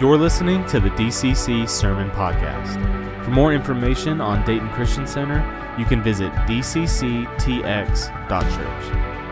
You're 0.00 0.18
listening 0.18 0.66
to 0.66 0.80
the 0.80 0.90
DCC 0.90 1.68
Sermon 1.68 2.10
Podcast. 2.10 3.24
For 3.24 3.30
more 3.30 3.54
information 3.54 4.20
on 4.20 4.44
Dayton 4.44 4.68
Christian 4.70 5.06
Center, 5.06 5.38
you 5.78 5.84
can 5.84 6.02
visit 6.02 6.32
dcctx.church. 6.32 7.38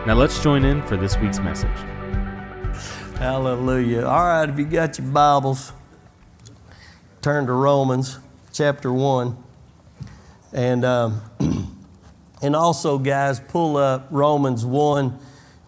Now 0.06 0.14
let's 0.14 0.40
join 0.40 0.64
in 0.64 0.80
for 0.82 0.96
this 0.96 1.18
week's 1.18 1.40
message. 1.40 1.68
Hallelujah. 3.18 4.04
All 4.06 4.24
right, 4.24 4.48
if 4.48 4.56
you 4.56 4.64
got 4.64 4.98
your 4.98 5.08
Bibles, 5.08 5.72
turn 7.22 7.46
to 7.46 7.52
Romans 7.52 8.20
chapter 8.52 8.92
1. 8.92 9.36
And, 10.52 10.84
um, 10.84 11.22
and 12.40 12.54
also, 12.54 12.98
guys, 12.98 13.40
pull 13.40 13.78
up 13.78 14.06
Romans 14.12 14.64
1 14.64 15.18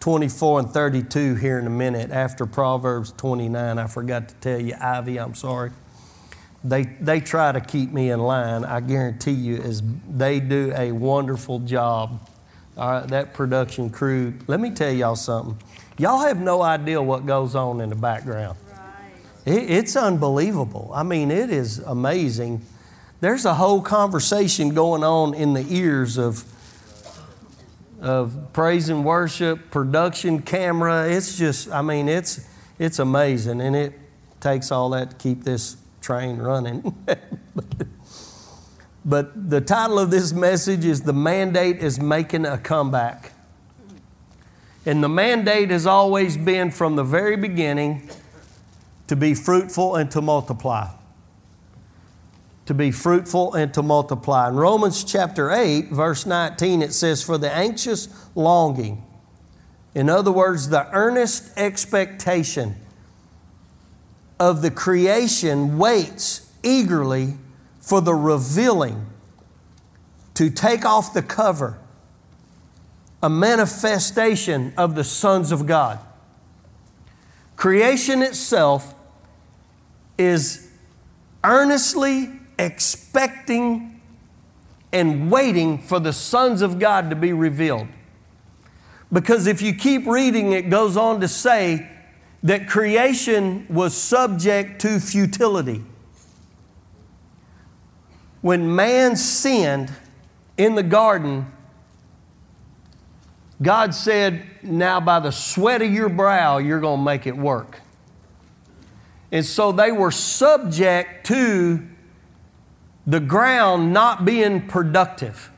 24 0.04 0.60
and 0.60 0.70
32 0.70 1.36
here 1.36 1.58
in 1.58 1.66
a 1.66 1.70
minute 1.70 2.10
after 2.10 2.44
Proverbs 2.44 3.12
29. 3.12 3.78
I 3.78 3.86
forgot 3.86 4.28
to 4.28 4.34
tell 4.34 4.60
you, 4.60 4.74
Ivy, 4.78 5.18
I'm 5.18 5.34
sorry. 5.34 5.70
They, 6.62 6.82
they 6.82 7.20
try 7.20 7.52
to 7.52 7.60
keep 7.62 7.90
me 7.90 8.10
in 8.10 8.20
line. 8.20 8.66
I 8.66 8.80
guarantee 8.80 9.30
you, 9.30 9.56
as 9.62 9.82
they 10.06 10.40
do 10.40 10.74
a 10.76 10.92
wonderful 10.92 11.60
job. 11.60 12.28
All 12.76 12.90
right, 12.90 13.08
that 13.08 13.32
production 13.32 13.88
crew. 13.88 14.34
Let 14.46 14.60
me 14.60 14.72
tell 14.72 14.92
y'all 14.92 15.16
something. 15.16 15.56
Y'all 15.96 16.20
have 16.20 16.38
no 16.38 16.60
idea 16.60 17.00
what 17.00 17.24
goes 17.24 17.54
on 17.54 17.80
in 17.80 17.88
the 17.88 17.96
background. 17.96 18.58
Right. 19.46 19.56
It, 19.56 19.70
it's 19.70 19.96
unbelievable. 19.96 20.90
I 20.94 21.02
mean, 21.02 21.30
it 21.30 21.48
is 21.48 21.78
amazing. 21.78 22.60
There's 23.22 23.46
a 23.46 23.54
whole 23.54 23.80
conversation 23.80 24.74
going 24.74 25.02
on 25.02 25.32
in 25.32 25.54
the 25.54 25.64
ears 25.66 26.18
of 26.18 26.44
of 28.04 28.52
praise 28.52 28.90
and 28.90 29.04
worship, 29.04 29.70
production, 29.70 30.42
camera. 30.42 31.08
It's 31.08 31.38
just, 31.38 31.70
I 31.70 31.80
mean, 31.80 32.08
it's, 32.08 32.46
it's 32.78 32.98
amazing. 32.98 33.62
And 33.62 33.74
it 33.74 33.98
takes 34.40 34.70
all 34.70 34.90
that 34.90 35.10
to 35.10 35.16
keep 35.16 35.42
this 35.42 35.78
train 36.02 36.36
running. 36.36 36.94
but 39.04 39.50
the 39.50 39.60
title 39.62 39.98
of 39.98 40.10
this 40.10 40.34
message 40.34 40.84
is 40.84 41.00
The 41.00 41.14
Mandate 41.14 41.78
is 41.78 41.98
Making 41.98 42.44
a 42.44 42.58
Comeback. 42.58 43.32
And 44.84 45.02
the 45.02 45.08
mandate 45.08 45.70
has 45.70 45.86
always 45.86 46.36
been 46.36 46.70
from 46.70 46.96
the 46.96 47.04
very 47.04 47.38
beginning 47.38 48.10
to 49.06 49.16
be 49.16 49.32
fruitful 49.32 49.96
and 49.96 50.10
to 50.10 50.20
multiply 50.20 50.90
to 52.66 52.74
be 52.74 52.90
fruitful 52.90 53.54
and 53.54 53.72
to 53.74 53.82
multiply. 53.82 54.48
In 54.48 54.56
Romans 54.56 55.04
chapter 55.04 55.50
8, 55.50 55.88
verse 55.90 56.24
19, 56.24 56.82
it 56.82 56.92
says, 56.92 57.22
For 57.22 57.36
the 57.36 57.52
anxious 57.52 58.08
longing, 58.34 59.04
in 59.94 60.08
other 60.08 60.32
words, 60.32 60.70
the 60.70 60.90
earnest 60.92 61.56
expectation 61.56 62.76
of 64.40 64.62
the 64.62 64.70
creation 64.70 65.78
waits 65.78 66.50
eagerly 66.62 67.34
for 67.80 68.00
the 68.00 68.14
revealing 68.14 69.06
to 70.34 70.50
take 70.50 70.84
off 70.84 71.14
the 71.14 71.22
cover, 71.22 71.78
a 73.22 73.30
manifestation 73.30 74.72
of 74.76 74.94
the 74.94 75.04
sons 75.04 75.52
of 75.52 75.66
God. 75.66 76.00
Creation 77.56 78.22
itself 78.22 78.94
is 80.18 80.70
earnestly 81.44 82.32
expecting 82.58 84.00
and 84.92 85.30
waiting 85.30 85.78
for 85.78 85.98
the 85.98 86.12
sons 86.12 86.62
of 86.62 86.78
God 86.78 87.10
to 87.10 87.16
be 87.16 87.32
revealed. 87.32 87.88
Because 89.12 89.46
if 89.46 89.60
you 89.60 89.74
keep 89.74 90.06
reading, 90.06 90.52
it 90.52 90.70
goes 90.70 90.96
on 90.96 91.20
to 91.20 91.28
say 91.28 91.88
that 92.42 92.68
creation 92.68 93.66
was 93.68 93.96
subject 93.96 94.80
to 94.82 95.00
futility. 95.00 95.82
When 98.40 98.76
man 98.76 99.16
sinned 99.16 99.92
in 100.56 100.74
the 100.74 100.82
garden, 100.82 101.50
God 103.62 103.94
said, 103.94 104.44
Now 104.62 105.00
by 105.00 105.20
the 105.20 105.30
sweat 105.30 105.80
of 105.80 105.90
your 105.90 106.08
brow, 106.08 106.58
you're 106.58 106.80
going 106.80 107.00
to 107.00 107.04
make 107.04 107.26
it 107.26 107.36
work. 107.36 107.80
And 109.32 109.44
so 109.44 109.72
they 109.72 109.90
were 109.90 110.10
subject 110.10 111.26
to 111.26 111.84
the 113.06 113.20
ground 113.20 113.92
not 113.92 114.24
being 114.24 114.66
productive 114.66 115.50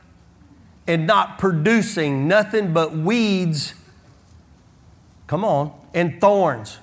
and 0.85 1.07
not 1.07 1.37
producing 1.37 2.27
nothing 2.27 2.73
but 2.73 2.93
weeds, 2.93 3.73
come 5.27 5.43
on, 5.43 5.73
and 5.93 6.19
thorns. 6.19 6.79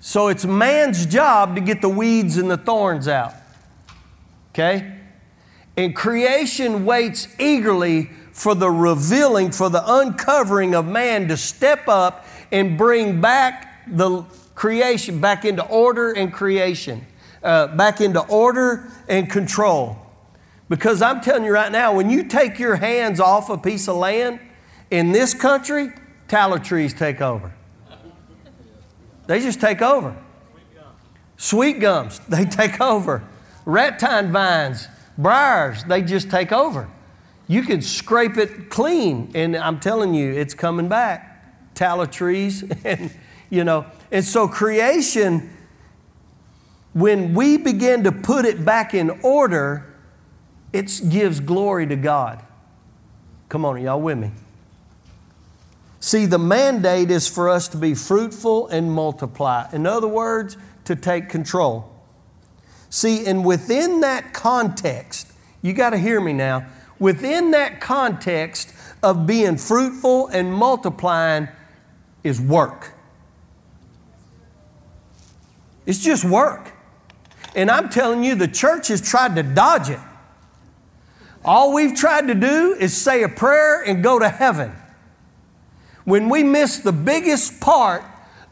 So 0.00 0.28
it's 0.28 0.44
man's 0.44 1.06
job 1.06 1.56
to 1.56 1.60
get 1.60 1.80
the 1.80 1.88
weeds 1.88 2.36
and 2.36 2.50
the 2.50 2.56
thorns 2.56 3.08
out. 3.08 3.34
Okay? 4.52 4.92
And 5.76 5.94
creation 5.94 6.84
waits 6.84 7.28
eagerly 7.38 8.10
for 8.32 8.54
the 8.54 8.70
revealing, 8.70 9.50
for 9.50 9.68
the 9.68 9.82
uncovering 9.84 10.74
of 10.74 10.86
man 10.86 11.28
to 11.28 11.36
step 11.36 11.88
up 11.88 12.26
and 12.52 12.78
bring 12.78 13.20
back 13.20 13.84
the 13.88 14.22
creation 14.54 15.20
back 15.20 15.44
into 15.44 15.64
order 15.66 16.12
and 16.12 16.32
creation 16.32 17.06
uh, 17.46 17.68
back 17.68 18.00
into 18.00 18.20
order 18.26 18.90
and 19.08 19.30
control. 19.30 19.96
Because 20.68 21.00
I'm 21.00 21.20
telling 21.20 21.44
you 21.44 21.52
right 21.52 21.70
now, 21.70 21.94
when 21.94 22.10
you 22.10 22.24
take 22.24 22.58
your 22.58 22.74
hands 22.74 23.20
off 23.20 23.48
a 23.48 23.56
piece 23.56 23.88
of 23.88 23.96
land 23.96 24.40
in 24.90 25.12
this 25.12 25.32
country, 25.32 25.90
tallow 26.26 26.58
trees 26.58 26.92
take 26.92 27.20
over. 27.20 27.54
They 29.28 29.40
just 29.40 29.60
take 29.60 29.80
over. 29.80 30.16
Sweet 31.36 31.78
gums, 31.78 32.18
they 32.28 32.44
take 32.44 32.80
over. 32.80 33.22
Rattan 33.64 34.32
vines, 34.32 34.88
briars, 35.16 35.84
they 35.84 36.02
just 36.02 36.30
take 36.30 36.50
over. 36.50 36.88
You 37.48 37.62
can 37.62 37.80
scrape 37.80 38.36
it 38.38 38.70
clean, 38.70 39.30
and 39.36 39.56
I'm 39.56 39.78
telling 39.78 40.14
you, 40.14 40.32
it's 40.32 40.54
coming 40.54 40.88
back. 40.88 41.74
Tallow 41.74 42.06
trees, 42.06 42.64
and 42.84 43.12
you 43.50 43.62
know, 43.62 43.86
and 44.10 44.24
so 44.24 44.48
creation 44.48 45.55
when 46.96 47.34
we 47.34 47.58
begin 47.58 48.04
to 48.04 48.10
put 48.10 48.46
it 48.46 48.64
back 48.64 48.94
in 48.94 49.10
order, 49.22 49.84
it 50.72 50.90
gives 51.10 51.40
glory 51.40 51.86
to 51.86 51.94
God. 51.94 52.42
Come 53.50 53.66
on, 53.66 53.82
y'all 53.82 54.00
with 54.00 54.16
me? 54.16 54.30
See, 56.00 56.24
the 56.24 56.38
mandate 56.38 57.10
is 57.10 57.28
for 57.28 57.50
us 57.50 57.68
to 57.68 57.76
be 57.76 57.92
fruitful 57.92 58.68
and 58.68 58.90
multiply. 58.90 59.68
In 59.74 59.86
other 59.86 60.08
words, 60.08 60.56
to 60.86 60.96
take 60.96 61.28
control. 61.28 61.92
See, 62.88 63.26
and 63.26 63.44
within 63.44 64.00
that 64.00 64.32
context, 64.32 65.30
you 65.60 65.74
got 65.74 65.90
to 65.90 65.98
hear 65.98 66.18
me 66.18 66.32
now. 66.32 66.64
Within 66.98 67.50
that 67.50 67.78
context 67.78 68.72
of 69.02 69.26
being 69.26 69.58
fruitful 69.58 70.28
and 70.28 70.50
multiplying 70.50 71.48
is 72.24 72.40
work. 72.40 72.94
It's 75.84 76.02
just 76.02 76.24
work. 76.24 76.72
And 77.56 77.70
I'm 77.70 77.88
telling 77.88 78.22
you, 78.22 78.34
the 78.34 78.46
church 78.46 78.88
has 78.88 79.00
tried 79.00 79.34
to 79.36 79.42
dodge 79.42 79.88
it. 79.88 79.98
All 81.42 81.72
we've 81.72 81.94
tried 81.94 82.28
to 82.28 82.34
do 82.34 82.76
is 82.78 82.94
say 82.94 83.22
a 83.22 83.28
prayer 83.28 83.82
and 83.82 84.02
go 84.02 84.18
to 84.18 84.28
heaven. 84.28 84.72
When 86.04 86.28
we 86.28 86.44
miss 86.44 86.78
the 86.78 86.92
biggest 86.92 87.60
part 87.60 88.04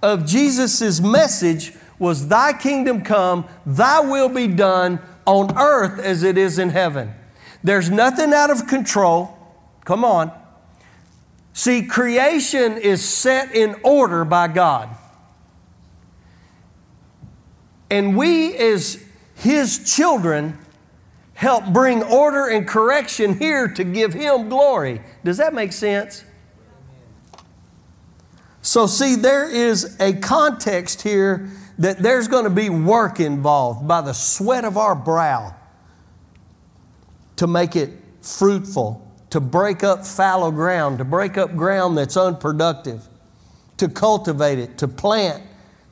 of 0.03 0.27
Jesus' 0.27 1.01
message 1.01 1.73
was 1.99 2.29
thy 2.29 2.55
kingdom 2.55 3.03
come, 3.03 3.47
thy 3.67 4.01
will 4.01 4.31
be 4.31 4.47
done 4.47 5.01
on 5.27 5.57
earth 5.57 5.99
as 5.99 6.23
it 6.23 6.39
is 6.39 6.59
in 6.59 6.71
heaven. 6.71 7.15
There's 7.63 7.91
nothing 7.91 8.33
out 8.33 8.51
of 8.51 8.67
control. 8.67 9.37
Come 9.85 10.05
on. 10.05 10.33
See, 11.53 11.83
creation 11.83 12.79
is 12.79 13.07
set 13.07 13.55
in 13.55 13.77
order 13.83 14.25
by 14.25 14.49
God. 14.49 14.89
And 17.91 18.17
we, 18.17 18.57
as 18.57 19.05
His 19.35 19.95
children, 19.95 20.59
help 21.35 21.67
bring 21.67 22.03
order 22.03 22.49
and 22.49 22.67
correction 22.67 23.39
here 23.39 23.69
to 23.69 23.85
give 23.85 24.15
Him 24.15 24.49
glory. 24.49 25.01
Does 25.25 25.37
that 25.39 25.53
make 25.53 25.73
sense? 25.73 26.25
So, 28.63 28.87
see, 28.87 29.17
there 29.17 29.49
is 29.49 29.97
a 30.01 30.15
context 30.15 31.03
here 31.03 31.51
that 31.79 31.99
there's 31.99 32.29
going 32.29 32.45
to 32.45 32.51
be 32.51 32.71
work 32.71 33.21
involved 33.21 33.87
by 33.87 34.01
the 34.01 34.15
sweat 34.15 34.65
of 34.65 34.79
our 34.79 34.95
brow 34.95 35.55
to 37.37 37.47
make 37.47 37.77
it 37.77 37.91
fruitful, 38.23 39.07
to 39.31 39.41
break 39.41 39.83
up 39.83 40.07
fallow 40.07 40.51
ground, 40.51 40.99
to 40.99 41.05
break 41.05 41.37
up 41.37 41.55
ground 41.57 41.99
that's 41.99 42.17
unproductive, 42.17 43.07
to 43.77 43.89
cultivate 43.89 44.59
it, 44.59 44.79
to 44.79 44.89
plant, 44.89 45.43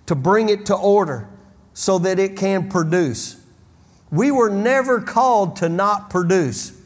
to 0.06 0.14
bring 0.14 0.48
it 0.48 0.64
to 0.66 0.74
order 0.74 1.28
so 1.74 1.98
that 1.98 2.18
it 2.18 2.36
can 2.36 2.68
produce. 2.68 3.36
We 4.10 4.30
were 4.30 4.50
never 4.50 5.00
called 5.00 5.56
to 5.56 5.68
not 5.68 6.10
produce. 6.10 6.78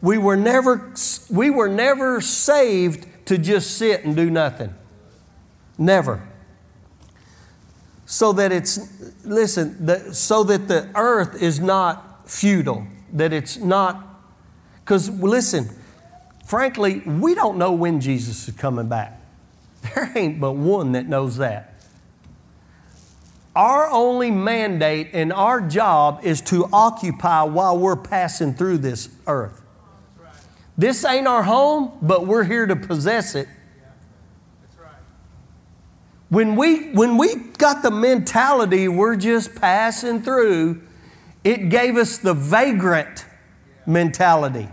We 0.00 0.18
were 0.18 0.36
never, 0.36 0.92
we 1.30 1.50
were 1.50 1.68
never 1.68 2.20
saved 2.20 3.06
to 3.26 3.38
just 3.38 3.76
sit 3.76 4.04
and 4.04 4.16
do 4.16 4.30
nothing. 4.30 4.74
Never. 5.78 6.28
so 8.04 8.32
that 8.34 8.52
it's, 8.52 8.78
listen, 9.24 9.86
the, 9.86 10.12
so 10.12 10.44
that 10.44 10.68
the 10.68 10.90
earth 10.94 11.40
is 11.40 11.60
not 11.60 12.28
futile, 12.28 12.86
that 13.12 13.32
it's 13.32 13.56
not, 13.56 14.04
because 14.84 15.08
listen, 15.08 15.70
frankly, 16.44 17.00
we 17.00 17.34
don't 17.34 17.56
know 17.56 17.72
when 17.72 18.00
Jesus 18.00 18.48
is 18.48 18.54
coming 18.54 18.88
back. 18.88 19.18
There 19.94 20.12
ain't 20.14 20.40
but 20.40 20.52
one 20.52 20.92
that 20.92 21.08
knows 21.08 21.38
that. 21.38 21.71
Our 23.54 23.90
only 23.90 24.30
mandate 24.30 25.10
and 25.12 25.32
our 25.32 25.60
job 25.60 26.20
is 26.22 26.40
to 26.42 26.68
occupy 26.72 27.42
while 27.42 27.78
we're 27.78 27.96
passing 27.96 28.54
through 28.54 28.78
this 28.78 29.10
earth. 29.26 29.62
This 30.78 31.04
ain't 31.04 31.26
our 31.26 31.42
home, 31.42 31.92
but 32.00 32.26
we're 32.26 32.44
here 32.44 32.66
to 32.66 32.76
possess 32.76 33.34
it. 33.34 33.48
When 36.30 36.56
we, 36.56 36.92
when 36.92 37.18
we 37.18 37.34
got 37.58 37.82
the 37.82 37.90
mentality 37.90 38.88
we're 38.88 39.16
just 39.16 39.54
passing 39.54 40.22
through, 40.22 40.80
it 41.44 41.68
gave 41.68 41.98
us 41.98 42.16
the 42.16 42.32
vagrant 42.32 43.26
mentality 43.84 44.68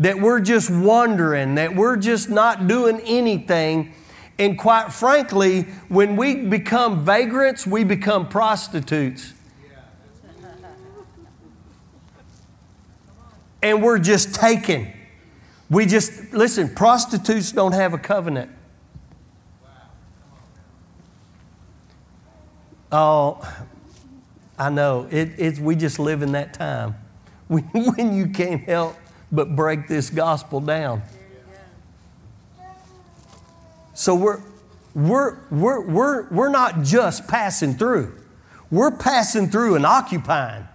that 0.00 0.20
we're 0.20 0.40
just 0.40 0.70
wandering, 0.70 1.54
that 1.54 1.76
we're 1.76 1.96
just 1.96 2.28
not 2.28 2.66
doing 2.66 3.00
anything. 3.06 3.94
And 4.42 4.58
quite 4.58 4.92
frankly, 4.92 5.62
when 5.88 6.16
we 6.16 6.34
become 6.34 7.04
vagrants, 7.04 7.64
we 7.64 7.84
become 7.84 8.28
prostitutes. 8.28 9.34
And 13.62 13.80
we're 13.80 14.00
just 14.00 14.34
taken. 14.34 14.92
We 15.70 15.86
just, 15.86 16.32
listen, 16.32 16.74
prostitutes 16.74 17.52
don't 17.52 17.70
have 17.70 17.94
a 17.94 17.98
covenant. 17.98 18.50
Oh, 22.90 23.48
I 24.58 24.70
know. 24.70 25.06
It, 25.08 25.34
it's, 25.38 25.60
we 25.60 25.76
just 25.76 26.00
live 26.00 26.20
in 26.20 26.32
that 26.32 26.52
time 26.52 26.96
when, 27.46 27.62
when 27.72 28.16
you 28.16 28.26
can't 28.26 28.64
help 28.64 28.96
but 29.30 29.54
break 29.54 29.86
this 29.86 30.10
gospel 30.10 30.60
down. 30.60 31.02
So 34.02 34.16
we're, 34.16 34.40
we're, 34.96 35.38
we're, 35.52 35.80
we're, 35.80 36.28
we're 36.30 36.48
not 36.48 36.82
just 36.82 37.28
passing 37.28 37.74
through, 37.74 38.12
we're 38.68 38.90
passing 38.90 39.48
through 39.48 39.76
and 39.76 39.86
occupying. 39.86 40.66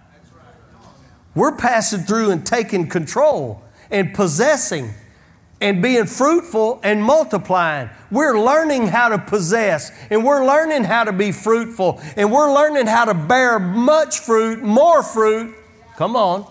We're 1.34 1.54
passing 1.54 2.00
through 2.00 2.30
and 2.30 2.46
taking 2.46 2.88
control 2.88 3.62
and 3.90 4.14
possessing 4.14 4.94
and 5.60 5.82
being 5.82 6.06
fruitful 6.06 6.80
and 6.82 7.04
multiplying. 7.04 7.90
We're 8.10 8.40
learning 8.40 8.86
how 8.86 9.10
to 9.10 9.18
possess 9.18 9.92
and 10.08 10.24
we're 10.24 10.46
learning 10.46 10.84
how 10.84 11.04
to 11.04 11.12
be 11.12 11.30
fruitful 11.30 12.00
and 12.16 12.32
we're 12.32 12.50
learning 12.50 12.86
how 12.86 13.04
to 13.04 13.12
bear 13.12 13.58
much 13.58 14.20
fruit, 14.20 14.62
more 14.62 15.02
fruit. 15.02 15.54
Come 15.96 16.16
on. 16.16 16.50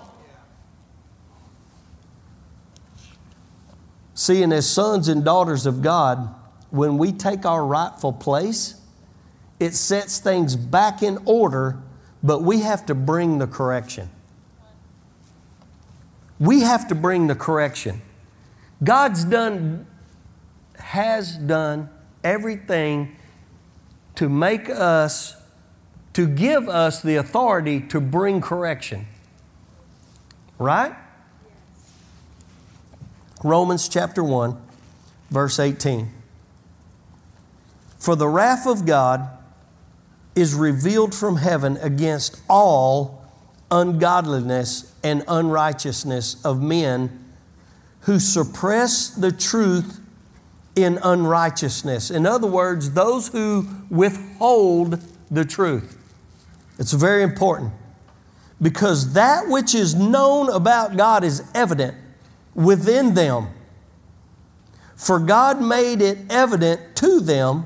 Seeing 4.13 4.51
as 4.51 4.69
sons 4.69 5.07
and 5.07 5.25
daughters 5.25 5.65
of 5.65 5.81
God, 5.81 6.35
when 6.69 6.97
we 6.97 7.11
take 7.11 7.45
our 7.45 7.65
rightful 7.65 8.13
place, 8.13 8.75
it 9.59 9.73
sets 9.73 10.19
things 10.19 10.55
back 10.55 11.01
in 11.01 11.17
order, 11.25 11.77
but 12.21 12.43
we 12.43 12.61
have 12.61 12.85
to 12.87 12.95
bring 12.95 13.39
the 13.39 13.47
correction. 13.47 14.09
We 16.39 16.61
have 16.61 16.87
to 16.89 16.95
bring 16.95 17.27
the 17.27 17.35
correction. 17.35 18.01
God's 18.83 19.23
done, 19.23 19.87
has 20.77 21.35
done 21.37 21.89
everything 22.23 23.15
to 24.15 24.29
make 24.29 24.69
us, 24.69 25.35
to 26.13 26.27
give 26.27 26.69
us 26.69 27.01
the 27.01 27.15
authority 27.15 27.79
to 27.81 27.99
bring 27.99 28.41
correction. 28.41 29.07
Right? 30.59 30.93
Romans 33.43 33.87
chapter 33.87 34.23
1, 34.23 34.59
verse 35.29 35.59
18. 35.59 36.11
For 37.97 38.15
the 38.15 38.27
wrath 38.27 38.67
of 38.67 38.85
God 38.85 39.27
is 40.35 40.53
revealed 40.53 41.15
from 41.15 41.37
heaven 41.37 41.77
against 41.77 42.41
all 42.49 43.25
ungodliness 43.71 44.93
and 45.03 45.23
unrighteousness 45.27 46.43
of 46.45 46.61
men 46.61 47.25
who 48.01 48.19
suppress 48.19 49.09
the 49.09 49.31
truth 49.31 49.99
in 50.75 50.99
unrighteousness. 51.03 52.11
In 52.11 52.25
other 52.25 52.47
words, 52.47 52.91
those 52.91 53.27
who 53.29 53.67
withhold 53.89 55.01
the 55.31 55.43
truth. 55.43 55.97
It's 56.77 56.93
very 56.93 57.23
important 57.23 57.73
because 58.61 59.13
that 59.13 59.47
which 59.47 59.73
is 59.73 59.95
known 59.95 60.49
about 60.49 60.95
God 60.95 61.23
is 61.23 61.43
evident 61.53 61.95
within 62.53 63.13
them. 63.13 63.47
For 64.95 65.19
God 65.19 65.61
made 65.61 66.01
it 66.01 66.19
evident 66.29 66.95
to 66.97 67.19
them 67.19 67.65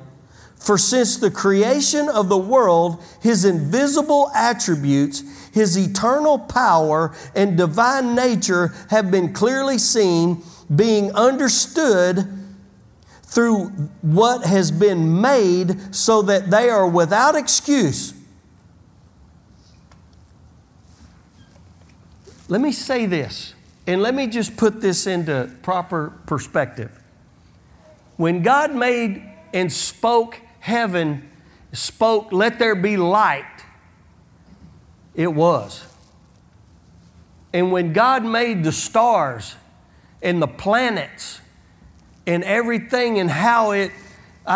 for 0.61 0.77
since 0.77 1.17
the 1.17 1.31
creation 1.31 2.07
of 2.07 2.29
the 2.29 2.37
world, 2.37 3.03
his 3.19 3.45
invisible 3.45 4.31
attributes, 4.35 5.23
his 5.51 5.75
eternal 5.75 6.37
power, 6.37 7.15
and 7.35 7.57
divine 7.57 8.13
nature 8.13 8.67
have 8.91 9.09
been 9.09 9.33
clearly 9.33 9.79
seen, 9.79 10.43
being 10.73 11.13
understood 11.15 12.27
through 13.23 13.69
what 14.03 14.45
has 14.45 14.69
been 14.69 15.19
made, 15.19 15.95
so 15.95 16.21
that 16.21 16.51
they 16.51 16.69
are 16.69 16.87
without 16.87 17.33
excuse. 17.33 18.13
Let 22.49 22.61
me 22.61 22.71
say 22.71 23.07
this, 23.07 23.55
and 23.87 24.03
let 24.03 24.13
me 24.13 24.27
just 24.27 24.57
put 24.57 24.79
this 24.79 25.07
into 25.07 25.49
proper 25.63 26.13
perspective. 26.27 27.01
When 28.17 28.43
God 28.43 28.75
made 28.75 29.23
and 29.53 29.71
spoke 29.71 30.39
heaven 30.61 31.29
spoke, 31.73 32.31
Let 32.31 32.57
there 32.57 32.75
be 32.75 32.95
light, 32.95 33.65
it 35.13 35.33
was. 35.33 35.85
And 37.51 37.71
when 37.73 37.91
God 37.91 38.23
made 38.23 38.63
the 38.63 38.71
stars 38.71 39.55
and 40.21 40.41
the 40.41 40.47
planets 40.47 41.41
and 42.25 42.43
everything 42.45 43.19
and 43.19 43.29
how 43.29 43.71
it 43.71 43.91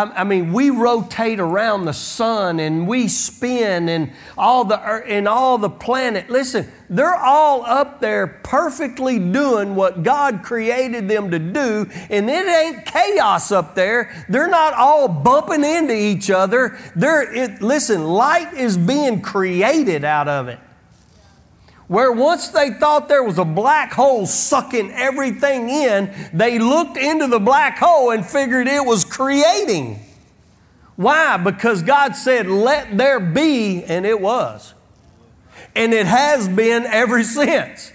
I, 0.03 0.23
mean, 0.23 0.51
we 0.51 0.71
rotate 0.71 1.39
around 1.39 1.85
the 1.85 1.93
sun 1.93 2.59
and 2.59 2.87
we 2.87 3.07
spin 3.07 3.87
and 3.87 4.11
all 4.37 4.65
the 4.65 4.77
and 4.77 5.27
all 5.27 5.57
the 5.57 5.69
planet. 5.69 6.29
Listen, 6.29 6.69
they're 6.89 7.15
all 7.15 7.65
up 7.65 8.01
there 8.01 8.27
perfectly 8.27 9.19
doing 9.19 9.75
what 9.75 10.03
God 10.03 10.43
created 10.43 11.07
them 11.07 11.31
to 11.31 11.39
do, 11.39 11.89
and 12.09 12.29
it 12.29 12.47
ain't 12.47 12.85
chaos 12.85 13.51
up 13.51 13.75
there. 13.75 14.25
They're 14.27 14.49
not 14.49 14.73
all 14.73 15.07
bumping 15.07 15.63
into 15.63 15.95
each 15.95 16.29
other. 16.29 16.77
They're 16.95 17.33
it, 17.33 17.61
listen, 17.61 18.03
light 18.03 18.53
is 18.53 18.77
being 18.77 19.21
created 19.21 20.03
out 20.03 20.27
of 20.27 20.49
it 20.49 20.59
where 21.87 22.11
once 22.11 22.47
they 22.49 22.71
thought 22.71 23.07
there 23.07 23.23
was 23.23 23.37
a 23.37 23.45
black 23.45 23.93
hole 23.93 24.25
sucking 24.25 24.91
everything 24.91 25.69
in, 25.69 26.13
they 26.33 26.57
looked 26.57 26.97
into 26.97 27.27
the 27.27 27.39
black 27.39 27.77
hole 27.77 28.11
and 28.11 28.25
figured 28.25 28.67
it 28.67 28.83
was 28.83 29.05
creating. 29.05 29.99
Why? 30.95 31.37
Because 31.37 31.81
God 31.83 32.15
said, 32.15 32.47
Let 32.47 32.97
there 32.97 33.19
be, 33.19 33.83
and 33.83 34.05
it 34.05 34.19
was. 34.19 34.73
And 35.75 35.93
it 35.93 36.07
has 36.07 36.47
been 36.47 36.85
ever 36.85 37.23
since. 37.23 37.91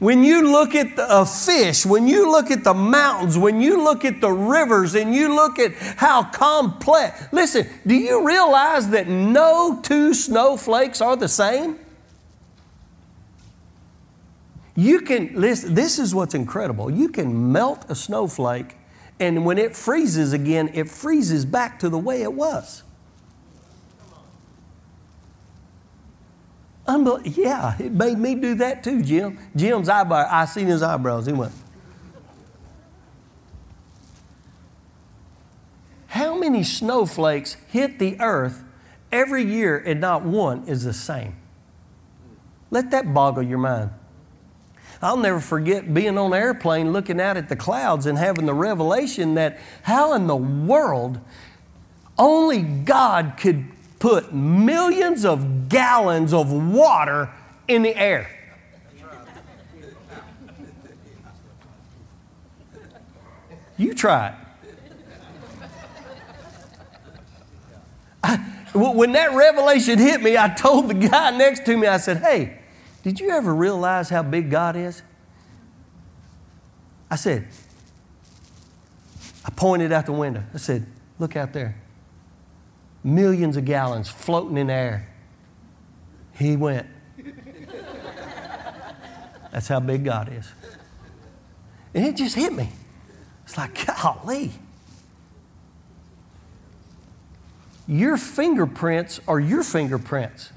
When 0.00 0.24
you 0.24 0.50
look 0.50 0.74
at 0.74 0.96
the, 0.96 1.06
a 1.08 1.24
fish, 1.24 1.86
when 1.86 2.08
you 2.08 2.30
look 2.30 2.50
at 2.50 2.64
the 2.64 2.74
mountains, 2.74 3.38
when 3.38 3.60
you 3.60 3.82
look 3.82 4.04
at 4.04 4.20
the 4.20 4.30
rivers, 4.30 4.94
and 4.94 5.14
you 5.14 5.34
look 5.34 5.58
at 5.58 5.72
how 5.74 6.24
complex, 6.24 7.28
listen, 7.32 7.66
do 7.86 7.94
you 7.94 8.26
realize 8.26 8.90
that 8.90 9.06
no 9.06 9.80
two 9.82 10.12
snowflakes 10.12 11.00
are 11.00 11.16
the 11.16 11.28
same? 11.28 11.78
You 14.76 15.00
can, 15.00 15.32
listen, 15.34 15.74
this 15.74 15.98
is 15.98 16.14
what's 16.14 16.34
incredible. 16.34 16.90
You 16.90 17.08
can 17.08 17.52
melt 17.52 17.84
a 17.88 17.94
snowflake, 17.94 18.76
and 19.20 19.44
when 19.44 19.56
it 19.56 19.76
freezes 19.76 20.32
again, 20.32 20.70
it 20.74 20.88
freezes 20.88 21.44
back 21.44 21.78
to 21.80 21.88
the 21.88 21.98
way 21.98 22.22
it 22.22 22.32
was. 22.32 22.82
Unbel- 26.86 27.36
yeah, 27.36 27.76
it 27.78 27.92
made 27.92 28.18
me 28.18 28.34
do 28.34 28.56
that 28.56 28.84
too, 28.84 29.02
Jim. 29.02 29.38
Jim's 29.56 29.88
eyebrow, 29.88 30.28
I 30.30 30.44
seen 30.44 30.66
his 30.66 30.82
eyebrows. 30.82 31.26
He 31.26 31.32
went. 31.32 31.52
How 36.08 36.36
many 36.36 36.62
snowflakes 36.62 37.56
hit 37.68 37.98
the 37.98 38.20
earth 38.20 38.62
every 39.10 39.44
year 39.44 39.78
and 39.78 40.00
not 40.00 40.24
one 40.24 40.68
is 40.68 40.84
the 40.84 40.92
same? 40.92 41.36
Let 42.70 42.90
that 42.90 43.14
boggle 43.14 43.42
your 43.42 43.58
mind. 43.58 43.90
I'll 45.04 45.18
never 45.18 45.38
forget 45.38 45.92
being 45.92 46.16
on 46.16 46.32
an 46.32 46.38
airplane 46.38 46.92
looking 46.92 47.20
out 47.20 47.36
at 47.36 47.50
the 47.50 47.56
clouds 47.56 48.06
and 48.06 48.16
having 48.16 48.46
the 48.46 48.54
revelation 48.54 49.34
that 49.34 49.58
how 49.82 50.14
in 50.14 50.26
the 50.26 50.34
world 50.34 51.20
only 52.16 52.62
God 52.62 53.34
could 53.36 53.66
put 53.98 54.32
millions 54.32 55.26
of 55.26 55.68
gallons 55.68 56.32
of 56.32 56.50
water 56.50 57.30
in 57.68 57.82
the 57.82 57.94
air. 57.94 58.30
You 63.76 63.92
try 63.92 64.28
it. 64.28 64.34
I, 68.22 68.36
when 68.72 69.12
that 69.12 69.34
revelation 69.34 69.98
hit 69.98 70.22
me, 70.22 70.38
I 70.38 70.48
told 70.48 70.88
the 70.88 70.94
guy 70.94 71.36
next 71.36 71.66
to 71.66 71.76
me, 71.76 71.86
I 71.86 71.98
said, 71.98 72.18
Hey, 72.18 72.60
did 73.04 73.20
you 73.20 73.30
ever 73.30 73.54
realize 73.54 74.08
how 74.08 74.22
big 74.22 74.50
God 74.50 74.76
is? 74.76 75.02
I 77.10 77.16
said, 77.16 77.46
I 79.44 79.50
pointed 79.50 79.92
out 79.92 80.06
the 80.06 80.12
window. 80.12 80.42
I 80.52 80.56
said, 80.56 80.86
Look 81.18 81.36
out 81.36 81.52
there. 81.52 81.76
Millions 83.04 83.58
of 83.58 83.66
gallons 83.66 84.08
floating 84.08 84.56
in 84.56 84.66
the 84.68 84.72
air. 84.72 85.08
He 86.36 86.56
went, 86.56 86.86
That's 89.52 89.68
how 89.68 89.80
big 89.80 90.02
God 90.04 90.32
is. 90.32 90.50
And 91.94 92.06
it 92.06 92.16
just 92.16 92.34
hit 92.34 92.54
me. 92.54 92.70
It's 93.44 93.58
like, 93.58 93.86
golly. 93.86 94.50
Your 97.86 98.16
fingerprints 98.16 99.20
are 99.28 99.38
your 99.38 99.62
fingerprints. 99.62 100.50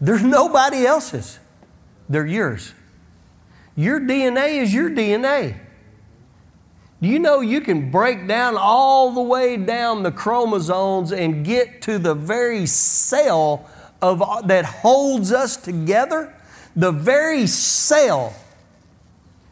They're 0.00 0.18
nobody 0.18 0.84
else's. 0.84 1.38
They're 2.10 2.26
yours. 2.26 2.74
Your 3.76 4.00
DNA 4.00 4.60
is 4.60 4.74
your 4.74 4.90
DNA. 4.90 5.56
Do 7.00 7.08
you 7.08 7.18
know 7.18 7.40
you 7.40 7.62
can 7.62 7.90
break 7.90 8.26
down 8.26 8.56
all 8.58 9.12
the 9.12 9.22
way 9.22 9.56
down 9.56 10.02
the 10.02 10.12
chromosomes 10.12 11.12
and 11.12 11.46
get 11.46 11.80
to 11.82 11.98
the 11.98 12.14
very 12.14 12.66
cell 12.66 13.70
of, 14.02 14.22
that 14.48 14.66
holds 14.66 15.32
us 15.32 15.56
together? 15.56 16.34
The 16.76 16.92
very 16.92 17.46
cell. 17.46 18.34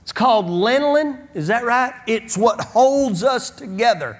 It's 0.02 0.12
called 0.12 0.46
laminin, 0.46 1.28
is 1.34 1.46
that 1.46 1.64
right? 1.64 1.94
It's 2.06 2.36
what 2.36 2.60
holds 2.60 3.22
us 3.22 3.50
together. 3.50 4.18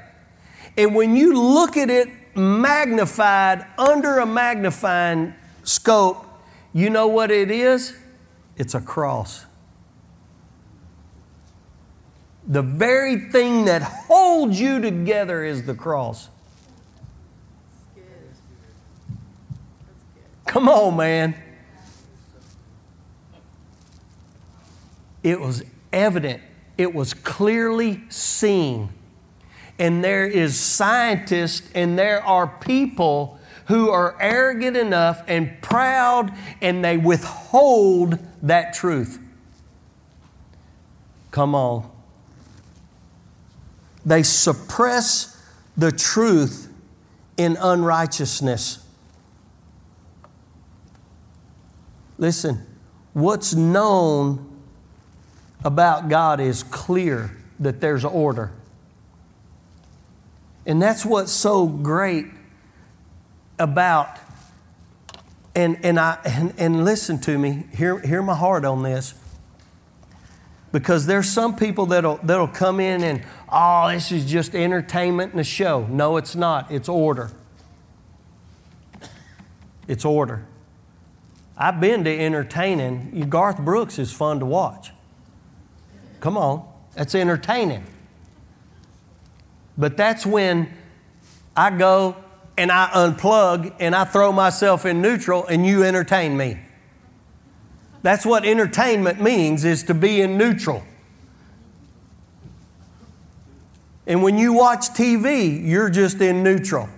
And 0.77 0.95
when 0.95 1.17
you 1.17 1.39
look 1.39 1.77
at 1.77 1.91
it 1.91 2.09
magnified 2.37 3.67
under 3.77 4.19
a 4.19 4.27
magnifying 4.27 5.35
scope, 5.65 6.25
you 6.73 6.89
know 6.89 7.09
what 7.09 7.31
it 7.31 7.51
is? 7.51 7.95
It's 8.59 8.75
a 8.75 8.81
cross. 8.81 9.47
The 12.47 12.63
very 12.63 13.31
thing 13.31 13.67
that 13.67 13.83
holds 13.83 14.61
you 14.61 14.81
together 14.81 15.45
is 15.45 15.65
the 15.65 15.75
cross. 15.75 16.29
Come 20.47 20.69
on, 20.69 20.97
man. 20.97 21.35
It 25.23 25.41
was 25.41 25.63
evident, 25.93 26.43
it 26.77 26.95
was 26.95 27.15
clearly 27.15 28.03
seen. 28.09 28.89
And 29.79 30.03
there 30.03 30.27
is 30.27 30.59
scientists 30.59 31.71
and 31.75 31.97
there 31.97 32.25
are 32.25 32.47
people 32.47 33.38
who 33.69 33.91
are 33.91 34.17
arrogant 34.19 34.77
enough 34.77 35.23
and 35.29 35.61
proud 35.61 36.33
and 36.63 36.83
they 36.83 36.97
withhold 36.97 38.19
that 38.43 38.73
truth. 38.73 39.21
Come 41.31 41.55
on. 41.55 41.91
They 44.07 44.23
suppress 44.23 45.39
the 45.77 45.93
truth 45.93 46.73
in 47.37 47.59
unrighteousness. 47.61 48.85
Listen, 52.17 52.67
what's 53.13 53.55
known 53.55 54.47
about 55.63 56.09
God 56.09 56.41
is 56.41 56.63
clear 56.63 57.37
that 57.61 57.83
there's 57.83 58.05
order. 58.05 58.51
And 60.65 60.81
that's 60.81 61.05
what's 61.05 61.33
so 61.33 61.67
great 61.67 62.27
about 63.59 64.19
and 65.55 65.85
and 65.85 65.99
I 65.99 66.19
and, 66.25 66.55
and 66.57 66.85
listen 66.85 67.19
to 67.21 67.37
me, 67.37 67.65
hear, 67.73 67.99
hear 67.99 68.23
my 68.23 68.35
heart 68.35 68.65
on 68.65 68.83
this. 68.83 69.15
Because 70.71 71.07
there's 71.07 71.29
some 71.29 71.57
people 71.57 71.87
that'll 71.87 72.19
that'll 72.23 72.47
come 72.47 72.79
in 72.79 73.03
and 73.03 73.23
oh, 73.51 73.91
this 73.91 74.13
is 74.13 74.25
just 74.25 74.55
entertainment 74.55 75.33
and 75.33 75.41
a 75.41 75.45
show. 75.45 75.87
No, 75.87 76.17
it's 76.17 76.37
not. 76.37 76.71
It's 76.71 76.89
order. 76.89 77.31
It's 79.89 80.05
order. 80.05 80.47
I've 81.57 81.81
been 81.81 82.05
to 82.05 82.19
entertaining. 82.19 83.29
Garth 83.29 83.59
Brooks 83.59 83.99
is 83.99 84.13
fun 84.13 84.39
to 84.39 84.47
watch. 84.47 84.93
Come 86.21 86.37
on, 86.37 86.69
that's 86.95 87.15
entertaining. 87.15 87.85
But 89.77 89.97
that's 89.97 90.25
when 90.25 90.73
I 91.57 91.71
go 91.71 92.17
and 92.59 92.73
I 92.73 92.89
unplug 92.89 93.73
and 93.79 93.95
I 93.95 94.05
throw 94.05 94.33
myself 94.33 94.85
in 94.85 95.01
neutral 95.01 95.47
and 95.47 95.65
you 95.65 95.85
entertain 95.85 96.37
me. 96.37 96.59
That's 98.03 98.27
what 98.27 98.45
entertainment 98.45 99.21
means 99.21 99.65
is 99.65 99.85
to 99.85 99.95
be 99.95 100.21
in 100.21 100.37
neutral. 100.37 100.83
And 104.07 104.23
when 104.23 104.39
you 104.39 104.53
watch 104.55 104.89
TV, 104.91 105.65
you're 105.67 105.91
just 105.91 106.21
in 106.21 106.43
neutral. 106.43 106.89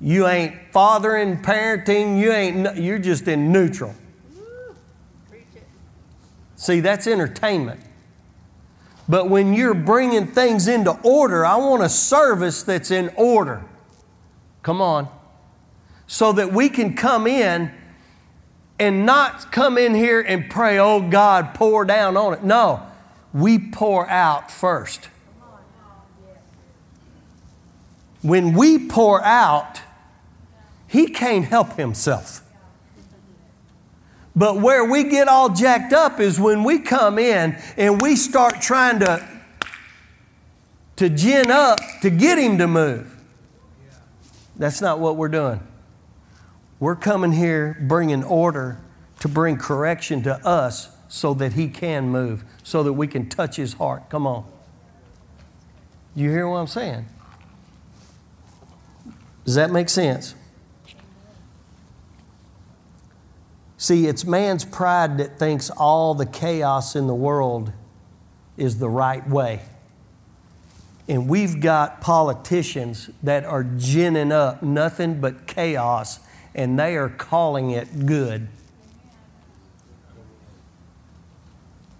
You 0.00 0.26
ain't 0.26 0.54
fathering, 0.72 1.38
parenting, 1.38 2.18
you 2.18 2.32
ain't 2.32 2.76
you're 2.78 2.98
just 2.98 3.28
in 3.28 3.52
neutral. 3.52 3.94
See, 6.56 6.80
that's 6.80 7.06
entertainment. 7.06 7.80
But 9.08 9.28
when 9.28 9.54
you're 9.54 9.74
bringing 9.74 10.26
things 10.26 10.68
into 10.68 10.92
order, 11.02 11.44
I 11.44 11.56
want 11.56 11.82
a 11.82 11.88
service 11.88 12.62
that's 12.62 12.90
in 12.90 13.10
order. 13.16 13.64
Come 14.68 14.82
on. 14.82 15.08
So 16.06 16.30
that 16.32 16.52
we 16.52 16.68
can 16.68 16.94
come 16.94 17.26
in 17.26 17.72
and 18.78 19.06
not 19.06 19.50
come 19.50 19.78
in 19.78 19.94
here 19.94 20.20
and 20.20 20.50
pray, 20.50 20.78
oh 20.78 21.00
God, 21.00 21.54
pour 21.54 21.86
down 21.86 22.18
on 22.18 22.34
it. 22.34 22.44
No, 22.44 22.82
we 23.32 23.58
pour 23.58 24.06
out 24.10 24.50
first. 24.50 25.08
When 28.20 28.52
we 28.52 28.86
pour 28.86 29.24
out, 29.24 29.80
he 30.86 31.06
can't 31.06 31.46
help 31.46 31.78
himself. 31.78 32.42
But 34.36 34.60
where 34.60 34.84
we 34.84 35.04
get 35.04 35.28
all 35.28 35.48
jacked 35.48 35.94
up 35.94 36.20
is 36.20 36.38
when 36.38 36.62
we 36.62 36.80
come 36.80 37.18
in 37.18 37.56
and 37.78 38.02
we 38.02 38.16
start 38.16 38.60
trying 38.60 38.98
to, 38.98 39.26
to 40.96 41.08
gin 41.08 41.50
up 41.50 41.78
to 42.02 42.10
get 42.10 42.36
him 42.38 42.58
to 42.58 42.66
move. 42.66 43.17
That's 44.58 44.80
not 44.80 44.98
what 44.98 45.16
we're 45.16 45.28
doing. 45.28 45.60
We're 46.80 46.96
coming 46.96 47.32
here 47.32 47.76
bringing 47.80 48.24
order 48.24 48.80
to 49.20 49.28
bring 49.28 49.56
correction 49.56 50.22
to 50.24 50.34
us 50.46 50.90
so 51.08 51.34
that 51.34 51.54
he 51.54 51.68
can 51.68 52.08
move, 52.08 52.44
so 52.62 52.82
that 52.82 52.92
we 52.92 53.06
can 53.06 53.28
touch 53.28 53.56
his 53.56 53.72
heart. 53.74 54.10
Come 54.10 54.26
on. 54.26 54.44
You 56.14 56.30
hear 56.30 56.48
what 56.48 56.58
I'm 56.58 56.66
saying? 56.66 57.06
Does 59.44 59.54
that 59.54 59.70
make 59.70 59.88
sense? 59.88 60.34
See, 63.78 64.06
it's 64.06 64.24
man's 64.24 64.64
pride 64.64 65.18
that 65.18 65.38
thinks 65.38 65.70
all 65.70 66.14
the 66.14 66.26
chaos 66.26 66.96
in 66.96 67.06
the 67.06 67.14
world 67.14 67.72
is 68.56 68.78
the 68.78 68.88
right 68.88 69.26
way. 69.28 69.62
And 71.08 71.28
we've 71.28 71.60
got 71.60 72.00
politicians 72.00 73.10
that 73.22 73.44
are 73.44 73.64
ginning 73.64 74.30
up 74.30 74.62
nothing 74.62 75.20
but 75.20 75.46
chaos, 75.46 76.20
and 76.54 76.78
they 76.78 76.96
are 76.96 77.08
calling 77.08 77.70
it 77.70 78.06
good. 78.06 78.48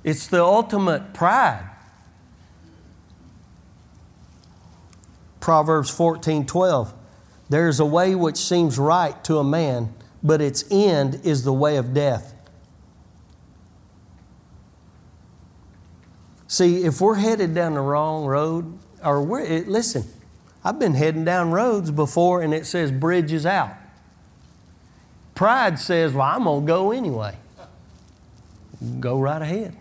It's 0.04 0.26
the 0.26 0.44
ultimate 0.44 1.14
pride. 1.14 1.70
Proverbs 5.40 5.90
14 5.90 6.44
12. 6.44 6.92
There's 7.48 7.80
a 7.80 7.86
way 7.86 8.14
which 8.14 8.36
seems 8.36 8.78
right 8.78 9.24
to 9.24 9.38
a 9.38 9.44
man 9.44 9.94
but 10.22 10.40
its 10.40 10.64
end 10.70 11.20
is 11.24 11.44
the 11.44 11.52
way 11.52 11.76
of 11.76 11.94
death. 11.94 12.34
See, 16.46 16.84
if 16.84 17.00
we're 17.00 17.16
headed 17.16 17.54
down 17.54 17.74
the 17.74 17.80
wrong 17.80 18.24
road, 18.24 18.78
or 19.04 19.22
we're, 19.22 19.40
it, 19.40 19.68
listen, 19.68 20.04
I've 20.64 20.78
been 20.78 20.94
heading 20.94 21.24
down 21.24 21.50
roads 21.50 21.90
before 21.90 22.42
and 22.42 22.52
it 22.52 22.66
says 22.66 22.90
bridges 22.90 23.46
out. 23.46 23.74
Pride 25.34 25.78
says, 25.78 26.12
well, 26.12 26.26
I'm 26.26 26.44
going 26.44 26.62
to 26.62 26.66
go 26.66 26.90
anyway. 26.92 27.36
Go 29.00 29.20
right 29.20 29.40
ahead. 29.40 29.76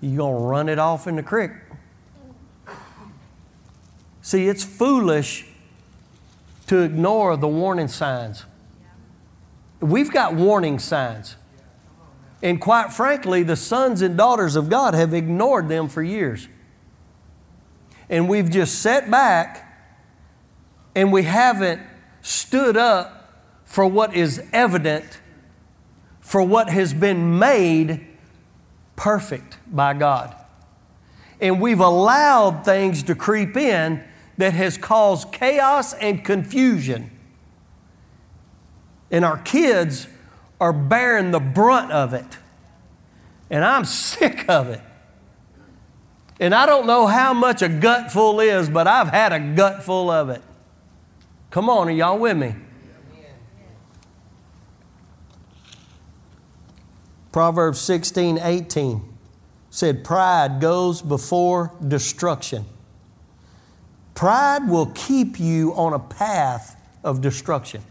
You're 0.00 0.16
going 0.16 0.42
to 0.42 0.44
run 0.44 0.68
it 0.68 0.78
off 0.78 1.06
in 1.06 1.16
the 1.16 1.22
creek. 1.22 1.52
See, 4.22 4.48
it's 4.48 4.64
foolish 4.64 5.46
to 6.66 6.80
ignore 6.80 7.36
the 7.36 7.46
warning 7.46 7.88
signs. 7.88 8.44
We've 9.80 10.10
got 10.10 10.34
warning 10.34 10.78
signs. 10.78 11.36
And 12.42 12.60
quite 12.60 12.92
frankly, 12.92 13.42
the 13.44 13.56
sons 13.56 14.02
and 14.02 14.16
daughters 14.16 14.56
of 14.56 14.68
God 14.68 14.94
have 14.94 15.14
ignored 15.14 15.68
them 15.68 15.88
for 15.88 16.02
years. 16.02 16.48
And 18.08 18.28
we've 18.28 18.50
just 18.50 18.80
sat 18.80 19.10
back 19.10 19.62
and 20.94 21.12
we 21.12 21.24
haven't 21.24 21.82
stood 22.22 22.76
up 22.76 23.42
for 23.64 23.86
what 23.86 24.14
is 24.14 24.42
evident, 24.52 25.20
for 26.20 26.42
what 26.42 26.70
has 26.70 26.94
been 26.94 27.38
made 27.38 28.06
perfect 28.94 29.58
by 29.66 29.92
God. 29.92 30.34
And 31.40 31.60
we've 31.60 31.80
allowed 31.80 32.64
things 32.64 33.02
to 33.04 33.14
creep 33.14 33.56
in 33.56 34.02
that 34.38 34.54
has 34.54 34.78
caused 34.78 35.32
chaos 35.32 35.92
and 35.94 36.24
confusion. 36.24 37.10
And 39.10 39.24
our 39.24 39.38
kids 39.38 40.08
are 40.60 40.72
bearing 40.72 41.30
the 41.30 41.40
brunt 41.40 41.92
of 41.92 42.14
it. 42.14 42.38
And 43.50 43.64
I'm 43.64 43.84
sick 43.84 44.48
of 44.48 44.68
it. 44.68 44.80
And 46.38 46.54
I 46.54 46.66
don't 46.66 46.86
know 46.86 47.06
how 47.06 47.32
much 47.32 47.62
a 47.62 47.68
gutful 47.68 48.40
is, 48.40 48.68
but 48.68 48.86
I've 48.86 49.08
had 49.08 49.32
a 49.32 49.40
gutful 49.40 50.10
of 50.10 50.28
it. 50.28 50.42
Come 51.50 51.70
on, 51.70 51.88
are 51.88 51.92
y'all 51.92 52.18
with 52.18 52.36
me? 52.36 52.54
Proverbs 57.32 57.80
16, 57.80 58.38
18 58.38 59.02
said, 59.70 60.04
Pride 60.04 60.58
goes 60.58 61.02
before 61.02 61.72
destruction. 61.86 62.64
Pride 64.14 64.68
will 64.68 64.86
keep 64.94 65.38
you 65.38 65.74
on 65.74 65.92
a 65.92 65.98
path 65.98 66.80
of 67.04 67.20
destruction. 67.20 67.82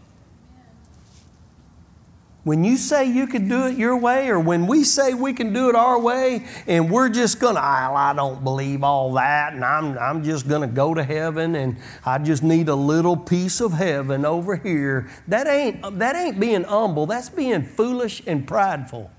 When 2.46 2.62
you 2.62 2.76
say 2.76 3.06
you 3.06 3.26
can 3.26 3.48
do 3.48 3.66
it 3.66 3.76
your 3.76 3.96
way, 3.96 4.28
or 4.28 4.38
when 4.38 4.68
we 4.68 4.84
say 4.84 5.14
we 5.14 5.32
can 5.32 5.52
do 5.52 5.68
it 5.68 5.74
our 5.74 5.98
way, 5.98 6.46
and 6.68 6.88
we're 6.88 7.08
just 7.08 7.40
gonna, 7.40 7.58
I, 7.58 8.10
I 8.10 8.12
don't 8.12 8.44
believe 8.44 8.84
all 8.84 9.14
that, 9.14 9.54
and 9.54 9.64
I'm, 9.64 9.98
I'm 9.98 10.22
just 10.22 10.48
gonna 10.48 10.68
go 10.68 10.94
to 10.94 11.02
heaven, 11.02 11.56
and 11.56 11.76
I 12.04 12.18
just 12.18 12.44
need 12.44 12.68
a 12.68 12.74
little 12.76 13.16
piece 13.16 13.60
of 13.60 13.72
heaven 13.72 14.24
over 14.24 14.54
here. 14.54 15.10
That 15.26 15.48
ain't, 15.48 15.98
that 15.98 16.14
ain't 16.14 16.38
being 16.38 16.62
humble, 16.62 17.06
that's 17.06 17.28
being 17.28 17.64
foolish 17.64 18.22
and 18.28 18.46
prideful 18.46 19.10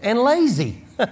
and 0.00 0.18
lazy. 0.18 0.82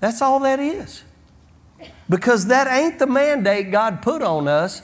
That's 0.00 0.22
all 0.22 0.40
that 0.40 0.60
is. 0.60 1.02
Because 2.08 2.46
that 2.46 2.68
ain't 2.68 2.98
the 2.98 3.06
mandate 3.06 3.70
God 3.70 4.00
put 4.00 4.22
on 4.22 4.48
us. 4.48 4.80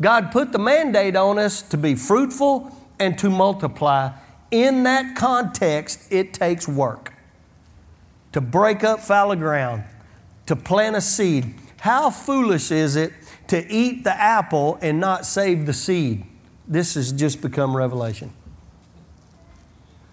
God 0.00 0.30
put 0.30 0.52
the 0.52 0.58
mandate 0.58 1.16
on 1.16 1.38
us 1.38 1.62
to 1.62 1.76
be 1.76 1.94
fruitful 1.94 2.74
and 2.98 3.18
to 3.18 3.30
multiply. 3.30 4.12
In 4.50 4.82
that 4.84 5.16
context, 5.16 6.12
it 6.12 6.34
takes 6.34 6.68
work 6.68 7.12
to 8.32 8.40
break 8.42 8.84
up 8.84 9.00
fallow 9.00 9.34
ground, 9.34 9.82
to 10.44 10.54
plant 10.54 10.94
a 10.94 11.00
seed. 11.00 11.54
How 11.80 12.10
foolish 12.10 12.70
is 12.70 12.94
it 12.94 13.14
to 13.48 13.66
eat 13.72 14.04
the 14.04 14.12
apple 14.12 14.78
and 14.82 15.00
not 15.00 15.24
save 15.24 15.64
the 15.64 15.72
seed? 15.72 16.26
This 16.68 16.94
has 16.94 17.12
just 17.12 17.40
become 17.40 17.74
revelation. 17.74 18.30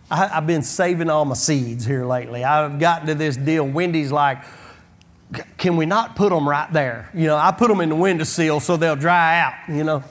I, 0.10 0.28
have 0.28 0.48
been 0.48 0.62
saving 0.62 1.10
all 1.10 1.26
my 1.26 1.34
seeds 1.34 1.86
here 1.86 2.06
lately. 2.06 2.46
I've 2.46 2.80
gotten 2.80 3.08
to 3.08 3.16
this 3.16 3.36
deal. 3.36 3.68
Wendy's 3.68 4.12
like, 4.12 4.44
can 5.58 5.78
we 5.78 5.86
not 5.86 6.16
put 6.16 6.30
them 6.30 6.48
right 6.48 6.72
there? 6.72 7.10
You 7.14 7.28
know, 7.28 7.38
I 7.38 7.52
put 7.52 7.70
them 7.70 7.82
in 7.82 7.90
the 7.90 7.96
window 7.96 8.24
sill 8.24 8.60
so 8.60 8.78
they'll 8.78 8.96
dry 8.96 9.40
out, 9.40 9.54
you 9.70 9.84
know. 9.84 10.04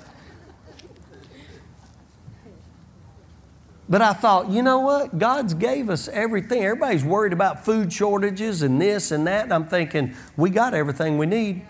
But 3.89 4.01
I 4.01 4.15
thought, 4.15 4.49
you 4.49 4.63
know 4.63 4.79
what? 4.79 5.19
God's 5.19 5.53
gave 5.53 5.91
us 5.91 6.09
everything. 6.09 6.65
Everybody's 6.65 7.05
worried 7.05 7.35
about 7.35 7.65
food 7.65 7.93
shortages 7.93 8.63
and 8.63 8.81
this 8.81 9.11
and 9.11 9.27
that. 9.27 9.45
And 9.45 9.53
I'm 9.53 9.67
thinking, 9.67 10.15
we 10.37 10.49
got 10.49 10.73
everything 10.73 11.19
we 11.19 11.27
need. 11.27 11.63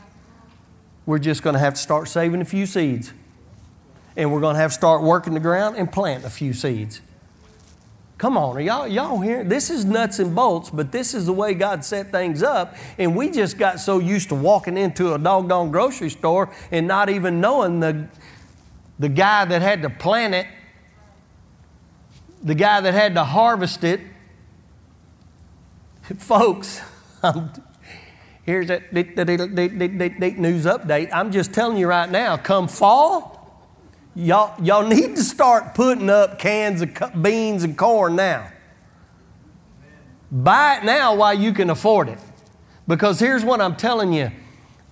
We're 1.05 1.19
just 1.19 1.43
going 1.43 1.55
to 1.55 1.61
have 1.61 1.75
to 1.75 1.81
start 1.81 2.07
saving 2.07 2.41
a 2.41 2.45
few 2.45 2.65
seeds. 2.65 3.13
And 4.17 4.33
we're 4.33 4.41
going 4.41 4.55
to 4.55 4.61
have 4.61 4.71
to 4.71 4.75
start 4.75 5.03
working 5.03 5.35
the 5.35 5.41
ground 5.41 5.77
and 5.77 5.91
plant 5.91 6.25
a 6.25 6.31
few 6.31 6.53
seeds. 6.53 7.01
Come 8.23 8.39
on, 8.39 8.57
are 8.57 8.61
y'all, 8.61 8.87
y'all 8.87 9.21
here? 9.21 9.43
This 9.43 9.69
is 9.69 9.85
nuts 9.85 10.21
and 10.21 10.33
bolts, 10.33 10.71
but 10.71 10.93
this 10.93 11.13
is 11.13 11.27
the 11.27 11.33
way 11.33 11.55
God 11.55 11.85
set 11.85 12.13
things 12.13 12.41
up. 12.41 12.77
And 12.97 13.17
we 13.17 13.33
just 13.33 13.59
got 13.59 13.81
so 13.81 13.99
used 13.99 14.29
to 14.29 14.37
walking 14.37 14.77
into 14.79 15.13
a 15.15 15.19
doggone 15.19 15.73
grocery 15.73 16.09
store 16.09 16.49
and 16.71 16.87
not 16.87 17.11
even 17.11 17.41
knowing 17.41 17.81
the, 17.81 18.07
the 19.01 19.09
guy 19.09 19.45
that 19.45 19.61
had 19.61 19.83
to 19.83 19.91
plant 19.91 20.35
it, 20.35 20.47
the 22.45 22.55
guy 22.55 22.81
that 22.81 22.95
had 22.95 23.17
to 23.17 23.25
harvest 23.25 23.83
it. 23.83 23.99
Folks, 26.19 26.81
here's 28.45 28.69
that 28.69 28.93
news 28.93 30.65
update. 30.65 31.11
I'm 31.13 31.33
just 31.33 31.53
telling 31.53 31.77
you 31.77 31.89
right 31.89 32.09
now, 32.09 32.37
come 32.37 32.69
fall, 32.69 33.42
Y'all, 34.15 34.63
y'all 34.63 34.87
need 34.87 35.17
to 35.17 35.23
start 35.23 35.75
putting 35.75 36.11
up 36.11 36.39
cans 36.39 36.83
of 36.83 37.23
beans 37.23 37.65
and 37.65 37.77
corn 37.77 38.17
now. 38.17 38.51
Buy 40.31 40.79
it 40.79 40.85
now 40.85 41.15
while 41.15 41.35
you 41.35 41.53
can 41.53 41.71
afford 41.71 42.09
it. 42.09 42.19
Because 42.89 43.21
here's 43.21 43.45
what 43.45 43.61
I'm 43.61 43.77
telling 43.77 44.13
you 44.13 44.31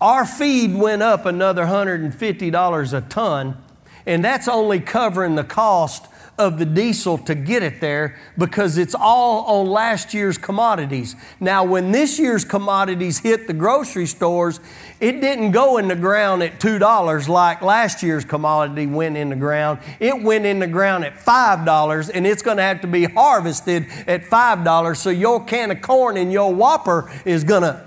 our 0.01 0.25
feed 0.25 0.75
went 0.75 1.03
up 1.03 1.27
another 1.27 1.67
$150 1.67 2.93
a 2.93 3.01
ton, 3.03 3.63
and 4.07 4.25
that's 4.25 4.49
only 4.49 4.81
covering 4.81 5.35
the 5.35 5.45
cost 5.45 6.07
of 6.41 6.59
the 6.59 6.65
diesel 6.65 7.19
to 7.19 7.35
get 7.35 7.63
it 7.63 7.83
there 7.83 8.17
because 8.39 8.79
it's 8.79 8.95
all 8.95 9.45
on 9.45 9.67
last 9.67 10.15
year's 10.15 10.39
commodities. 10.39 11.15
Now, 11.39 11.65
when 11.65 11.93
this 11.93 12.19
year's 12.19 12.47
commodities 12.47 13.19
hit 13.19 13.47
the 13.47 13.53
grocery 13.53 14.07
stores, 14.07 14.59
it 15.01 15.21
didn't 15.21 15.51
go 15.51 15.77
in 15.77 15.87
the 15.87 15.95
ground 15.95 16.43
at 16.43 16.59
$2 16.59 17.29
like 17.29 17.61
last 17.61 18.03
year's 18.03 18.25
commodity 18.25 18.87
went 18.87 19.19
in 19.19 19.29
the 19.29 19.37
ground. 19.37 19.81
It 20.01 20.23
went 20.23 20.47
in 20.47 20.61
the 20.61 20.67
ground 20.67 21.05
at 21.05 21.15
$5 21.15 22.11
and 22.13 22.27
it's 22.27 22.41
going 22.41 22.57
to 22.57 22.63
have 22.63 22.81
to 22.81 22.87
be 22.87 23.05
harvested 23.05 23.87
at 24.07 24.23
$5. 24.23 24.97
So 24.97 25.11
your 25.11 25.45
can 25.45 25.71
of 25.71 25.83
corn 25.83 26.17
in 26.17 26.31
your 26.31 26.55
Whopper 26.55 27.13
is 27.27 27.45
going 27.45 27.63
to. 27.63 27.87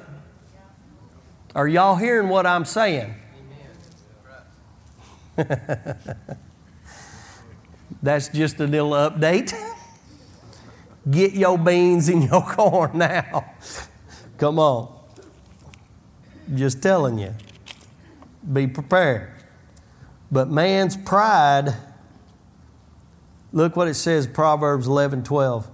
Are 1.55 1.67
y'all 1.67 1.95
hearing 1.95 2.29
what 2.29 2.45
I'm 2.45 2.65
saying? 2.65 3.15
That's 8.03 8.27
just 8.27 8.59
a 8.59 8.67
little 8.67 8.91
update. 8.91 9.53
Get 11.09 11.33
your 11.33 11.57
beans 11.57 12.09
and 12.09 12.23
your 12.23 12.41
corn 12.47 12.97
now. 12.97 13.53
Come 14.37 14.59
on. 14.59 14.93
Just 16.53 16.83
telling 16.83 17.17
you. 17.17 17.33
Be 18.51 18.67
prepared. 18.67 19.31
But 20.29 20.49
man's 20.49 20.97
pride, 20.97 21.73
look 23.53 23.77
what 23.77 23.87
it 23.87 23.93
says, 23.93 24.27
Proverbs 24.27 24.85
11 24.85 25.23
12. 25.23 25.69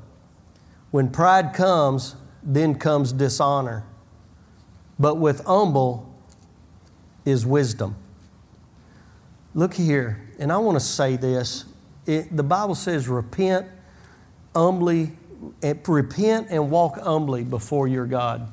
When 0.91 1.09
pride 1.09 1.53
comes, 1.53 2.15
then 2.43 2.75
comes 2.75 3.11
dishonor. 3.11 3.85
But 4.99 5.15
with 5.15 5.45
humble 5.45 6.13
is 7.25 7.43
wisdom. 7.43 7.95
Look 9.55 9.73
here, 9.73 10.29
and 10.37 10.51
I 10.51 10.57
want 10.57 10.75
to 10.75 10.85
say 10.85 11.15
this 11.15 11.65
it, 12.09 12.35
the 12.35 12.43
Bible 12.43 12.75
says, 12.75 13.07
repent 13.07 13.67
humbly, 14.55 15.11
and 15.61 15.87
repent 15.87 16.47
and 16.49 16.71
walk 16.71 16.99
humbly 16.99 17.43
before 17.43 17.87
your 17.87 18.05
God. 18.05 18.51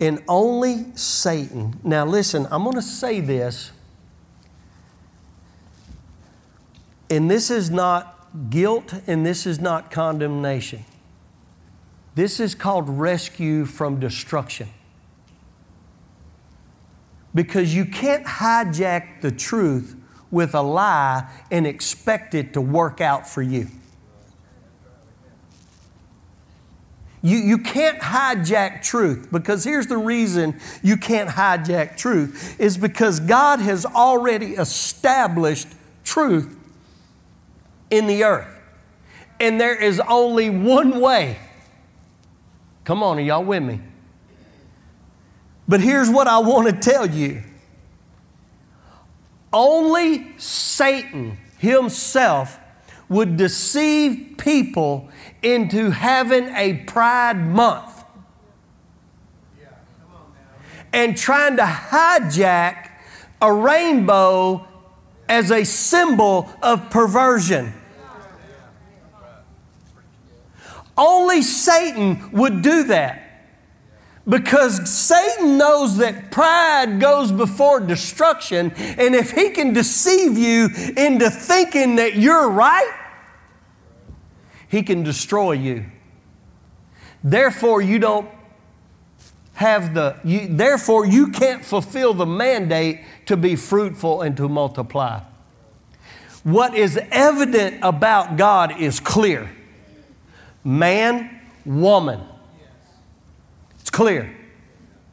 And 0.00 0.22
only 0.26 0.86
Satan. 0.96 1.78
Now, 1.84 2.06
listen, 2.06 2.48
I'm 2.50 2.64
going 2.64 2.76
to 2.76 2.82
say 2.82 3.20
this, 3.20 3.72
and 7.10 7.30
this 7.30 7.50
is 7.50 7.70
not 7.70 8.16
guilt 8.48 8.94
and 9.06 9.26
this 9.26 9.44
is 9.44 9.60
not 9.60 9.90
condemnation. 9.90 10.84
This 12.14 12.40
is 12.40 12.54
called 12.54 12.88
rescue 12.88 13.66
from 13.66 14.00
destruction. 14.00 14.68
Because 17.34 17.74
you 17.74 17.84
can't 17.84 18.24
hijack 18.24 19.20
the 19.20 19.30
truth 19.30 19.99
with 20.30 20.54
a 20.54 20.62
lie 20.62 21.28
and 21.50 21.66
expect 21.66 22.34
it 22.34 22.52
to 22.54 22.60
work 22.60 23.00
out 23.00 23.28
for 23.28 23.42
you. 23.42 23.68
You, 27.22 27.36
you 27.36 27.58
can't 27.58 27.98
hijack 27.98 28.82
truth 28.82 29.28
because 29.30 29.62
here's 29.62 29.86
the 29.86 29.98
reason 29.98 30.58
you 30.82 30.96
can't 30.96 31.28
hijack 31.28 31.98
truth 31.98 32.58
is 32.58 32.78
because 32.78 33.20
God 33.20 33.60
has 33.60 33.84
already 33.84 34.54
established 34.54 35.68
truth 36.02 36.56
in 37.90 38.06
the 38.06 38.24
earth. 38.24 38.48
And 39.38 39.60
there 39.60 39.74
is 39.74 40.00
only 40.00 40.48
one 40.48 41.00
way. 41.00 41.38
Come 42.84 43.02
on, 43.02 43.18
are 43.18 43.22
y'all 43.22 43.44
with 43.44 43.62
me? 43.62 43.80
But 45.68 45.80
here's 45.80 46.08
what 46.10 46.26
I 46.26 46.38
want 46.38 46.68
to 46.68 46.90
tell 46.90 47.06
you 47.06 47.42
Only 49.52 50.38
Satan 50.38 51.38
himself 51.58 52.58
would 53.08 53.36
deceive 53.36 54.36
people 54.38 55.08
into 55.42 55.90
having 55.90 56.48
a 56.54 56.84
pride 56.86 57.36
month 57.36 58.04
and 60.92 61.16
trying 61.16 61.56
to 61.56 61.62
hijack 61.62 62.90
a 63.42 63.52
rainbow 63.52 64.66
as 65.28 65.50
a 65.50 65.64
symbol 65.64 66.50
of 66.62 66.90
perversion. 66.90 67.72
Only 70.96 71.42
Satan 71.42 72.30
would 72.32 72.62
do 72.62 72.84
that. 72.84 73.29
Because 74.30 74.88
Satan 74.88 75.58
knows 75.58 75.96
that 75.96 76.30
pride 76.30 77.00
goes 77.00 77.32
before 77.32 77.80
destruction, 77.80 78.72
and 78.76 79.14
if 79.16 79.32
he 79.32 79.50
can 79.50 79.72
deceive 79.72 80.38
you 80.38 80.66
into 80.96 81.28
thinking 81.28 81.96
that 81.96 82.14
you're 82.14 82.48
right, 82.48 82.96
he 84.68 84.84
can 84.84 85.02
destroy 85.02 85.52
you. 85.52 85.84
Therefore, 87.24 87.82
you 87.82 87.98
don't 87.98 88.30
have 89.54 89.94
the, 89.94 90.16
you, 90.22 90.46
therefore, 90.48 91.04
you 91.04 91.28
can't 91.28 91.64
fulfill 91.64 92.14
the 92.14 92.24
mandate 92.24 93.00
to 93.26 93.36
be 93.36 93.56
fruitful 93.56 94.22
and 94.22 94.36
to 94.36 94.48
multiply. 94.48 95.20
What 96.44 96.76
is 96.76 96.98
evident 97.10 97.80
about 97.82 98.36
God 98.36 98.80
is 98.80 99.00
clear 99.00 99.50
man, 100.62 101.40
woman. 101.64 102.20
It's 103.90 103.96
clear. 103.96 104.32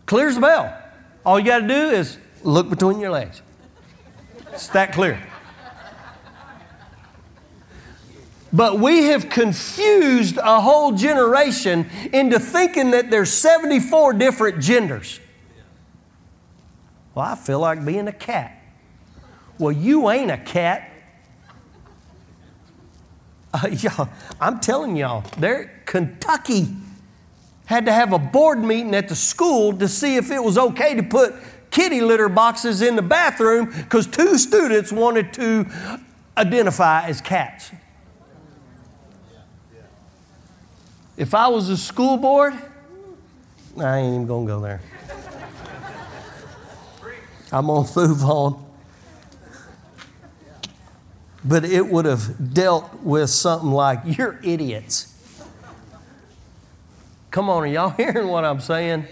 Clear 0.05 0.27
as 0.27 0.37
a 0.37 0.39
bell. 0.39 0.77
All 1.25 1.39
you 1.39 1.45
got 1.47 1.61
to 1.61 1.67
do 1.67 1.89
is 1.89 2.19
look 2.43 2.69
between 2.69 2.99
your 2.99 3.09
legs. 3.09 3.41
It's 4.53 4.67
that 4.67 4.93
clear. 4.93 5.19
But 8.53 8.77
we 8.77 9.05
have 9.05 9.29
confused 9.29 10.37
a 10.37 10.61
whole 10.61 10.91
generation 10.91 11.89
into 12.13 12.39
thinking 12.39 12.91
that 12.91 13.09
there's 13.09 13.33
74 13.33 14.13
different 14.13 14.61
genders. 14.61 15.19
Well, 17.15 17.25
I 17.25 17.33
feel 17.33 17.59
like 17.59 17.83
being 17.83 18.07
a 18.07 18.13
cat. 18.13 18.61
Well, 19.57 19.71
you 19.71 20.07
ain't 20.11 20.29
a 20.29 20.37
cat. 20.37 20.91
Uh, 23.51 23.69
y'all, 23.71 24.09
I'm 24.39 24.59
telling 24.59 24.95
y'all, 24.95 25.23
they're 25.39 25.81
Kentucky 25.87 26.75
had 27.67 27.85
to 27.85 27.91
have 27.91 28.13
a 28.13 28.19
board 28.19 28.63
meeting 28.63 28.95
at 28.95 29.09
the 29.09 29.15
school 29.15 29.77
to 29.77 29.87
see 29.89 30.15
if 30.15 30.31
it 30.31 30.41
was 30.41 30.57
okay 30.57 30.95
to 30.95 31.03
put 31.03 31.35
kitty 31.69 31.99
litter 31.99 32.29
boxes 32.29 32.81
in 32.81 32.95
the 32.95 33.01
bathroom 33.01 33.65
because 33.65 34.07
two 34.07 34.37
students 34.37 34.91
wanted 34.91 35.33
to 35.33 35.65
identify 36.37 37.05
as 37.05 37.19
cats. 37.19 37.71
If 41.17 41.35
I 41.35 41.49
was 41.49 41.69
a 41.69 41.75
school 41.75 42.15
board, 42.15 42.53
I 43.77 43.97
ain't 43.97 44.13
even 44.13 44.27
gonna 44.27 44.47
go 44.47 44.61
there. 44.61 44.81
I'm 47.51 47.67
gonna 47.67 47.89
move 47.95 48.23
on. 48.23 48.65
But 51.43 51.65
it 51.65 51.85
would 51.85 52.05
have 52.05 52.53
dealt 52.53 52.93
with 53.03 53.29
something 53.29 53.71
like, 53.71 53.99
you're 54.05 54.39
idiots. 54.41 55.16
Come 57.37 57.51
on, 57.51 57.61
are 57.61 57.67
y'all 57.67 57.89
hearing 57.97 58.29
what 58.29 58.43
I'm 58.43 58.59
saying? 58.59 59.05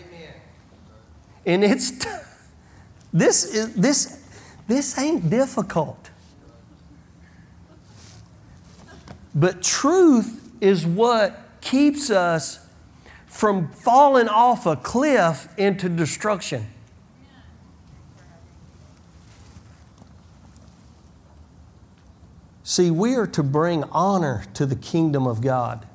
And 1.45 1.63
it's 1.63 1.91
t- 1.91 2.09
this 3.13 3.45
is 3.45 3.75
this 3.75 4.19
this 4.67 4.97
ain't 4.97 5.29
difficult. 5.29 6.09
But 9.35 9.61
truth 9.61 10.41
is 10.59 10.88
what 10.88 11.39
keeps 11.61 12.09
us 12.09 12.67
from 13.27 13.69
falling 13.69 14.27
off 14.27 14.65
a 14.65 14.75
cliff 14.75 15.47
into 15.55 15.88
destruction. 15.88 16.65
See, 22.63 22.89
we 22.89 23.13
are 23.13 23.27
to 23.27 23.43
bring 23.43 23.83
honor 23.91 24.45
to 24.55 24.65
the 24.65 24.75
kingdom 24.75 25.27
of 25.27 25.41
God. 25.41 25.88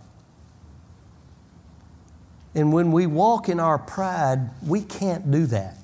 And 2.55 2.73
when 2.73 2.93
we 2.93 3.07
walk 3.07 3.49
in 3.49 3.61
our 3.61 3.79
pride, 3.79 4.51
we 4.67 4.83
can't 4.83 5.31
do 5.31 5.47
that. 5.47 5.77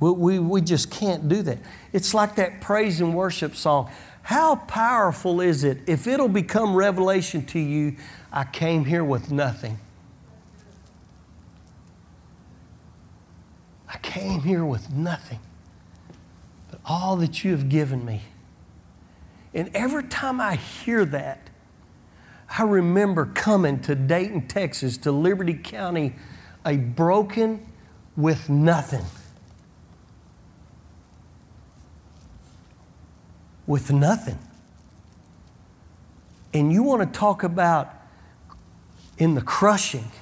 We, 0.00 0.10
we, 0.10 0.38
we 0.38 0.60
just 0.60 0.90
can't 0.90 1.28
do 1.28 1.42
that. 1.42 1.58
It's 1.92 2.14
like 2.14 2.34
that 2.36 2.60
praise 2.60 3.00
and 3.00 3.14
worship 3.14 3.54
song. 3.54 3.90
How 4.22 4.56
powerful 4.56 5.40
is 5.40 5.64
it 5.64 5.78
if 5.86 6.06
it'll 6.06 6.28
become 6.28 6.74
revelation 6.74 7.44
to 7.46 7.58
you 7.58 7.96
I 8.34 8.42
came 8.42 8.84
here 8.84 9.04
with 9.04 9.30
nothing. 9.30 9.78
I 13.88 13.96
came 13.98 14.40
here 14.42 14.64
with 14.64 14.90
nothing 14.90 15.38
but 16.68 16.80
all 16.84 17.16
that 17.18 17.44
you 17.44 17.52
have 17.52 17.68
given 17.68 18.04
me. 18.04 18.22
And 19.54 19.70
every 19.72 20.02
time 20.02 20.40
I 20.40 20.56
hear 20.56 21.04
that, 21.04 21.43
I 22.56 22.62
remember 22.62 23.26
coming 23.26 23.80
to 23.80 23.96
Dayton, 23.96 24.46
Texas, 24.46 24.96
to 24.98 25.10
Liberty 25.10 25.54
County, 25.54 26.14
a 26.64 26.76
broken 26.76 27.66
with 28.16 28.48
nothing. 28.48 29.04
With 33.66 33.90
nothing. 33.90 34.38
And 36.52 36.72
you 36.72 36.84
want 36.84 37.12
to 37.12 37.18
talk 37.18 37.42
about 37.42 37.92
in 39.18 39.34
the 39.34 39.42
crushing. 39.42 40.12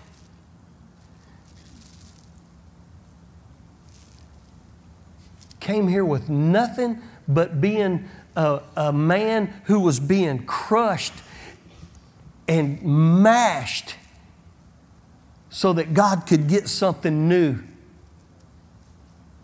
Came 5.60 5.86
here 5.86 6.04
with 6.04 6.30
nothing 6.30 7.02
but 7.28 7.60
being 7.60 8.08
a, 8.36 8.62
a 8.74 8.92
man 8.92 9.52
who 9.64 9.80
was 9.80 10.00
being 10.00 10.46
crushed 10.46 11.12
and 12.60 12.82
mashed 12.82 13.94
so 15.48 15.72
that 15.72 15.94
God 15.94 16.26
could 16.26 16.48
get 16.48 16.68
something 16.68 17.28
new. 17.28 17.58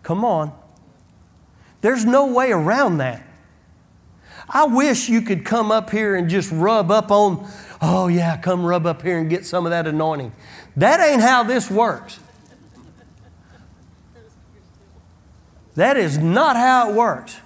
Come 0.03 0.23
on. 0.23 0.53
There's 1.81 2.05
no 2.05 2.27
way 2.27 2.51
around 2.51 2.97
that. 2.97 3.23
I 4.47 4.65
wish 4.65 5.09
you 5.09 5.21
could 5.21 5.45
come 5.45 5.71
up 5.71 5.89
here 5.89 6.15
and 6.15 6.29
just 6.29 6.51
rub 6.51 6.91
up 6.91 7.11
on 7.11 7.47
oh, 7.81 8.07
yeah, 8.07 8.35
come 8.37 8.65
rub 8.65 8.85
up 8.85 9.01
here 9.01 9.17
and 9.17 9.29
get 9.29 9.45
some 9.45 9.65
of 9.65 9.69
that 9.69 9.87
anointing. 9.87 10.33
That 10.75 10.99
ain't 10.99 11.21
how 11.21 11.43
this 11.43 11.71
works. 11.71 12.19
That 15.75 15.95
is 15.95 16.17
not 16.17 16.57
how 16.57 16.89
it 16.89 16.95
works. 16.95 17.39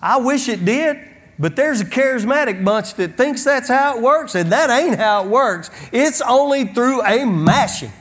I 0.00 0.18
wish 0.18 0.48
it 0.48 0.64
did, 0.64 0.98
but 1.38 1.54
there's 1.54 1.80
a 1.80 1.84
charismatic 1.84 2.64
bunch 2.64 2.94
that 2.94 3.16
thinks 3.16 3.44
that's 3.44 3.68
how 3.68 3.96
it 3.96 4.02
works, 4.02 4.34
and 4.34 4.50
that 4.52 4.70
ain't 4.70 4.98
how 4.98 5.24
it 5.24 5.30
works. 5.30 5.70
It's 5.92 6.20
only 6.20 6.64
through 6.64 7.02
a 7.02 7.24
mashing 7.24 7.92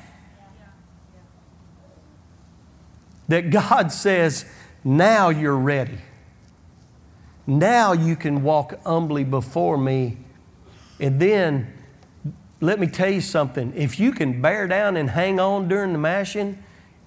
that 3.27 3.49
God 3.49 3.91
says, 3.91 4.45
now 4.83 5.29
you're 5.29 5.57
ready. 5.57 5.99
Now 7.45 7.93
you 7.93 8.15
can 8.15 8.43
walk 8.43 8.81
humbly 8.85 9.23
before 9.23 9.77
me. 9.77 10.17
And 10.99 11.19
then, 11.19 11.73
let 12.59 12.79
me 12.79 12.87
tell 12.87 13.09
you 13.09 13.21
something. 13.21 13.71
If 13.75 13.99
you 13.99 14.11
can 14.11 14.41
bear 14.41 14.67
down 14.67 14.97
and 14.97 15.11
hang 15.11 15.39
on 15.39 15.67
during 15.67 15.93
the 15.93 15.99
mashing, 15.99 16.61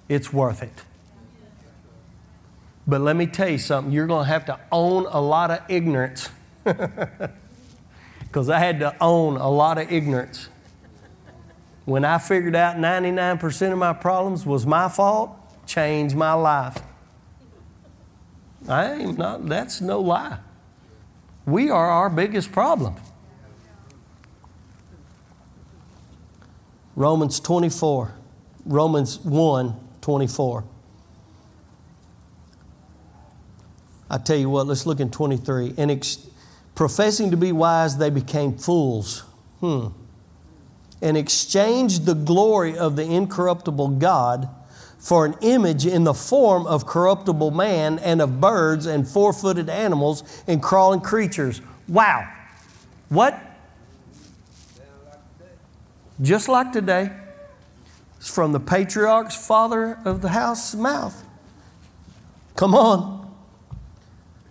it's 0.07 0.31
worth 0.31 0.63
it. 0.63 0.73
But 2.87 3.01
let 3.01 3.15
me 3.15 3.27
tell 3.27 3.49
you 3.49 3.57
something. 3.57 3.93
You're 3.93 4.07
going 4.07 4.25
to 4.25 4.31
have 4.31 4.45
to 4.45 4.59
own 4.71 5.05
a 5.09 5.21
lot 5.21 5.51
of 5.51 5.59
ignorance. 5.69 6.29
Because 8.31 8.49
I 8.49 8.59
had 8.59 8.79
to 8.79 8.95
own 9.01 9.35
a 9.35 9.49
lot 9.49 9.77
of 9.77 9.91
ignorance. 9.91 10.47
When 11.83 12.05
I 12.05 12.17
figured 12.17 12.55
out 12.55 12.77
99% 12.77 13.73
of 13.73 13.77
my 13.77 13.91
problems 13.91 14.45
was 14.45 14.65
my 14.65 14.87
fault, 14.87 15.31
changed 15.67 16.15
my 16.15 16.31
life. 16.31 16.77
I 18.69 18.93
ain't 18.93 19.17
not, 19.17 19.49
that's 19.49 19.81
no 19.81 19.99
lie. 19.99 20.37
We 21.45 21.69
are 21.69 21.89
our 21.89 22.09
biggest 22.09 22.53
problem. 22.53 22.95
Romans 26.95 27.41
24, 27.41 28.13
Romans 28.65 29.19
1 29.19 29.75
24. 29.99 30.63
I 34.11 34.17
tell 34.17 34.35
you 34.35 34.49
what, 34.49 34.67
let's 34.67 34.85
look 34.85 34.99
in 34.99 35.09
23. 35.09 35.75
And 35.77 35.89
ex- 35.89 36.27
professing 36.75 37.31
to 37.31 37.37
be 37.37 37.53
wise, 37.53 37.97
they 37.97 38.09
became 38.09 38.57
fools. 38.57 39.21
Hmm. 39.61 39.87
And 41.01 41.15
exchanged 41.15 42.05
the 42.05 42.13
glory 42.13 42.77
of 42.77 42.97
the 42.97 43.03
incorruptible 43.03 43.87
God 43.99 44.49
for 44.99 45.25
an 45.25 45.35
image 45.39 45.85
in 45.85 46.03
the 46.03 46.13
form 46.13 46.67
of 46.67 46.85
corruptible 46.85 47.51
man 47.51 47.99
and 47.99 48.21
of 48.21 48.41
birds 48.41 48.85
and 48.85 49.07
four 49.07 49.31
footed 49.31 49.69
animals 49.69 50.43
and 50.45 50.61
crawling 50.61 50.99
creatures. 50.99 51.61
Wow. 51.87 52.29
What? 53.07 53.39
Just 56.21 56.49
like 56.49 56.73
today. 56.73 57.11
It's 58.17 58.29
from 58.29 58.51
the 58.51 58.59
patriarch's 58.59 59.35
father 59.35 59.97
of 60.03 60.21
the 60.21 60.29
house's 60.29 60.77
mouth. 60.77 61.23
Come 62.57 62.75
on. 62.75 63.20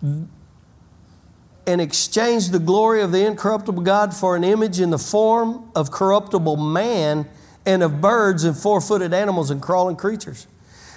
And 0.02 1.80
exchange 1.80 2.50
the 2.50 2.58
glory 2.58 3.02
of 3.02 3.12
the 3.12 3.24
incorruptible 3.26 3.82
God 3.82 4.14
for 4.14 4.34
an 4.34 4.44
image 4.44 4.80
in 4.80 4.90
the 4.90 4.98
form 4.98 5.70
of 5.74 5.90
corruptible 5.90 6.56
man 6.56 7.28
and 7.66 7.82
of 7.82 8.00
birds 8.00 8.44
and 8.44 8.56
four 8.56 8.80
footed 8.80 9.12
animals 9.12 9.50
and 9.50 9.60
crawling 9.60 9.96
creatures. 9.96 10.46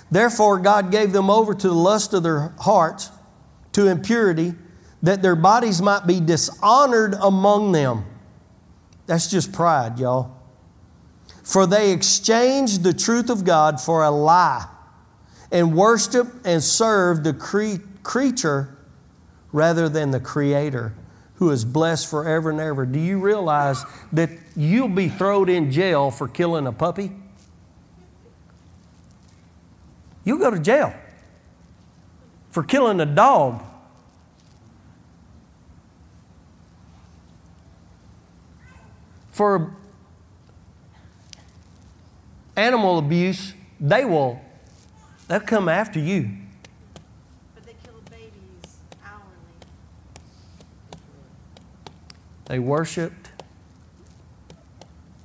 Therefore, 0.10 0.60
God 0.60 0.92
gave 0.92 1.12
them 1.12 1.30
over 1.30 1.54
to 1.54 1.68
the 1.68 1.74
lust 1.74 2.14
of 2.14 2.24
their 2.24 2.54
hearts, 2.60 3.10
to 3.74 3.88
impurity, 3.88 4.54
that 5.02 5.22
their 5.22 5.36
bodies 5.36 5.82
might 5.82 6.08
be 6.08 6.20
dishonored 6.20 7.16
among 7.20 7.72
them. 7.72 8.06
That's 9.06 9.30
just 9.30 9.52
pride, 9.52 10.00
y'all. 10.00 10.38
For 11.44 11.68
they 11.68 11.92
exchanged 11.92 12.84
the 12.84 12.94
truth 12.94 13.30
of 13.30 13.44
God 13.44 13.82
for 13.82 14.04
a 14.04 14.12
lie 14.12 14.66
and 15.52 15.76
worshiped 15.76 16.46
and 16.46 16.64
served 16.64 17.26
the 17.26 17.34
cre- 17.34 17.84
creature 18.02 18.73
rather 19.54 19.88
than 19.88 20.12
the 20.12 20.20
Creator 20.20 20.94
who 21.36 21.50
is 21.52 21.64
blessed 21.64 22.10
forever 22.10 22.50
and 22.50 22.60
ever. 22.60 22.86
Do 22.86 23.00
you 23.00 23.20
realize 23.20 23.86
that 24.12 24.30
you'll 24.56 24.90
be 24.90 25.08
thrown 25.08 25.48
in 25.48 25.72
jail 25.72 26.12
for 26.12 26.28
killing 26.28 26.68
a 26.68 26.74
puppy? 26.74 27.12
You'll 30.26 30.40
go 30.40 30.52
to 30.52 30.60
jail 30.60 30.94
for 32.54 32.64
killing 32.64 33.00
a 33.02 33.06
dog. 33.06 33.64
For 39.32 39.76
animal 42.56 43.00
abuse, 43.00 43.54
they 43.80 44.06
will 44.06 44.40
they'll 45.28 45.40
come 45.40 45.68
after 45.68 46.00
you. 46.00 46.30
But 47.56 47.66
they 47.66 47.74
kill 47.84 48.00
babies 48.12 48.78
hourly. 49.04 49.24
They 52.46 52.60
worshiped 52.60 53.32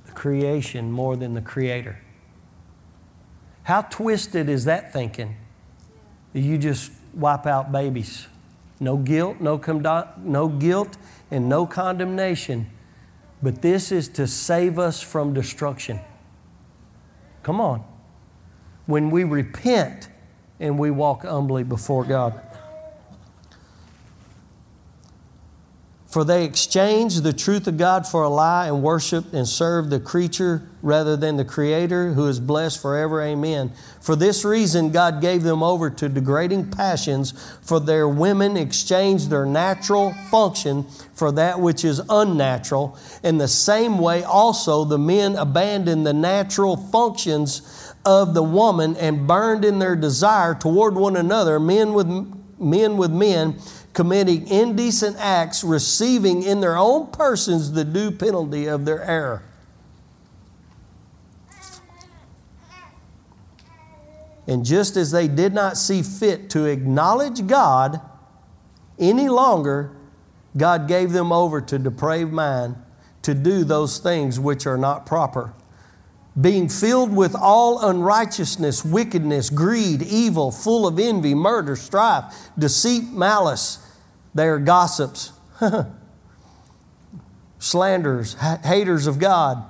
the 0.05 0.11
creation 0.11 0.91
more 0.91 1.15
than 1.15 1.33
the 1.33 1.41
creator. 1.41 1.99
How 3.63 3.83
twisted 3.83 4.49
is 4.49 4.65
that 4.65 4.91
thinking? 4.93 5.35
You 6.33 6.57
just 6.57 6.91
wipe 7.13 7.45
out 7.45 7.71
babies. 7.71 8.27
No 8.79 8.97
guilt, 8.97 9.41
no, 9.41 9.57
condo- 9.57 10.07
no 10.17 10.47
guilt, 10.47 10.97
and 11.29 11.49
no 11.49 11.65
condemnation. 11.65 12.69
But 13.41 13.61
this 13.61 13.91
is 13.91 14.07
to 14.09 14.27
save 14.27 14.79
us 14.79 15.01
from 15.01 15.33
destruction. 15.33 15.99
Come 17.43 17.61
on. 17.61 17.83
When 18.85 19.11
we 19.11 19.23
repent 19.23 20.09
and 20.59 20.79
we 20.79 20.91
walk 20.91 21.23
humbly 21.23 21.63
before 21.63 22.03
God. 22.03 22.41
For 26.09 26.23
they 26.23 26.43
exchanged 26.43 27.21
the 27.21 27.33
truth 27.33 27.67
of 27.67 27.77
God 27.77 28.07
for 28.07 28.23
a 28.23 28.29
lie 28.29 28.65
and 28.65 28.81
worshiped 28.81 29.31
and 29.31 29.47
served 29.47 29.91
the 29.91 29.99
creature 29.99 30.63
rather 30.81 31.15
than 31.15 31.37
the 31.37 31.45
Creator 31.45 32.13
who 32.13 32.25
is 32.25 32.39
blessed 32.39 32.81
forever. 32.81 33.21
Amen. 33.21 33.71
For 34.01 34.15
this 34.15 34.43
reason, 34.43 34.91
God 34.91 35.21
gave 35.21 35.43
them 35.43 35.61
over 35.61 35.91
to 35.91 36.09
degrading 36.09 36.71
passions, 36.71 37.33
for 37.61 37.79
their 37.79 38.07
women 38.07 38.57
exchanged 38.57 39.29
their 39.29 39.45
natural 39.45 40.13
function 40.31 40.87
for 41.13 41.31
that 41.33 41.59
which 41.59 41.85
is 41.85 42.01
unnatural. 42.09 42.97
In 43.21 43.37
the 43.37 43.47
same 43.47 43.99
way, 43.99 44.23
also, 44.23 44.85
the 44.85 44.97
men 44.97 45.35
abandoned 45.35 46.07
the 46.07 46.13
natural 46.13 46.75
functions 46.75 47.93
of 48.03 48.33
the 48.33 48.41
woman 48.41 48.95
and 48.97 49.27
burned 49.27 49.63
in 49.63 49.77
their 49.77 49.95
desire 49.95 50.55
toward 50.55 50.95
one 50.95 51.15
another, 51.15 51.59
men 51.59 51.93
with 51.93 52.07
men 52.59 52.97
with 52.97 53.11
men 53.11 53.55
committing 53.93 54.47
indecent 54.47 55.17
acts, 55.17 55.63
receiving 55.63 56.43
in 56.43 56.61
their 56.61 56.77
own 56.77 57.07
persons 57.07 57.71
the 57.71 57.83
due 57.83 58.11
penalty 58.11 58.67
of 58.67 58.85
their 58.85 59.01
error. 59.03 59.43
And 64.47 64.65
just 64.65 64.97
as 64.97 65.11
they 65.11 65.27
did 65.27 65.53
not 65.53 65.77
see 65.77 66.01
fit 66.01 66.49
to 66.51 66.65
acknowledge 66.65 67.45
God 67.45 68.01
any 68.97 69.29
longer, 69.29 69.91
God 70.57 70.87
gave 70.87 71.11
them 71.11 71.31
over 71.31 71.61
to 71.61 71.77
depraved 71.77 72.33
mind 72.33 72.75
to 73.21 73.33
do 73.35 73.63
those 73.63 73.99
things 73.99 74.39
which 74.39 74.65
are 74.65 74.77
not 74.77 75.05
proper 75.05 75.53
being 76.39 76.69
filled 76.69 77.13
with 77.13 77.35
all 77.35 77.89
unrighteousness, 77.89 78.85
wickedness, 78.85 79.49
greed, 79.49 80.01
evil, 80.03 80.51
full 80.51 80.87
of 80.87 80.99
envy, 80.99 81.33
murder, 81.33 81.75
strife, 81.75 82.33
deceit, 82.57 83.11
malice. 83.11 83.85
They 84.35 84.47
are 84.47 84.59
gossips, 84.59 85.33
slanderers, 87.59 88.35
haters 88.35 89.07
of 89.07 89.19
God, 89.19 89.63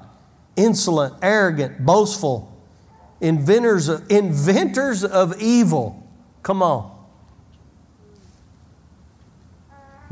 insolent, 0.56 1.15
arrogant, 1.22 1.86
boastful, 1.86 2.45
inventors 3.22 3.88
of, 3.88 4.12
inventors 4.12 5.04
of 5.04 5.41
evil. 5.41 6.08
Come 6.43 6.62
on. 6.62 6.98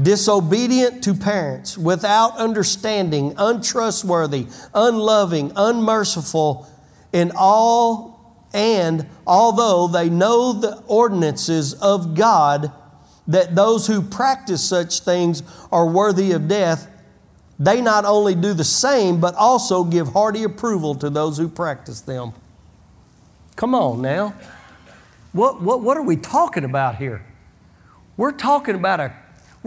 Disobedient 0.02 1.04
to 1.04 1.14
parents, 1.14 1.78
without 1.78 2.38
understanding, 2.38 3.34
untrustworthy, 3.38 4.48
unloving, 4.74 5.52
unmerciful, 5.56 6.68
in 7.14 7.32
all 7.36 8.18
and 8.54 9.06
although 9.26 9.88
they 9.88 10.10
know 10.10 10.54
the 10.54 10.82
ordinances 10.88 11.74
of 11.76 12.16
God, 12.16 12.72
that 13.28 13.56
those 13.56 13.88
who 13.88 14.02
practice 14.02 14.64
such 14.64 15.02
things 15.02 15.44
are 15.72 15.86
worthy 15.86 16.32
of 16.32 16.48
death, 16.48 16.88
they 17.60 17.82
not 17.82 18.06
only 18.06 18.36
do 18.36 18.54
the 18.54 18.64
same, 18.64 19.20
but 19.20 19.36
also 19.36 19.84
give 19.84 20.08
hearty 20.10 20.44
approval 20.44 20.96
to 20.96 21.10
those 21.10 21.38
who 21.38 21.50
practice 21.50 22.02
them. 22.02 22.34
Come 23.56 23.76
on 23.76 24.02
now. 24.02 24.34
What, 25.34 25.62
what, 25.62 25.82
what 25.82 25.98
are 25.98 26.04
we 26.04 26.16
talking 26.16 26.64
about 26.64 26.96
here? 26.96 27.26
We're 28.16 28.32
talking 28.32 28.76
about 28.76 29.00
a 29.00 29.14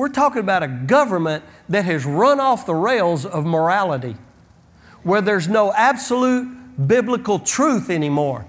we're 0.01 0.09
talking 0.09 0.41
about 0.41 0.63
a 0.63 0.69
government 0.69 1.45
that 1.69 1.85
has 1.85 2.07
run 2.07 2.41
off 2.41 2.65
the 2.65 2.75
rails 2.75 3.27
of 3.27 3.45
morality, 3.45 4.17
where 5.03 5.21
there's 5.21 5.47
no 5.47 5.71
absolute 5.75 6.87
biblical 6.87 7.39
truth 7.39 7.91
anymore. 7.91 8.47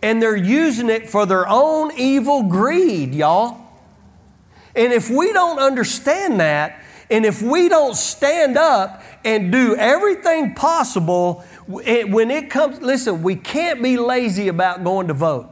And 0.00 0.22
they're 0.22 0.36
using 0.36 0.88
it 0.88 1.10
for 1.10 1.26
their 1.26 1.48
own 1.48 1.90
evil 1.98 2.44
greed, 2.44 3.12
y'all. 3.12 3.60
And 4.76 4.92
if 4.92 5.10
we 5.10 5.32
don't 5.32 5.58
understand 5.58 6.38
that, 6.38 6.80
and 7.10 7.26
if 7.26 7.42
we 7.42 7.68
don't 7.68 7.96
stand 7.96 8.56
up 8.56 9.02
and 9.24 9.50
do 9.50 9.74
everything 9.74 10.54
possible, 10.54 11.44
when 11.66 12.30
it 12.30 12.50
comes, 12.50 12.80
listen, 12.80 13.24
we 13.24 13.34
can't 13.34 13.82
be 13.82 13.96
lazy 13.96 14.46
about 14.46 14.84
going 14.84 15.08
to 15.08 15.14
vote. 15.14 15.50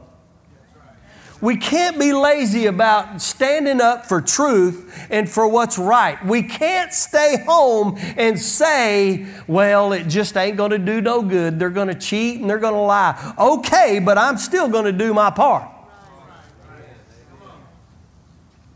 We 1.42 1.56
can't 1.56 1.98
be 1.98 2.12
lazy 2.12 2.66
about 2.66 3.20
standing 3.20 3.80
up 3.80 4.06
for 4.06 4.20
truth 4.20 5.06
and 5.10 5.28
for 5.28 5.48
what's 5.48 5.76
right. 5.76 6.24
We 6.24 6.44
can't 6.44 6.94
stay 6.94 7.42
home 7.44 7.98
and 8.16 8.38
say, 8.38 9.26
well, 9.48 9.92
it 9.92 10.06
just 10.06 10.36
ain't 10.36 10.56
going 10.56 10.70
to 10.70 10.78
do 10.78 11.00
no 11.00 11.20
good. 11.20 11.58
They're 11.58 11.68
going 11.68 11.88
to 11.88 11.96
cheat 11.96 12.40
and 12.40 12.48
they're 12.48 12.60
going 12.60 12.74
to 12.74 12.80
lie. 12.80 13.34
Okay, 13.36 13.98
but 13.98 14.18
I'm 14.18 14.38
still 14.38 14.68
going 14.68 14.84
to 14.84 14.92
do 14.92 15.12
my 15.12 15.30
part. 15.30 15.68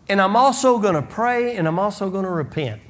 And 0.08 0.20
I'm 0.20 0.34
also 0.34 0.80
going 0.80 0.94
to 0.94 1.02
pray 1.02 1.56
and 1.56 1.68
I'm 1.68 1.78
also 1.78 2.10
going 2.10 2.24
to 2.24 2.30
repent. 2.30 2.82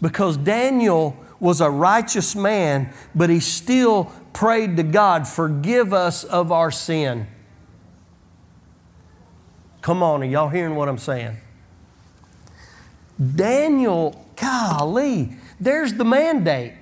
Because 0.00 0.36
Daniel 0.36 1.16
was 1.40 1.60
a 1.60 1.68
righteous 1.68 2.36
man, 2.36 2.92
but 3.16 3.30
he 3.30 3.40
still 3.40 4.12
prayed 4.32 4.76
to 4.76 4.84
God, 4.84 5.26
forgive 5.26 5.92
us 5.92 6.22
of 6.22 6.52
our 6.52 6.70
sin. 6.70 7.26
Come 9.88 10.02
on, 10.02 10.20
are 10.20 10.26
y'all 10.26 10.50
hearing 10.50 10.74
what 10.74 10.86
I'm 10.86 10.98
saying? 10.98 11.38
Daniel, 13.34 14.26
golly, 14.36 15.30
there's 15.58 15.94
the 15.94 16.04
mandate. 16.04 16.74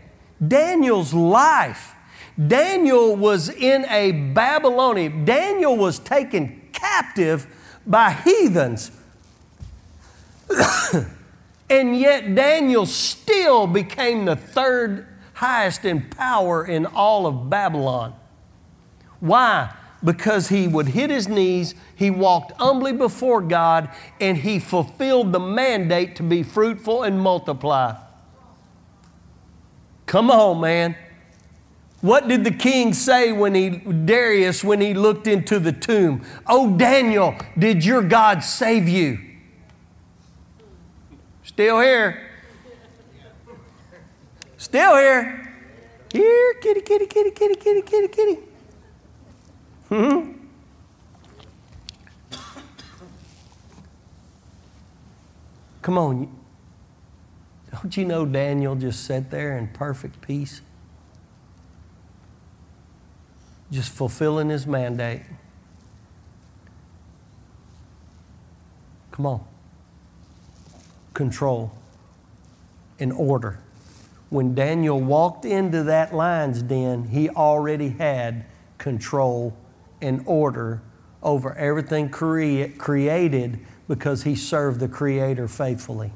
Daniel's 0.44 1.14
life. 1.14 1.94
Daniel 2.48 3.14
was 3.14 3.48
in 3.48 3.86
a 3.90 4.10
Babylonian, 4.10 5.24
Daniel 5.24 5.76
was 5.76 6.00
taken 6.00 6.60
captive 6.72 7.46
by 7.86 8.10
heathens. 8.10 8.90
and 11.70 11.96
yet 11.96 12.34
Daniel 12.34 12.86
still 12.86 13.68
became 13.68 14.24
the 14.24 14.34
third 14.34 15.06
highest 15.34 15.84
in 15.84 16.10
power 16.10 16.66
in 16.66 16.86
all 16.86 17.28
of 17.28 17.48
Babylon. 17.48 18.14
Why? 19.20 19.72
Because 20.04 20.48
he 20.48 20.68
would 20.68 20.88
hit 20.88 21.10
his 21.10 21.26
knees, 21.26 21.74
he 21.94 22.10
walked 22.10 22.52
humbly 22.60 22.92
before 22.92 23.40
God, 23.40 23.88
and 24.20 24.36
he 24.36 24.58
fulfilled 24.58 25.32
the 25.32 25.40
mandate 25.40 26.16
to 26.16 26.22
be 26.22 26.42
fruitful 26.42 27.02
and 27.02 27.20
multiply. 27.20 27.96
Come 30.06 30.30
on, 30.30 30.60
man. 30.60 30.96
What 32.02 32.28
did 32.28 32.44
the 32.44 32.50
king 32.50 32.92
say 32.92 33.32
when 33.32 33.54
he, 33.54 33.70
Darius, 33.70 34.62
when 34.62 34.80
he 34.80 34.94
looked 34.94 35.26
into 35.26 35.58
the 35.58 35.72
tomb? 35.72 36.24
Oh, 36.46 36.76
Daniel, 36.76 37.34
did 37.58 37.84
your 37.84 38.02
God 38.02 38.44
save 38.44 38.86
you? 38.86 39.18
Still 41.42 41.80
here. 41.80 42.30
Still 44.58 44.96
here. 44.96 45.54
Here, 46.12 46.54
kitty, 46.60 46.82
kitty, 46.82 47.06
kitty, 47.06 47.30
kitty, 47.30 47.54
kitty, 47.54 47.82
kitty, 47.82 48.08
kitty. 48.08 48.38
Hmm? 49.88 50.32
Come 55.82 55.98
on. 55.98 56.36
Don't 57.70 57.96
you 57.96 58.04
know 58.04 58.26
Daniel 58.26 58.74
just 58.74 59.04
sat 59.04 59.30
there 59.30 59.56
in 59.56 59.68
perfect 59.68 60.20
peace? 60.20 60.60
Just 63.70 63.92
fulfilling 63.92 64.48
his 64.48 64.66
mandate. 64.66 65.22
Come 69.12 69.26
on. 69.26 69.44
Control 71.14 71.72
and 72.98 73.12
order. 73.12 73.60
When 74.30 74.54
Daniel 74.56 75.00
walked 75.00 75.44
into 75.44 75.84
that 75.84 76.12
lion's 76.12 76.62
den, 76.62 77.04
he 77.04 77.30
already 77.30 77.90
had 77.90 78.44
control 78.78 79.56
and 80.00 80.22
order 80.26 80.82
over 81.22 81.54
everything 81.54 82.08
crea- 82.08 82.68
created 82.68 83.58
because 83.88 84.22
he 84.24 84.34
served 84.34 84.80
the 84.80 84.88
Creator 84.88 85.48
faithfully. 85.48 86.12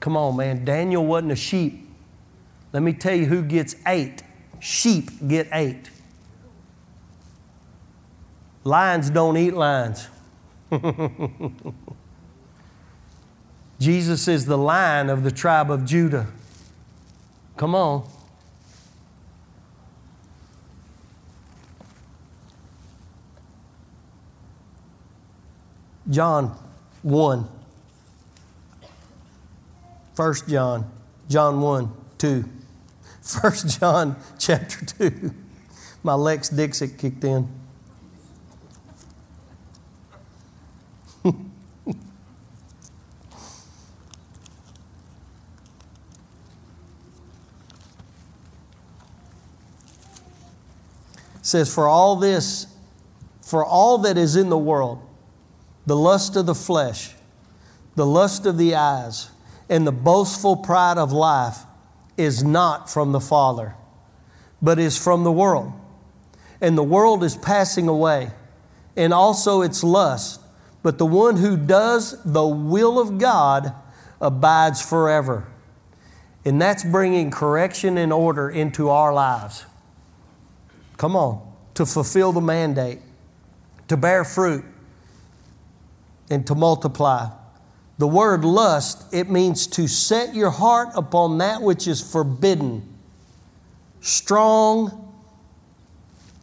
Come 0.00 0.16
on, 0.16 0.36
man. 0.36 0.64
Daniel 0.64 1.06
wasn't 1.06 1.32
a 1.32 1.36
sheep. 1.36 1.88
Let 2.72 2.82
me 2.82 2.92
tell 2.92 3.14
you 3.14 3.26
who 3.26 3.42
gets 3.42 3.76
ate. 3.86 4.22
Sheep 4.58 5.10
get 5.28 5.48
ate. 5.52 5.90
Lions 8.64 9.10
don't 9.10 9.36
eat 9.36 9.54
lions. 9.54 10.08
Jesus 13.78 14.28
is 14.28 14.46
the 14.46 14.56
lion 14.56 15.10
of 15.10 15.24
the 15.24 15.30
tribe 15.30 15.70
of 15.70 15.84
Judah. 15.84 16.28
Come 17.56 17.74
on. 17.74 18.08
John 26.12 26.56
1. 27.02 27.48
1 30.14 30.34
John, 30.46 30.90
John 31.28 31.60
1, 31.62 31.92
2. 32.18 32.44
1 33.40 33.52
John 33.66 34.16
chapter 34.38 34.84
2. 34.84 35.32
My 36.02 36.12
Lex 36.12 36.50
Dixit 36.50 36.98
kicked 36.98 37.24
in. 37.24 37.48
says, 51.40 51.74
For 51.74 51.88
all 51.88 52.16
this, 52.16 52.66
for 53.40 53.64
all 53.64 53.96
that 53.98 54.18
is 54.18 54.36
in 54.36 54.50
the 54.50 54.58
world, 54.58 55.00
the 55.86 55.96
lust 55.96 56.36
of 56.36 56.46
the 56.46 56.54
flesh, 56.54 57.14
the 57.96 58.06
lust 58.06 58.46
of 58.46 58.58
the 58.58 58.74
eyes, 58.74 59.30
and 59.68 59.86
the 59.86 59.92
boastful 59.92 60.56
pride 60.56 60.98
of 60.98 61.12
life 61.12 61.58
is 62.16 62.44
not 62.44 62.90
from 62.90 63.12
the 63.12 63.20
Father, 63.20 63.74
but 64.60 64.78
is 64.78 64.96
from 64.96 65.24
the 65.24 65.32
world. 65.32 65.72
And 66.60 66.78
the 66.78 66.82
world 66.82 67.24
is 67.24 67.36
passing 67.36 67.88
away, 67.88 68.30
and 68.96 69.12
also 69.12 69.62
its 69.62 69.82
lust. 69.82 70.40
But 70.82 70.98
the 70.98 71.06
one 71.06 71.36
who 71.36 71.56
does 71.56 72.22
the 72.24 72.46
will 72.46 73.00
of 73.00 73.18
God 73.18 73.72
abides 74.20 74.80
forever. 74.82 75.46
And 76.44 76.60
that's 76.60 76.84
bringing 76.84 77.30
correction 77.30 77.96
and 77.98 78.12
order 78.12 78.50
into 78.50 78.88
our 78.88 79.12
lives. 79.12 79.64
Come 80.96 81.16
on, 81.16 81.52
to 81.74 81.86
fulfill 81.86 82.32
the 82.32 82.40
mandate, 82.40 83.00
to 83.88 83.96
bear 83.96 84.24
fruit, 84.24 84.64
and 86.30 86.46
to 86.46 86.54
multiply. 86.54 87.28
The 87.98 88.06
word 88.08 88.44
lust, 88.44 89.04
it 89.12 89.30
means 89.30 89.66
to 89.68 89.86
set 89.86 90.34
your 90.34 90.50
heart 90.50 90.88
upon 90.94 91.38
that 91.38 91.62
which 91.62 91.86
is 91.86 92.00
forbidden. 92.00 92.88
Strong 94.00 95.12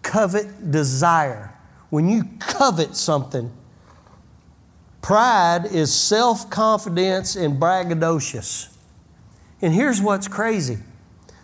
covet 0.03 0.71
desire. 0.71 1.53
When 1.89 2.07
you 2.07 2.23
covet 2.39 2.95
something, 2.95 3.51
pride 5.01 5.65
is 5.65 5.93
self 5.93 6.49
confidence 6.49 7.35
and 7.35 7.59
braggadocious. 7.59 8.75
And 9.61 9.73
here's 9.73 10.01
what's 10.01 10.27
crazy 10.27 10.77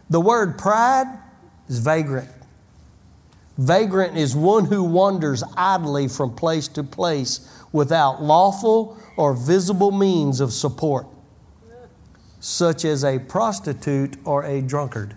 the 0.09 0.21
word 0.21 0.57
pride 0.57 1.07
is 1.67 1.79
vagrant. 1.79 2.29
Vagrant 3.57 4.17
is 4.17 4.35
one 4.35 4.65
who 4.65 4.83
wanders 4.83 5.43
idly 5.55 6.07
from 6.07 6.35
place 6.35 6.67
to 6.69 6.83
place 6.83 7.49
without 7.75 8.23
lawful 8.23 8.97
or 9.17 9.33
visible 9.33 9.91
means 9.91 10.39
of 10.39 10.51
support, 10.51 11.05
such 12.39 12.85
as 12.85 13.03
a 13.03 13.19
prostitute 13.19 14.15
or 14.23 14.43
a 14.43 14.61
drunkard. 14.61 15.15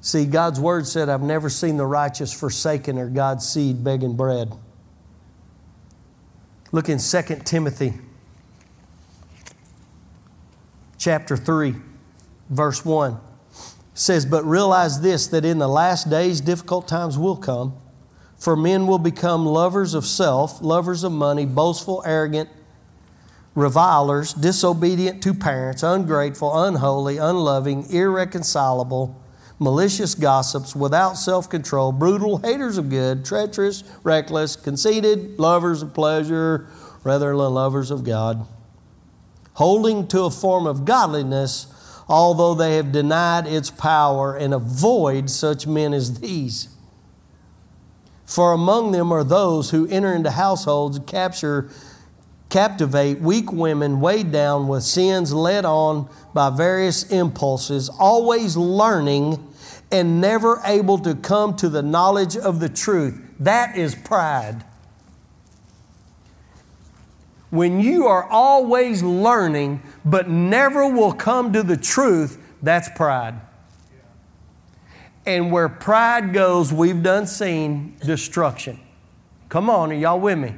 See, 0.00 0.24
God's 0.24 0.60
word 0.60 0.86
said, 0.86 1.08
I've 1.08 1.20
never 1.20 1.50
seen 1.50 1.76
the 1.76 1.86
righteous 1.86 2.32
forsaken 2.32 2.96
or 2.96 3.08
God's 3.08 3.46
seed 3.46 3.82
begging 3.82 4.14
bread. 4.14 4.52
Look 6.70 6.88
in 6.88 6.98
2 6.98 7.22
Timothy 7.44 7.94
chapter 10.96 11.36
3, 11.36 11.74
verse 12.50 12.84
1 12.84 13.18
says, 13.94 14.26
But 14.26 14.44
realize 14.44 15.00
this, 15.00 15.26
that 15.28 15.44
in 15.44 15.58
the 15.58 15.68
last 15.68 16.08
days 16.08 16.40
difficult 16.40 16.86
times 16.86 17.18
will 17.18 17.36
come. 17.36 17.74
For 18.46 18.54
men 18.54 18.86
will 18.86 19.00
become 19.00 19.44
lovers 19.44 19.92
of 19.92 20.06
self, 20.06 20.62
lovers 20.62 21.02
of 21.02 21.10
money, 21.10 21.44
boastful, 21.44 22.04
arrogant, 22.06 22.48
revilers, 23.56 24.32
disobedient 24.34 25.20
to 25.24 25.34
parents, 25.34 25.82
ungrateful, 25.82 26.62
unholy, 26.62 27.16
unloving, 27.16 27.90
irreconcilable, 27.90 29.20
malicious 29.58 30.14
gossips, 30.14 30.76
without 30.76 31.14
self 31.14 31.50
control, 31.50 31.90
brutal, 31.90 32.38
haters 32.38 32.78
of 32.78 32.88
good, 32.88 33.24
treacherous, 33.24 33.82
reckless, 34.04 34.54
conceited, 34.54 35.40
lovers 35.40 35.82
of 35.82 35.92
pleasure 35.92 36.68
rather 37.02 37.36
than 37.36 37.52
lovers 37.52 37.90
of 37.90 38.04
God, 38.04 38.46
holding 39.54 40.06
to 40.06 40.22
a 40.22 40.30
form 40.30 40.68
of 40.68 40.84
godliness 40.84 41.66
although 42.08 42.54
they 42.54 42.76
have 42.76 42.92
denied 42.92 43.48
its 43.48 43.68
power, 43.68 44.36
and 44.36 44.54
avoid 44.54 45.28
such 45.28 45.66
men 45.66 45.92
as 45.92 46.20
these. 46.20 46.75
For 48.26 48.52
among 48.52 48.90
them 48.90 49.12
are 49.12 49.24
those 49.24 49.70
who 49.70 49.86
enter 49.86 50.12
into 50.12 50.32
households 50.32 50.98
capture, 51.06 51.70
captivate 52.50 53.20
weak 53.20 53.52
women 53.52 54.00
weighed 54.00 54.32
down 54.32 54.66
with 54.66 54.82
sins 54.82 55.32
led 55.32 55.64
on 55.64 56.08
by 56.34 56.50
various 56.50 57.04
impulses, 57.10 57.88
always 57.88 58.56
learning 58.56 59.52
and 59.92 60.20
never 60.20 60.60
able 60.64 60.98
to 60.98 61.14
come 61.14 61.54
to 61.56 61.68
the 61.68 61.82
knowledge 61.82 62.36
of 62.36 62.58
the 62.58 62.68
truth. 62.68 63.20
That 63.38 63.76
is 63.76 63.94
pride. 63.94 64.64
When 67.50 67.80
you 67.80 68.06
are 68.06 68.24
always 68.24 69.04
learning 69.04 69.82
but 70.04 70.28
never 70.28 70.88
will 70.88 71.12
come 71.12 71.52
to 71.52 71.62
the 71.62 71.76
truth, 71.76 72.42
that's 72.60 72.88
pride. 72.96 73.40
And 75.26 75.50
where 75.50 75.68
pride 75.68 76.32
goes, 76.32 76.72
we've 76.72 77.02
done 77.02 77.26
seen 77.26 77.96
destruction. 78.04 78.78
Come 79.48 79.68
on, 79.68 79.90
are 79.90 79.94
y'all 79.94 80.20
with 80.20 80.38
me? 80.38 80.54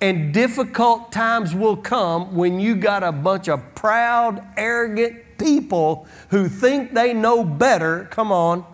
And 0.00 0.32
difficult 0.32 1.12
times 1.12 1.54
will 1.54 1.76
come 1.76 2.34
when 2.34 2.58
you 2.60 2.74
got 2.74 3.02
a 3.02 3.12
bunch 3.12 3.48
of 3.48 3.74
proud, 3.74 4.44
arrogant 4.56 5.38
people 5.38 6.06
who 6.30 6.48
think 6.48 6.94
they 6.94 7.12
know 7.12 7.44
better. 7.44 8.08
Come 8.10 8.32
on. 8.32 8.64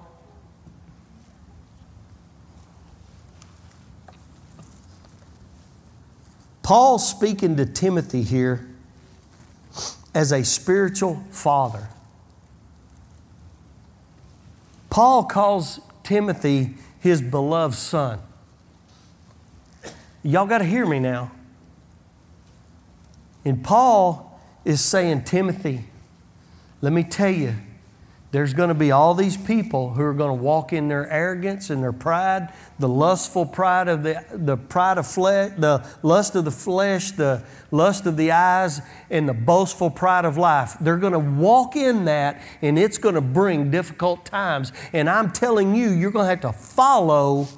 Paul 6.62 6.98
speaking 6.98 7.56
to 7.56 7.64
Timothy 7.64 8.22
here 8.22 8.68
as 10.14 10.32
a 10.32 10.42
spiritual 10.44 11.22
father. 11.30 11.88
Paul 14.90 15.24
calls 15.24 15.80
Timothy 16.02 16.74
his 17.00 17.22
beloved 17.22 17.76
son. 17.76 18.20
Y'all 20.22 20.46
got 20.46 20.58
to 20.58 20.64
hear 20.64 20.86
me 20.86 20.98
now. 20.98 21.30
And 23.44 23.62
Paul 23.62 24.40
is 24.64 24.80
saying, 24.80 25.24
Timothy, 25.24 25.84
let 26.80 26.92
me 26.92 27.02
tell 27.02 27.30
you, 27.30 27.54
there's 28.30 28.52
going 28.52 28.68
to 28.68 28.74
be 28.74 28.90
all 28.90 29.14
these 29.14 29.38
people 29.38 29.94
who 29.94 30.02
are 30.02 30.12
going 30.12 30.36
to 30.36 30.42
walk 30.42 30.74
in 30.74 30.88
their 30.88 31.10
arrogance 31.10 31.70
and 31.70 31.82
their 31.82 31.94
pride, 31.94 32.52
the 32.78 32.88
lustful 32.88 33.46
pride 33.46 33.88
of 33.88 34.02
the, 34.02 34.22
the 34.32 34.56
pride 34.56 34.98
of 34.98 35.06
flesh, 35.06 35.52
the 35.56 35.86
lust 36.02 36.36
of 36.36 36.44
the 36.44 36.50
flesh, 36.50 37.12
the 37.12 37.42
lust 37.70 38.04
of 38.04 38.18
the 38.18 38.30
eyes, 38.30 38.82
and 39.08 39.26
the 39.26 39.32
boastful 39.32 39.88
pride 39.88 40.26
of 40.26 40.36
life. 40.36 40.76
They're 40.78 40.98
going 40.98 41.14
to 41.14 41.18
walk 41.18 41.74
in 41.74 42.04
that, 42.04 42.42
and 42.60 42.78
it's 42.78 42.98
going 42.98 43.14
to 43.14 43.22
bring 43.22 43.70
difficult 43.70 44.26
times. 44.26 44.72
And 44.92 45.08
I'm 45.08 45.32
telling 45.32 45.74
you, 45.74 45.90
you're 45.90 46.10
going 46.10 46.26
to 46.26 46.30
have 46.30 46.42
to 46.42 46.52
follow. 46.52 47.48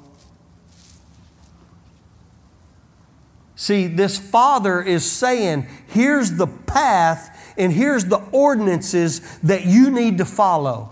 See, 3.57 3.87
this 3.87 4.17
father 4.17 4.81
is 4.81 5.09
saying, 5.09 5.67
here's 5.87 6.31
the 6.31 6.47
path 6.47 7.40
and 7.57 7.71
here's 7.71 8.05
the 8.05 8.17
ordinances 8.31 9.39
that 9.39 9.65
you 9.65 9.89
need 9.91 10.17
to 10.19 10.25
follow. 10.25 10.89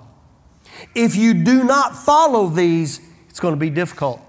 If 0.96 1.16
you 1.16 1.34
do 1.34 1.64
not 1.64 1.96
follow 1.96 2.48
these, 2.48 3.02
it's 3.30 3.40
going 3.40 3.54
to 3.54 3.60
be 3.60 3.70
difficult. 3.70 4.22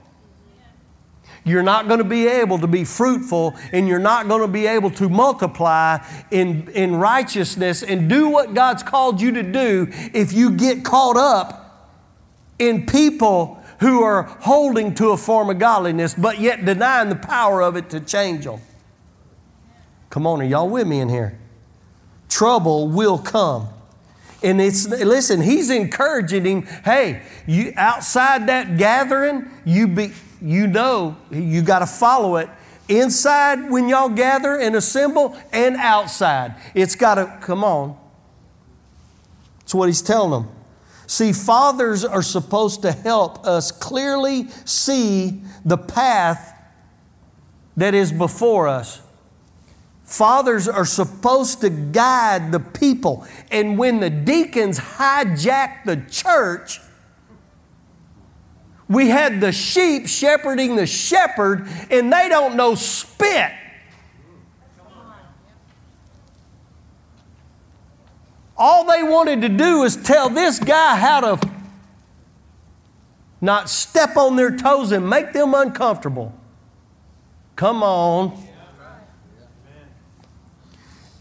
You're 1.44 1.62
not 1.62 1.88
going 1.88 1.98
to 1.98 2.04
be 2.04 2.26
able 2.26 2.58
to 2.58 2.66
be 2.66 2.84
fruitful 2.84 3.54
and 3.72 3.88
you're 3.88 3.98
not 3.98 4.28
going 4.28 4.42
to 4.42 4.48
be 4.48 4.66
able 4.66 4.90
to 4.92 5.08
multiply 5.08 5.98
in, 6.30 6.68
in 6.72 6.96
righteousness 6.96 7.82
and 7.82 8.08
do 8.08 8.28
what 8.28 8.52
God's 8.52 8.82
called 8.82 9.20
you 9.20 9.32
to 9.32 9.42
do 9.42 9.88
if 10.12 10.32
you 10.32 10.50
get 10.50 10.84
caught 10.84 11.16
up 11.16 11.96
in 12.58 12.84
people 12.84 13.62
who 13.80 14.02
are 14.02 14.24
holding 14.40 14.94
to 14.96 15.10
a 15.10 15.16
form 15.16 15.48
of 15.48 15.58
godliness 15.58 16.14
but 16.14 16.38
yet 16.38 16.66
denying 16.66 17.08
the 17.08 17.16
power 17.16 17.62
of 17.62 17.74
it 17.74 17.88
to 17.90 18.00
change 18.00 18.44
them. 18.44 18.60
Come 20.10 20.26
on, 20.26 20.42
are 20.42 20.44
y'all 20.44 20.68
with 20.68 20.86
me 20.86 21.00
in 21.00 21.08
here? 21.08 21.38
Trouble 22.30 22.88
will 22.88 23.18
come. 23.18 23.68
And 24.42 24.60
it's 24.60 24.88
listen, 24.88 25.42
he's 25.42 25.68
encouraging 25.68 26.44
him, 26.46 26.62
hey, 26.84 27.22
you 27.46 27.74
outside 27.76 28.46
that 28.48 28.78
gathering, 28.78 29.50
you 29.66 29.88
be 29.88 30.12
you 30.40 30.66
know 30.66 31.18
you 31.30 31.60
got 31.60 31.80
to 31.80 31.86
follow 31.86 32.36
it 32.36 32.48
inside 32.88 33.70
when 33.70 33.88
y'all 33.88 34.08
gather 34.08 34.56
and 34.56 34.74
assemble 34.74 35.36
and 35.52 35.76
outside. 35.76 36.54
It's 36.74 36.94
got 36.94 37.16
to 37.16 37.38
come 37.42 37.62
on. 37.62 37.98
That's 39.60 39.74
what 39.74 39.88
he's 39.88 40.02
telling 40.02 40.30
them. 40.30 40.50
See, 41.06 41.32
fathers 41.32 42.04
are 42.04 42.22
supposed 42.22 42.82
to 42.82 42.92
help 42.92 43.44
us 43.46 43.72
clearly 43.72 44.48
see 44.64 45.42
the 45.64 45.76
path 45.76 46.56
that 47.76 47.94
is 47.94 48.12
before 48.12 48.68
us. 48.68 49.02
Fathers 50.10 50.66
are 50.66 50.84
supposed 50.84 51.60
to 51.60 51.70
guide 51.70 52.50
the 52.50 52.58
people. 52.58 53.24
And 53.52 53.78
when 53.78 54.00
the 54.00 54.10
deacons 54.10 54.76
hijacked 54.76 55.84
the 55.84 56.02
church, 56.10 56.80
we 58.88 59.08
had 59.08 59.40
the 59.40 59.52
sheep 59.52 60.08
shepherding 60.08 60.74
the 60.74 60.86
shepherd, 60.86 61.68
and 61.92 62.12
they 62.12 62.28
don't 62.28 62.56
know 62.56 62.74
spit. 62.74 63.52
All 68.56 68.84
they 68.84 69.04
wanted 69.04 69.42
to 69.42 69.48
do 69.48 69.84
is 69.84 69.94
tell 69.96 70.28
this 70.28 70.58
guy 70.58 70.96
how 70.96 71.20
to 71.20 71.50
not 73.40 73.70
step 73.70 74.16
on 74.16 74.34
their 74.34 74.56
toes 74.56 74.90
and 74.90 75.08
make 75.08 75.32
them 75.32 75.54
uncomfortable. 75.54 76.34
Come 77.54 77.84
on. 77.84 78.49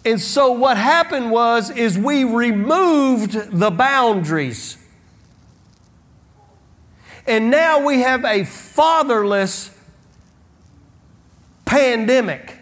And 0.05 0.19
so 0.19 0.51
what 0.51 0.77
happened 0.77 1.31
was 1.31 1.69
is 1.69 1.97
we 1.97 2.23
removed 2.23 3.33
the 3.51 3.69
boundaries. 3.69 4.77
And 7.27 7.51
now 7.51 7.85
we 7.85 7.99
have 8.01 8.23
a 8.25 8.45
fatherless 8.45 9.71
pandemic. 11.65 12.57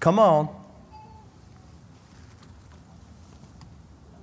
Come 0.00 0.18
on. 0.18 0.48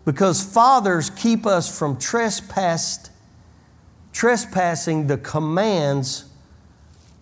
Because 0.06 0.44
fathers 0.44 1.10
keep 1.10 1.46
us 1.46 1.76
from 1.78 1.98
trespassed, 1.98 3.12
trespassing 4.14 5.08
the 5.08 5.18
commands 5.18 6.26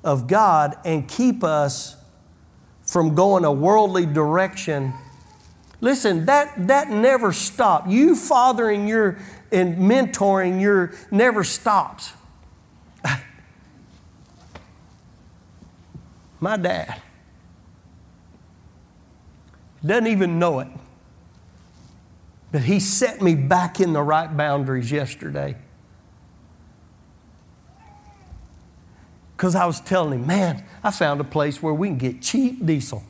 of 0.04 0.28
God 0.28 0.78
and 0.84 1.08
keep 1.08 1.44
us 1.44 1.96
from 2.96 3.14
going 3.14 3.44
a 3.44 3.52
worldly 3.52 4.06
direction. 4.06 4.94
Listen, 5.82 6.28
that, 6.28 6.68
that 6.68 6.90
never 6.90 7.34
stopped. 7.34 7.90
You 7.90 8.16
fathering 8.16 8.88
your 8.88 9.18
and 9.52 9.80
mentoring 9.80 10.62
your 10.62 10.94
never 11.12 11.44
stops. 11.44 12.14
My 16.40 16.56
dad 16.56 17.02
doesn't 19.86 20.08
even 20.08 20.40
know 20.40 20.60
it. 20.60 20.70
But 22.54 22.62
he 22.62 22.80
set 22.80 23.22
me 23.22 23.36
back 23.36 23.82
in 23.82 23.92
the 23.92 24.02
right 24.02 24.38
boundaries 24.38 24.90
yesterday. 24.90 25.58
Because 29.46 29.54
I 29.54 29.68
was 29.68 29.80
telling 29.80 30.22
him, 30.22 30.26
man, 30.26 30.66
I 30.84 30.90
found 30.90 31.22
a 31.22 31.24
place 31.24 31.62
where 31.62 31.72
we 31.72 31.90
can 31.90 32.00
get 32.00 32.20
cheap 32.20 32.66
diesel. 32.66 33.04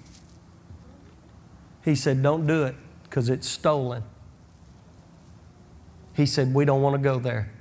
He 1.85 1.95
said, 1.95 2.21
don't 2.21 2.45
do 2.45 2.63
it 2.63 2.75
because 3.03 3.29
it's 3.29 3.47
stolen. 3.47 4.03
He 6.13 6.25
said, 6.25 6.53
we 6.53 6.65
don't 6.65 6.81
want 6.81 6.95
to 6.95 7.01
go 7.01 7.19
there. 7.19 7.53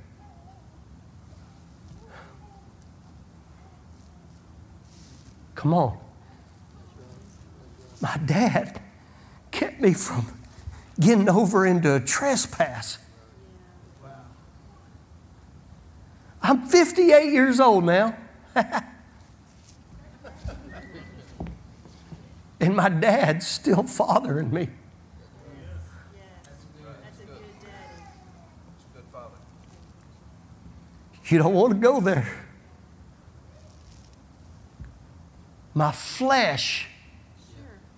Come 5.54 5.72
on. 5.72 5.96
My 8.00 8.16
dad 8.26 8.82
kept 9.52 9.80
me 9.80 9.92
from 9.92 10.26
getting 10.98 11.28
over 11.28 11.64
into 11.64 11.94
a 11.94 12.00
trespass. 12.00 12.98
I'm 16.42 16.66
58 16.66 17.32
years 17.32 17.60
old 17.60 17.84
now. 17.84 18.16
and 22.60 22.76
my 22.76 22.88
dad's 22.88 23.46
still 23.46 23.82
fathering 23.82 24.52
me. 24.52 24.68
You 31.26 31.38
don't 31.38 31.54
want 31.54 31.72
to 31.72 31.78
go 31.78 32.00
there. 32.00 32.30
My 35.72 35.90
flesh 35.90 36.86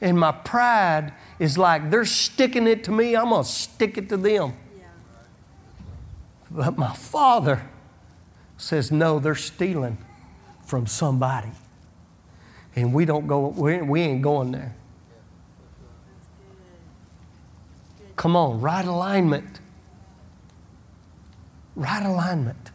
and 0.01 0.19
my 0.19 0.33
pride 0.33 1.13
is 1.39 1.59
like 1.59 1.91
they're 1.91 2.05
sticking 2.05 2.67
it 2.67 2.85
to 2.85 2.93
me, 2.93 3.17
I'm 3.17 3.31
going 3.31 3.43
to 3.43 3.49
stick 3.49 3.99
it 3.99 4.09
to 4.11 4.17
them. 4.17 4.55
But 6.51 6.79
my 6.79 6.95
father 6.95 7.69
says, 8.57 8.91
no, 8.91 9.19
they're 9.19 9.35
stealing 9.35 9.99
from 10.67 10.87
somebody. 10.87 11.51
And 12.75 12.93
we 12.93 13.07
don't 13.07 13.27
go, 13.27 13.49
we, 13.49 13.81
we 13.81 14.03
ain't 14.03 14.23
going 14.23 14.53
there. 14.53 14.77
Come 18.17 18.37
on, 18.37 18.61
right 18.61 18.85
alignment. 18.85 19.61
Right 21.75 22.05
alignment. 22.05 22.71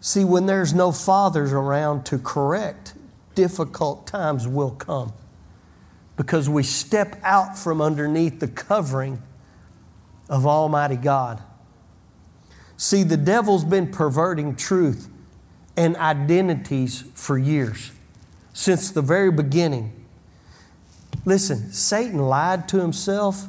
See, 0.00 0.24
when 0.24 0.46
there's 0.46 0.74
no 0.74 0.90
fathers 0.90 1.52
around 1.52 2.04
to 2.06 2.18
correct, 2.18 2.94
difficult 3.34 4.06
times 4.06 4.48
will 4.48 4.72
come 4.72 5.12
because 6.16 6.48
we 6.48 6.64
step 6.64 7.18
out 7.22 7.56
from 7.56 7.80
underneath 7.80 8.40
the 8.40 8.48
covering 8.48 9.22
of 10.28 10.46
Almighty 10.46 10.96
God. 10.96 11.42
See, 12.82 13.04
the 13.04 13.16
devil's 13.16 13.64
been 13.64 13.92
perverting 13.92 14.56
truth 14.56 15.08
and 15.76 15.96
identities 15.98 17.04
for 17.14 17.38
years, 17.38 17.92
since 18.54 18.90
the 18.90 19.00
very 19.00 19.30
beginning. 19.30 19.92
Listen, 21.24 21.70
Satan 21.70 22.18
lied 22.18 22.66
to 22.70 22.80
himself 22.80 23.46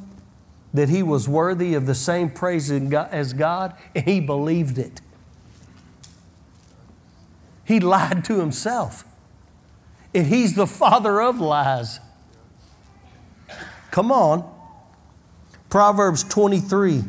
that 0.72 0.88
he 0.88 1.02
was 1.02 1.28
worthy 1.28 1.74
of 1.74 1.88
the 1.88 1.96
same 1.96 2.30
praise 2.30 2.70
as 2.70 3.34
God, 3.34 3.74
and 3.96 4.06
he 4.06 4.20
believed 4.20 4.78
it. 4.78 5.02
He 7.66 7.80
lied 7.80 8.24
to 8.26 8.40
himself. 8.40 9.04
And 10.14 10.28
he's 10.28 10.54
the 10.54 10.68
father 10.68 11.20
of 11.20 11.40
lies. 11.40 12.00
Come 13.90 14.12
on. 14.12 14.48
Proverbs 15.72 16.24
23, 16.24 17.04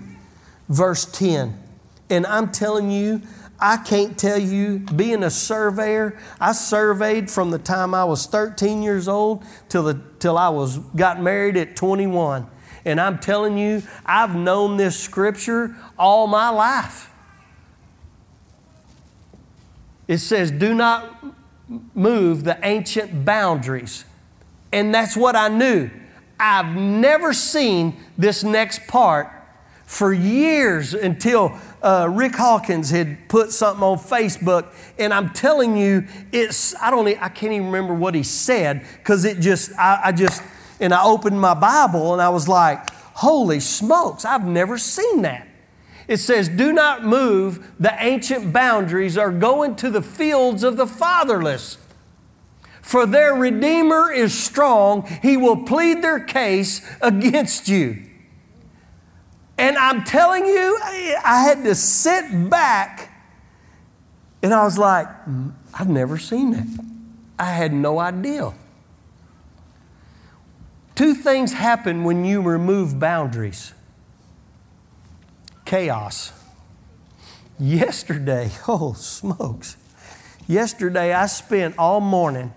verse 0.70 1.04
10. 1.04 1.60
And 2.10 2.26
I'm 2.26 2.50
telling 2.50 2.90
you, 2.90 3.22
I 3.58 3.76
can't 3.76 4.18
tell 4.18 4.38
you, 4.38 4.80
being 4.80 5.22
a 5.22 5.30
surveyor, 5.30 6.18
I 6.40 6.52
surveyed 6.52 7.30
from 7.30 7.50
the 7.50 7.58
time 7.58 7.94
I 7.94 8.04
was 8.04 8.26
13 8.26 8.82
years 8.82 9.08
old 9.08 9.44
till, 9.68 9.84
the, 9.84 10.00
till 10.18 10.36
I 10.36 10.48
was, 10.48 10.78
got 10.96 11.22
married 11.22 11.56
at 11.56 11.76
21. 11.76 12.46
And 12.84 13.00
I'm 13.00 13.18
telling 13.18 13.56
you, 13.56 13.82
I've 14.04 14.34
known 14.34 14.76
this 14.76 14.98
scripture 14.98 15.74
all 15.98 16.26
my 16.26 16.50
life. 16.50 17.10
It 20.06 20.18
says, 20.18 20.50
Do 20.50 20.74
not 20.74 21.24
move 21.94 22.44
the 22.44 22.58
ancient 22.62 23.24
boundaries. 23.24 24.04
And 24.72 24.94
that's 24.94 25.16
what 25.16 25.36
I 25.36 25.48
knew. 25.48 25.90
I've 26.38 26.76
never 26.76 27.32
seen 27.32 27.96
this 28.18 28.44
next 28.44 28.86
part 28.86 29.30
for 29.86 30.12
years 30.12 30.94
until 30.94 31.58
uh, 31.84 32.08
Rick 32.10 32.34
Hawkins 32.34 32.90
had 32.90 33.28
put 33.28 33.52
something 33.52 33.84
on 33.84 33.98
Facebook, 33.98 34.72
and 34.98 35.12
I'm 35.12 35.30
telling 35.30 35.76
you, 35.76 36.06
it's 36.32 36.74
I 36.80 36.90
don't 36.90 37.06
I 37.06 37.28
can't 37.28 37.52
even 37.52 37.66
remember 37.66 37.92
what 37.92 38.14
he 38.14 38.22
said 38.22 38.86
because 38.98 39.26
it 39.26 39.38
just 39.38 39.70
I, 39.78 40.00
I 40.04 40.12
just 40.12 40.42
and 40.80 40.94
I 40.94 41.04
opened 41.04 41.38
my 41.38 41.52
Bible 41.52 42.14
and 42.14 42.22
I 42.22 42.30
was 42.30 42.48
like, 42.48 42.90
holy 42.90 43.60
smokes, 43.60 44.24
I've 44.24 44.46
never 44.46 44.78
seen 44.78 45.22
that. 45.22 45.46
It 46.08 46.18
says, 46.18 46.48
Do 46.48 46.72
not 46.72 47.04
move 47.04 47.70
the 47.78 47.94
ancient 47.98 48.52
boundaries 48.52 49.18
or 49.18 49.30
go 49.30 49.62
into 49.62 49.90
the 49.90 50.02
fields 50.02 50.62
of 50.62 50.78
the 50.78 50.86
fatherless. 50.86 51.78
For 52.80 53.06
their 53.06 53.34
Redeemer 53.34 54.10
is 54.10 54.32
strong, 54.32 55.06
he 55.22 55.36
will 55.36 55.64
plead 55.64 56.02
their 56.02 56.20
case 56.20 56.86
against 57.00 57.68
you. 57.68 58.04
And 59.56 59.76
I'm 59.76 60.04
telling 60.04 60.46
you, 60.46 60.78
I 60.82 61.44
had 61.46 61.64
to 61.64 61.74
sit 61.74 62.50
back 62.50 63.10
and 64.42 64.52
I 64.52 64.64
was 64.64 64.76
like, 64.76 65.06
mm, 65.24 65.52
I've 65.72 65.88
never 65.88 66.18
seen 66.18 66.50
that. 66.50 66.66
I 67.38 67.50
had 67.52 67.72
no 67.72 67.98
idea. 67.98 68.52
Two 70.94 71.14
things 71.14 71.52
happen 71.52 72.04
when 72.04 72.24
you 72.24 72.42
remove 72.42 72.98
boundaries 72.98 73.72
chaos. 75.64 76.32
Yesterday, 77.58 78.50
oh 78.68 78.92
smokes. 78.92 79.76
Yesterday, 80.46 81.14
I 81.14 81.26
spent 81.26 81.76
all 81.78 82.00
morning 82.00 82.52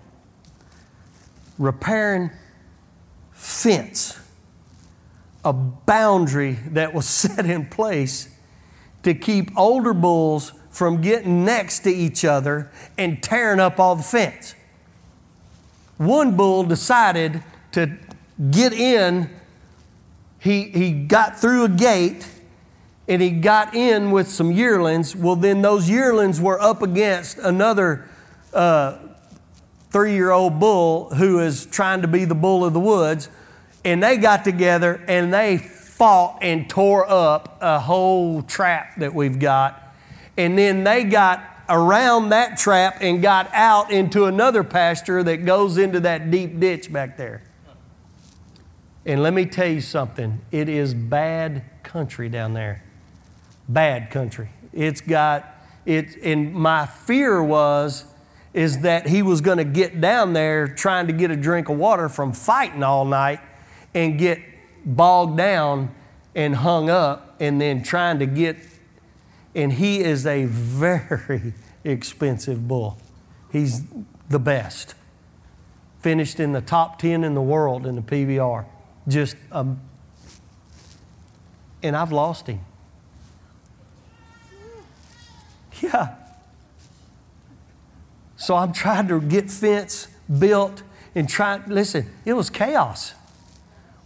repairing 1.58 2.30
fence 3.32 4.17
a 5.44 5.52
boundary 5.52 6.58
that 6.70 6.92
was 6.94 7.06
set 7.08 7.46
in 7.46 7.66
place 7.66 8.28
to 9.02 9.14
keep 9.14 9.56
older 9.56 9.94
bulls 9.94 10.52
from 10.70 11.00
getting 11.00 11.44
next 11.44 11.80
to 11.80 11.90
each 11.90 12.24
other 12.24 12.70
and 12.96 13.22
tearing 13.22 13.60
up 13.60 13.80
all 13.80 13.96
the 13.96 14.02
fence. 14.02 14.54
One 15.96 16.36
bull 16.36 16.62
decided 16.62 17.42
to 17.72 17.96
get 18.50 18.72
in, 18.72 19.30
he, 20.38 20.64
he 20.64 20.92
got 20.92 21.40
through 21.40 21.64
a 21.64 21.68
gate 21.68 22.26
and 23.08 23.20
he 23.20 23.30
got 23.30 23.74
in 23.74 24.10
with 24.10 24.28
some 24.28 24.52
yearlings. 24.52 25.16
Well, 25.16 25.34
then 25.34 25.62
those 25.62 25.88
yearlings 25.88 26.40
were 26.40 26.60
up 26.60 26.82
against 26.82 27.38
another 27.38 28.06
uh, 28.52 28.98
three 29.90 30.14
year 30.14 30.30
old 30.30 30.60
bull 30.60 31.10
who 31.14 31.40
is 31.40 31.66
trying 31.66 32.02
to 32.02 32.08
be 32.08 32.24
the 32.24 32.34
bull 32.34 32.64
of 32.64 32.72
the 32.72 32.80
woods 32.80 33.28
and 33.84 34.02
they 34.02 34.16
got 34.16 34.44
together 34.44 35.02
and 35.08 35.32
they 35.32 35.58
fought 35.58 36.38
and 36.42 36.68
tore 36.70 37.08
up 37.10 37.58
a 37.60 37.80
whole 37.80 38.42
trap 38.42 38.96
that 38.98 39.14
we've 39.14 39.38
got. 39.38 39.82
And 40.36 40.56
then 40.56 40.84
they 40.84 41.04
got 41.04 41.42
around 41.68 42.30
that 42.30 42.56
trap 42.56 42.98
and 43.00 43.20
got 43.20 43.50
out 43.52 43.90
into 43.90 44.26
another 44.26 44.62
pasture 44.62 45.22
that 45.22 45.44
goes 45.44 45.76
into 45.76 46.00
that 46.00 46.30
deep 46.30 46.60
ditch 46.60 46.92
back 46.92 47.16
there. 47.16 47.42
And 49.04 49.22
let 49.22 49.32
me 49.32 49.46
tell 49.46 49.68
you 49.68 49.80
something 49.80 50.40
it 50.50 50.68
is 50.68 50.94
bad 50.94 51.64
country 51.82 52.28
down 52.28 52.54
there. 52.54 52.84
Bad 53.68 54.10
country. 54.10 54.50
It's 54.72 55.00
got, 55.00 55.46
it, 55.84 56.16
and 56.22 56.54
my 56.54 56.86
fear 56.86 57.42
was, 57.42 58.04
is 58.54 58.80
that 58.80 59.06
he 59.06 59.22
was 59.22 59.40
going 59.40 59.58
to 59.58 59.64
get 59.64 60.00
down 60.00 60.32
there 60.32 60.68
trying 60.68 61.06
to 61.06 61.12
get 61.12 61.30
a 61.30 61.36
drink 61.36 61.68
of 61.68 61.76
water 61.76 62.08
from 62.08 62.32
fighting 62.32 62.82
all 62.82 63.04
night 63.04 63.40
and 63.98 64.16
get 64.16 64.38
bogged 64.84 65.36
down 65.36 65.92
and 66.32 66.54
hung 66.54 66.88
up 66.88 67.34
and 67.40 67.60
then 67.60 67.82
trying 67.82 68.20
to 68.20 68.26
get, 68.26 68.56
and 69.56 69.72
he 69.72 69.98
is 69.98 70.24
a 70.24 70.44
very 70.44 71.52
expensive 71.84 72.68
bull. 72.68 72.96
He's 73.50 73.82
the 74.28 74.38
best. 74.38 74.94
Finished 76.00 76.38
in 76.38 76.52
the 76.52 76.60
top 76.60 77.00
10 77.00 77.24
in 77.24 77.34
the 77.34 77.42
world 77.42 77.86
in 77.86 77.96
the 77.96 78.02
PBR. 78.02 78.66
Just, 79.08 79.34
um, 79.50 79.80
and 81.82 81.96
I've 81.96 82.12
lost 82.12 82.46
him. 82.46 82.60
Yeah. 85.82 86.14
So 88.36 88.54
I'm 88.54 88.72
trying 88.72 89.08
to 89.08 89.20
get 89.20 89.50
fence 89.50 90.06
built 90.38 90.84
and 91.16 91.28
try. 91.28 91.60
Listen, 91.66 92.08
it 92.24 92.34
was 92.34 92.48
chaos. 92.48 93.14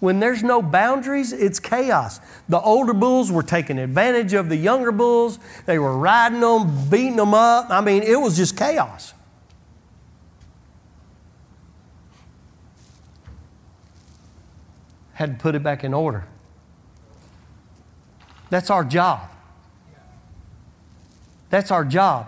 When 0.02 0.18
there's 0.18 0.42
no 0.42 0.60
boundaries, 0.62 1.32
it's 1.32 1.60
chaos. 1.60 2.18
The 2.48 2.60
older 2.60 2.92
bulls 2.92 3.30
were 3.30 3.44
taking 3.44 3.78
advantage 3.78 4.32
of 4.32 4.48
the 4.48 4.56
younger 4.56 4.90
bulls. 4.90 5.38
They 5.64 5.78
were 5.78 5.96
riding 5.96 6.40
them, 6.40 6.90
beating 6.90 7.14
them 7.14 7.34
up. 7.34 7.70
I 7.70 7.80
mean, 7.80 8.02
it 8.02 8.20
was 8.20 8.36
just 8.36 8.56
chaos. 8.56 9.14
Had 15.12 15.38
to 15.38 15.40
put 15.40 15.54
it 15.54 15.62
back 15.62 15.84
in 15.84 15.94
order. 15.94 16.26
That's 18.50 18.70
our 18.70 18.82
job. 18.82 19.20
That's 21.48 21.70
our 21.70 21.84
job. 21.84 22.26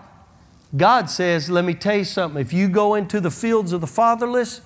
God 0.77 1.09
says, 1.09 1.49
let 1.49 1.65
me 1.65 1.73
tell 1.73 1.97
you 1.97 2.05
something. 2.05 2.39
If 2.39 2.53
you 2.53 2.69
go 2.69 2.95
into 2.95 3.19
the 3.19 3.31
fields 3.31 3.73
of 3.73 3.81
the 3.81 3.87
fatherless, 3.87 4.61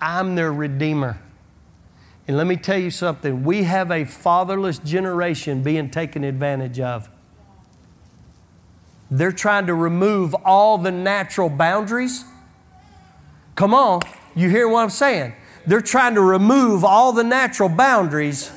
I'm 0.00 0.34
their 0.34 0.52
redeemer. 0.52 1.20
And 2.28 2.36
let 2.36 2.46
me 2.46 2.56
tell 2.56 2.78
you 2.78 2.90
something 2.90 3.44
we 3.44 3.62
have 3.64 3.90
a 3.90 4.04
fatherless 4.04 4.78
generation 4.78 5.62
being 5.62 5.90
taken 5.90 6.24
advantage 6.24 6.80
of. 6.80 7.08
They're 9.10 9.32
trying 9.32 9.66
to 9.66 9.74
remove 9.74 10.34
all 10.44 10.78
the 10.78 10.90
natural 10.90 11.48
boundaries. 11.48 12.24
Come 13.54 13.72
on, 13.72 14.00
you 14.34 14.50
hear 14.50 14.68
what 14.68 14.82
I'm 14.82 14.90
saying? 14.90 15.34
They're 15.66 15.80
trying 15.80 16.14
to 16.14 16.20
remove 16.20 16.84
all 16.84 17.12
the 17.12 17.24
natural 17.24 17.68
boundaries 17.68 18.50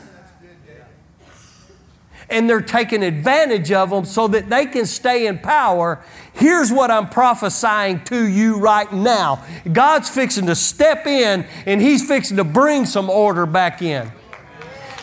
and 2.29 2.49
they're 2.49 2.61
taking 2.61 3.03
advantage 3.03 3.71
of 3.71 3.89
them 3.89 4.05
so 4.05 4.27
that 4.27 4.49
they 4.49 4.65
can 4.65 4.85
stay 4.85 5.27
in 5.27 5.39
power. 5.39 6.03
Here's 6.33 6.71
what 6.71 6.91
I'm 6.91 7.09
prophesying 7.09 8.03
to 8.05 8.27
you 8.27 8.59
right 8.59 8.91
now 8.91 9.43
God's 9.71 10.09
fixing 10.09 10.45
to 10.47 10.55
step 10.55 11.05
in 11.07 11.45
and 11.65 11.81
He's 11.81 12.07
fixing 12.07 12.37
to 12.37 12.43
bring 12.43 12.85
some 12.85 13.09
order 13.09 13.45
back 13.45 13.81
in. 13.81 14.11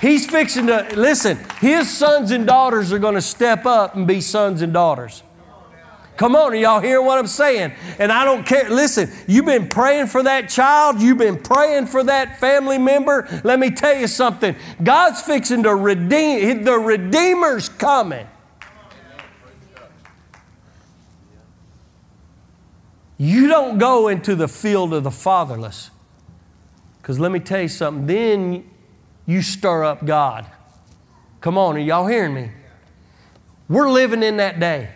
He's 0.01 0.27
fixing 0.27 0.66
to, 0.66 0.87
listen, 0.95 1.39
His 1.61 1.91
sons 1.95 2.31
and 2.31 2.47
daughters 2.47 2.93
are 2.93 2.99
going 2.99 3.14
to 3.14 3.22
step 3.22 3.66
up 3.66 3.97
and 3.97 4.07
be 4.07 4.20
sons 4.20 4.62
and 4.62 4.72
daughters. 4.72 5.22
Come 6.17 6.35
on, 6.35 6.53
are 6.53 6.57
y'all 6.57 6.81
hearing 6.81 7.05
what 7.05 7.19
I'm 7.19 7.27
saying? 7.27 7.73
And 7.99 8.11
I 8.11 8.25
don't 8.25 8.47
care. 8.47 8.71
Listen, 8.71 9.11
you've 9.27 9.45
been 9.45 9.69
praying 9.69 10.07
for 10.07 10.23
that 10.23 10.49
child, 10.49 11.01
you've 11.01 11.19
been 11.19 11.39
praying 11.39 11.87
for 11.87 12.03
that 12.05 12.41
family 12.41 12.79
member. 12.79 13.29
Let 13.45 13.59
me 13.59 13.71
tell 13.71 13.95
you 13.95 14.07
something. 14.07 14.57
God's 14.83 15.21
fixing 15.21 15.62
to 15.64 15.75
redeem, 15.75 16.64
the 16.64 16.79
Redeemer's 16.79 17.69
coming. 17.69 18.27
You 23.19 23.49
don't 23.49 23.79
go 23.79 24.09
into 24.09 24.35
the 24.35 24.49
field 24.49 24.93
of 24.93 25.05
the 25.05 25.11
fatherless. 25.11 25.91
Because 27.01 27.19
let 27.19 27.31
me 27.31 27.41
tell 27.41 27.62
you 27.62 27.69
something, 27.69 28.07
then 28.07 28.69
you 29.27 29.43
stir 29.43 29.85
up 29.85 30.05
God. 30.05 30.47
Come 31.41 31.57
on, 31.57 31.77
are 31.77 31.81
y'all 31.81 32.07
hearing 32.07 32.35
me? 32.35 32.51
We're 33.69 33.91
living 33.91 34.23
in 34.23 34.39
that 34.39 34.61
day. 34.61 34.91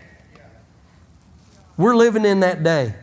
We're 1.81 1.97
living 1.97 2.27
in 2.27 2.41
that 2.41 2.63
day. 2.63 2.95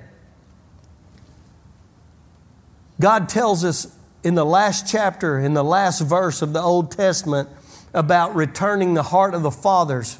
God 2.99 3.27
tells 3.27 3.65
us 3.65 3.97
in 4.23 4.35
the 4.35 4.45
last 4.45 4.87
chapter, 4.87 5.39
in 5.39 5.55
the 5.55 5.63
last 5.63 5.99
verse 6.01 6.43
of 6.43 6.53
the 6.53 6.61
Old 6.61 6.91
Testament, 6.91 7.49
about 7.95 8.35
returning 8.35 8.93
the 8.93 9.01
heart 9.01 9.33
of 9.33 9.41
the 9.41 9.49
fathers 9.49 10.19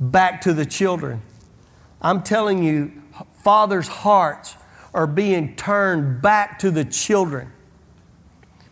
back 0.00 0.40
to 0.40 0.54
the 0.54 0.64
children. 0.64 1.20
I'm 2.00 2.22
telling 2.22 2.62
you, 2.62 3.02
fathers' 3.42 3.88
hearts 3.88 4.54
are 4.94 5.06
being 5.06 5.54
turned 5.54 6.22
back 6.22 6.58
to 6.60 6.70
the 6.70 6.86
children 6.86 7.52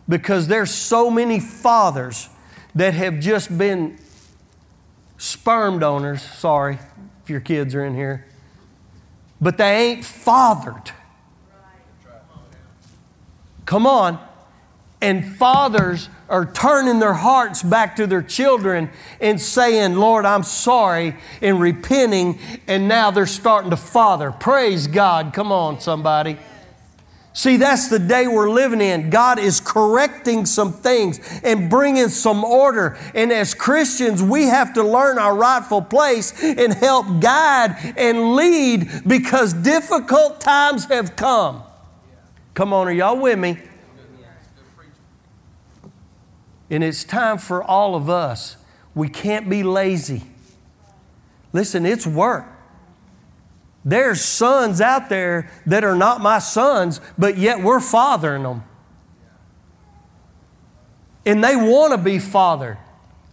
because 0.09 0.47
there's 0.47 0.71
so 0.71 1.11
many 1.11 1.39
fathers 1.39 2.27
that 2.73 2.95
have 2.95 3.19
just 3.19 3.55
been 3.55 3.99
sperm 5.19 5.77
donors. 5.77 6.23
Sorry 6.23 6.79
if 7.21 7.29
your 7.29 7.39
kids 7.39 7.75
are 7.75 7.85
in 7.85 7.93
here. 7.93 8.26
But 9.39 9.57
they 9.57 9.91
ain't 9.91 10.05
fathered. 10.05 10.91
Come 13.65 13.85
on. 13.85 14.19
And 15.01 15.37
fathers 15.37 16.09
are 16.27 16.45
turning 16.45 16.99
their 16.99 17.13
hearts 17.13 17.61
back 17.61 17.95
to 17.97 18.07
their 18.07 18.23
children 18.23 18.89
and 19.21 19.39
saying, 19.39 19.95
Lord, 19.95 20.25
I'm 20.25 20.43
sorry, 20.43 21.15
and 21.41 21.59
repenting, 21.61 22.39
and 22.67 22.87
now 22.87 23.11
they're 23.11 23.27
starting 23.27 23.69
to 23.69 23.77
father. 23.77 24.31
Praise 24.31 24.87
God. 24.87 25.33
Come 25.33 25.51
on, 25.51 25.79
somebody. 25.79 26.37
See, 27.37 27.57
that's 27.57 27.87
the 27.87 27.99
day 27.99 28.25
we're 28.25 28.49
living 28.49 28.81
in. 28.81 29.11
God 29.11 29.37
is 29.37 29.59
correcting 29.59 30.47
some 30.47 30.73
things 30.73 31.19
and 31.43 31.69
bringing 31.69 32.09
some 32.09 32.43
order. 32.43 32.97
And 33.13 33.31
as 33.31 33.53
Christians, 33.53 34.23
we 34.23 34.45
have 34.45 34.73
to 34.73 34.81
learn 34.81 35.19
our 35.19 35.35
rightful 35.35 35.83
place 35.83 36.33
and 36.43 36.73
help 36.73 37.19
guide 37.19 37.93
and 37.95 38.33
lead 38.33 38.89
because 39.05 39.53
difficult 39.53 40.41
times 40.41 40.85
have 40.85 41.15
come. 41.15 41.61
Come 42.55 42.73
on, 42.73 42.87
are 42.87 42.91
y'all 42.91 43.19
with 43.19 43.37
me? 43.37 43.59
And 46.71 46.83
it's 46.83 47.03
time 47.03 47.37
for 47.37 47.63
all 47.63 47.93
of 47.93 48.09
us. 48.09 48.57
We 48.95 49.09
can't 49.09 49.47
be 49.47 49.61
lazy. 49.61 50.23
Listen, 51.53 51.85
it's 51.85 52.07
work. 52.07 52.56
There's 53.85 54.21
sons 54.21 54.81
out 54.81 55.09
there 55.09 55.49
that 55.65 55.83
are 55.83 55.95
not 55.95 56.21
my 56.21 56.39
sons, 56.39 56.99
but 57.17 57.37
yet 57.37 57.61
we're 57.61 57.79
fathering 57.79 58.43
them. 58.43 58.63
And 61.25 61.43
they 61.43 61.55
want 61.55 61.91
to 61.91 61.97
be 61.97 62.19
fathered. 62.19 62.77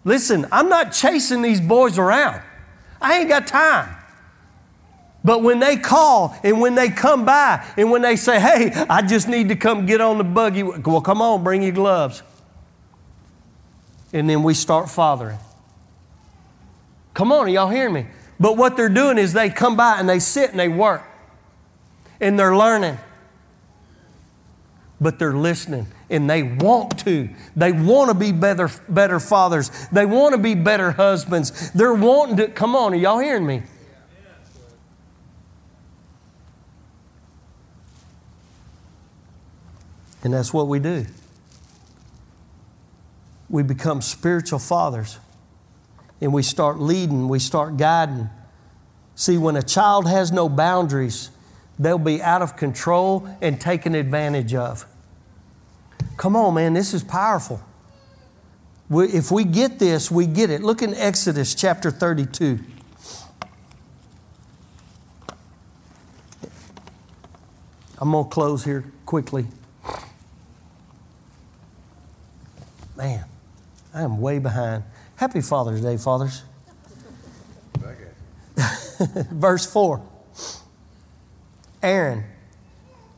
Listen, 0.04 0.46
I'm 0.52 0.68
not 0.68 0.92
chasing 0.92 1.42
these 1.42 1.60
boys 1.60 1.98
around. 1.98 2.42
I 3.00 3.18
ain't 3.18 3.28
got 3.28 3.46
time. 3.46 3.96
But 5.24 5.42
when 5.42 5.58
they 5.58 5.76
call 5.76 6.36
and 6.44 6.60
when 6.60 6.74
they 6.74 6.90
come 6.90 7.24
by 7.24 7.64
and 7.76 7.90
when 7.90 8.02
they 8.02 8.16
say, 8.16 8.38
hey, 8.38 8.72
I 8.90 9.00
just 9.02 9.26
need 9.26 9.48
to 9.48 9.56
come 9.56 9.86
get 9.86 10.00
on 10.00 10.18
the 10.18 10.24
buggy, 10.24 10.62
well, 10.62 11.00
come 11.00 11.22
on, 11.22 11.42
bring 11.42 11.62
your 11.62 11.72
gloves 11.72 12.22
and 14.14 14.30
then 14.30 14.44
we 14.44 14.54
start 14.54 14.88
fathering. 14.88 15.38
Come 17.12 17.32
on, 17.32 17.46
are 17.46 17.48
y'all 17.48 17.68
hearing 17.68 17.92
me? 17.92 18.06
But 18.44 18.58
what 18.58 18.76
they're 18.76 18.90
doing 18.90 19.16
is 19.16 19.32
they 19.32 19.48
come 19.48 19.74
by 19.74 19.98
and 19.98 20.06
they 20.06 20.18
sit 20.18 20.50
and 20.50 20.60
they 20.60 20.68
work 20.68 21.02
and 22.20 22.38
they're 22.38 22.54
learning. 22.54 22.98
But 25.00 25.18
they're 25.18 25.32
listening 25.32 25.86
and 26.10 26.28
they 26.28 26.42
want 26.42 26.98
to. 27.06 27.30
They 27.56 27.72
want 27.72 28.10
to 28.10 28.14
be 28.14 28.32
better, 28.32 28.70
better 28.86 29.18
fathers. 29.18 29.70
They 29.90 30.04
want 30.04 30.34
to 30.34 30.38
be 30.38 30.54
better 30.54 30.90
husbands. 30.90 31.70
They're 31.70 31.94
wanting 31.94 32.36
to. 32.36 32.48
Come 32.48 32.76
on, 32.76 32.92
are 32.92 32.96
y'all 32.96 33.18
hearing 33.18 33.46
me? 33.46 33.62
And 40.22 40.34
that's 40.34 40.52
what 40.52 40.68
we 40.68 40.80
do 40.80 41.06
we 43.48 43.62
become 43.62 44.02
spiritual 44.02 44.58
fathers 44.58 45.18
and 46.24 46.32
we 46.32 46.42
start 46.42 46.80
leading, 46.80 47.28
we 47.28 47.38
start 47.38 47.76
guiding. 47.76 48.30
See, 49.14 49.36
when 49.36 49.56
a 49.56 49.62
child 49.62 50.08
has 50.08 50.32
no 50.32 50.48
boundaries, 50.48 51.30
they'll 51.78 51.98
be 51.98 52.22
out 52.22 52.40
of 52.40 52.56
control 52.56 53.28
and 53.42 53.60
taken 53.60 53.94
advantage 53.94 54.54
of. 54.54 54.86
Come 56.16 56.34
on, 56.34 56.54
man, 56.54 56.72
this 56.72 56.94
is 56.94 57.04
powerful. 57.04 57.62
We, 58.88 59.08
if 59.08 59.30
we 59.30 59.44
get 59.44 59.78
this, 59.78 60.10
we 60.10 60.26
get 60.26 60.48
it. 60.48 60.62
Look 60.62 60.80
in 60.80 60.94
Exodus 60.94 61.54
chapter 61.54 61.90
32. 61.90 62.58
I'm 67.98 68.10
going 68.10 68.24
to 68.24 68.30
close 68.30 68.64
here 68.64 68.84
quickly. 69.04 69.46
Man. 72.96 73.26
I 73.94 74.02
am 74.02 74.20
way 74.20 74.40
behind. 74.40 74.82
Happy 75.24 75.40
Father's 75.40 75.80
Day, 75.80 75.96
fathers. 75.96 76.42
Verse 79.32 79.64
4 79.64 80.06
Aaron, 81.82 82.24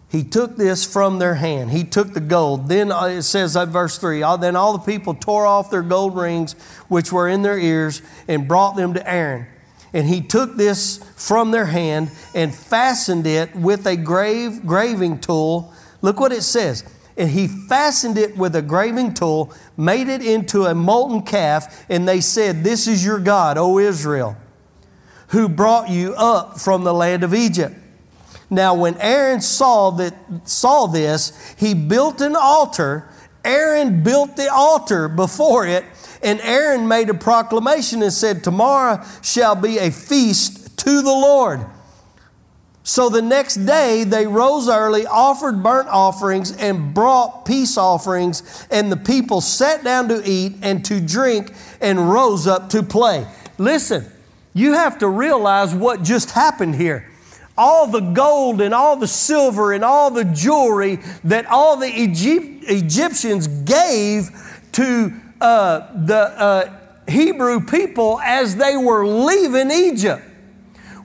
he 0.08 0.22
took 0.22 0.56
this 0.56 0.84
from 0.84 1.18
their 1.18 1.34
hand. 1.34 1.72
He 1.72 1.82
took 1.82 2.14
the 2.14 2.20
gold. 2.20 2.68
Then 2.68 2.92
uh, 2.92 3.06
it 3.06 3.22
says 3.22 3.56
at 3.56 3.70
verse 3.70 3.98
3 3.98 4.20
Then 4.38 4.54
all 4.54 4.78
the 4.78 4.84
people 4.84 5.14
tore 5.14 5.46
off 5.46 5.68
their 5.68 5.82
gold 5.82 6.16
rings 6.16 6.52
which 6.86 7.10
were 7.10 7.28
in 7.28 7.42
their 7.42 7.58
ears 7.58 8.02
and 8.28 8.46
brought 8.46 8.76
them 8.76 8.94
to 8.94 9.10
Aaron. 9.10 9.48
And 9.92 10.06
he 10.06 10.20
took 10.20 10.54
this 10.56 10.98
from 11.16 11.50
their 11.50 11.66
hand 11.66 12.12
and 12.36 12.54
fastened 12.54 13.26
it 13.26 13.56
with 13.56 13.84
a 13.84 13.96
grave, 13.96 14.64
graving 14.64 15.18
tool. 15.18 15.74
Look 16.02 16.20
what 16.20 16.30
it 16.30 16.42
says 16.42 16.84
and 17.16 17.30
he 17.30 17.48
fastened 17.48 18.18
it 18.18 18.36
with 18.36 18.54
a 18.56 18.62
graving 18.62 19.14
tool, 19.14 19.52
made 19.76 20.08
it 20.08 20.24
into 20.24 20.64
a 20.64 20.74
molten 20.74 21.22
calf, 21.22 21.86
and 21.88 22.06
they 22.06 22.20
said, 22.20 22.62
This 22.62 22.86
is 22.86 23.04
your 23.04 23.18
God, 23.18 23.56
O 23.56 23.78
Israel, 23.78 24.36
who 25.28 25.48
brought 25.48 25.88
you 25.88 26.14
up 26.14 26.60
from 26.60 26.84
the 26.84 26.92
land 26.92 27.24
of 27.24 27.34
Egypt. 27.34 27.74
Now, 28.50 28.74
when 28.74 28.96
Aaron 28.98 29.40
saw, 29.40 29.90
that, 29.92 30.14
saw 30.44 30.86
this, 30.86 31.54
he 31.58 31.74
built 31.74 32.20
an 32.20 32.36
altar. 32.36 33.08
Aaron 33.44 34.02
built 34.02 34.36
the 34.36 34.52
altar 34.52 35.08
before 35.08 35.66
it, 35.66 35.84
and 36.22 36.40
Aaron 36.40 36.86
made 36.86 37.08
a 37.10 37.14
proclamation 37.14 38.02
and 38.02 38.12
said, 38.12 38.44
Tomorrow 38.44 39.04
shall 39.22 39.56
be 39.56 39.78
a 39.78 39.90
feast 39.90 40.78
to 40.78 41.02
the 41.02 41.10
Lord. 41.10 41.64
So 42.86 43.08
the 43.08 43.20
next 43.20 43.56
day 43.66 44.04
they 44.04 44.28
rose 44.28 44.68
early, 44.68 45.06
offered 45.06 45.60
burnt 45.60 45.88
offerings, 45.88 46.56
and 46.56 46.94
brought 46.94 47.44
peace 47.44 47.76
offerings, 47.76 48.64
and 48.70 48.92
the 48.92 48.96
people 48.96 49.40
sat 49.40 49.82
down 49.82 50.06
to 50.08 50.22
eat 50.24 50.58
and 50.62 50.84
to 50.84 51.00
drink 51.00 51.52
and 51.80 52.12
rose 52.12 52.46
up 52.46 52.68
to 52.70 52.84
play. 52.84 53.26
Listen, 53.58 54.06
you 54.54 54.74
have 54.74 54.98
to 54.98 55.08
realize 55.08 55.74
what 55.74 56.04
just 56.04 56.30
happened 56.30 56.76
here. 56.76 57.10
All 57.58 57.88
the 57.88 57.98
gold 57.98 58.60
and 58.60 58.72
all 58.72 58.94
the 58.94 59.08
silver 59.08 59.72
and 59.72 59.82
all 59.82 60.12
the 60.12 60.24
jewelry 60.24 61.00
that 61.24 61.46
all 61.46 61.76
the 61.76 61.88
Egypt, 61.88 62.66
Egyptians 62.68 63.48
gave 63.48 64.30
to 64.74 65.12
uh, 65.40 66.04
the 66.04 66.16
uh, 66.16 66.78
Hebrew 67.08 67.66
people 67.66 68.20
as 68.20 68.54
they 68.54 68.76
were 68.76 69.04
leaving 69.04 69.72
Egypt 69.72 70.22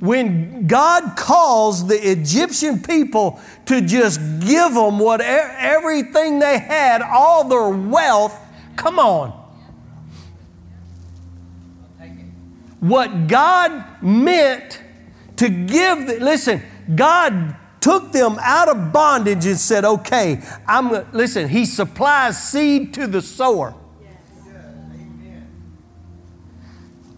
when 0.01 0.65
God 0.65 1.15
calls 1.15 1.87
the 1.87 1.95
Egyptian 1.95 2.81
people 2.81 3.39
to 3.67 3.81
just 3.81 4.19
give 4.39 4.73
them 4.73 4.97
what 4.97 5.21
everything 5.21 6.39
they 6.39 6.57
had, 6.57 7.03
all 7.03 7.47
their 7.47 7.69
wealth, 7.69 8.35
come 8.75 8.97
on. 8.97 9.29
What 12.79 13.27
God 13.27 14.01
meant 14.01 14.81
to 15.35 15.47
give, 15.47 16.07
the, 16.07 16.17
listen, 16.19 16.63
God 16.95 17.55
took 17.79 18.11
them 18.11 18.39
out 18.41 18.69
of 18.69 18.91
bondage 18.91 19.45
and 19.45 19.57
said, 19.57 19.85
okay, 19.85 20.41
I'm, 20.67 21.11
listen, 21.11 21.47
He 21.47 21.65
supplies 21.65 22.41
seed 22.41 22.95
to 22.95 23.05
the 23.05 23.21
sower. 23.21 23.75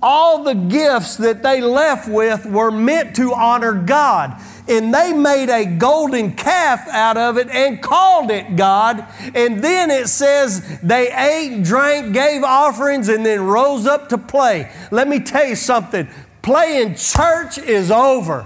All 0.03 0.43
the 0.43 0.53
gifts 0.53 1.15
that 1.17 1.41
they 1.41 1.61
left 1.61 2.07
with 2.07 2.45
were 2.45 2.69
meant 2.69 3.15
to 3.15 3.33
honor 3.33 3.73
God. 3.73 4.39
And 4.67 4.93
they 4.93 5.13
made 5.13 5.49
a 5.49 5.65
golden 5.65 6.33
calf 6.33 6.87
out 6.89 7.17
of 7.17 7.37
it 7.37 7.49
and 7.49 7.81
called 7.81 8.29
it 8.29 8.55
God. 8.55 9.05
And 9.33 9.63
then 9.63 9.89
it 9.89 10.07
says 10.07 10.79
they 10.81 11.11
ate, 11.11 11.63
drank, 11.63 12.13
gave 12.13 12.43
offerings, 12.43 13.09
and 13.09 13.25
then 13.25 13.41
rose 13.45 13.87
up 13.87 14.09
to 14.09 14.17
play. 14.17 14.71
Let 14.91 15.07
me 15.07 15.19
tell 15.19 15.45
you 15.45 15.55
something 15.55 16.07
playing 16.41 16.95
church 16.95 17.57
is 17.57 17.89
over. 17.89 18.45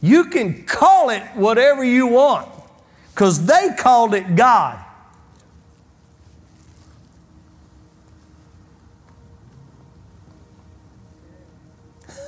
You 0.00 0.24
can 0.24 0.64
call 0.64 1.10
it 1.10 1.22
whatever 1.34 1.84
you 1.84 2.08
want 2.08 2.48
because 3.14 3.46
they 3.46 3.70
called 3.78 4.14
it 4.14 4.34
God. 4.34 4.81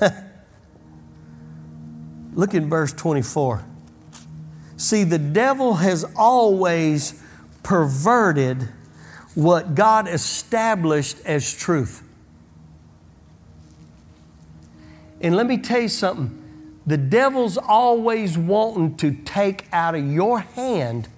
Look 2.34 2.55
in 2.55 2.68
verse 2.68 2.92
24. 2.92 3.64
See, 4.76 5.05
the 5.05 5.18
devil 5.18 5.74
has 5.74 6.05
always 6.16 7.22
perverted 7.62 8.68
what 9.34 9.74
God 9.74 10.09
established 10.09 11.18
as 11.24 11.53
truth. 11.55 12.03
And 15.20 15.36
let 15.36 15.47
me 15.47 15.59
tell 15.59 15.80
you 15.80 15.88
something 15.88 16.40
the 16.86 16.99
devil's 16.99 17.57
always 17.57 18.36
wanting 18.36 18.97
to 18.99 19.12
take 19.24 19.66
out 19.72 19.95
of 19.95 20.07
your 20.07 20.40
hand 20.40 21.09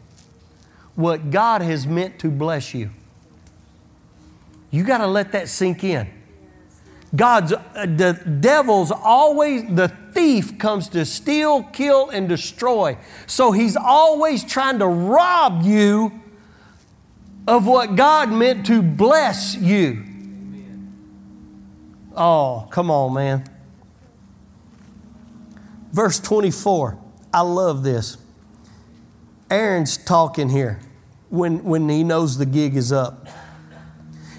what 0.95 1.31
God 1.31 1.61
has 1.61 1.87
meant 1.87 2.19
to 2.21 2.31
bless 2.31 2.73
you. 2.73 2.91
You 4.71 4.85
got 4.85 4.99
to 4.99 5.07
let 5.07 5.33
that 5.33 5.49
sink 5.49 5.83
in. 5.83 6.09
God's, 7.17 7.53
uh, 7.53 7.63
the 7.75 8.13
devil's 8.41 8.91
always, 8.91 9.65
the 9.75 9.89
thief 10.13 10.59
comes 10.59 10.89
to 10.91 11.05
steal, 11.05 11.63
kill, 11.65 12.11
and 12.11 12.29
destroy. 12.29 12.99
So 13.27 13.53
he's 13.53 13.77
always 13.77 14.45
trying 14.45 14.79
to 14.79 14.87
rob 14.87 15.63
you 15.63 16.21
of 17.49 17.67
what 17.67 17.97
God 17.97 18.31
meant 18.31 18.67
to 18.67 18.83
bless 18.83 19.57
you. 19.57 20.05
Oh, 22.17 22.67
come 22.71 22.91
on, 22.91 23.15
man. 23.15 23.45
Verse 25.93 26.19
24. 26.19 26.99
I 27.33 27.41
love 27.43 27.83
this. 27.83 28.17
Aaron's 29.51 29.97
talking 29.97 30.49
here 30.49 30.81
when, 31.29 31.63
when 31.63 31.89
he 31.89 32.03
knows 32.03 32.39
the 32.39 32.47
gig 32.47 32.77
is 32.77 32.93
up. 32.93 33.29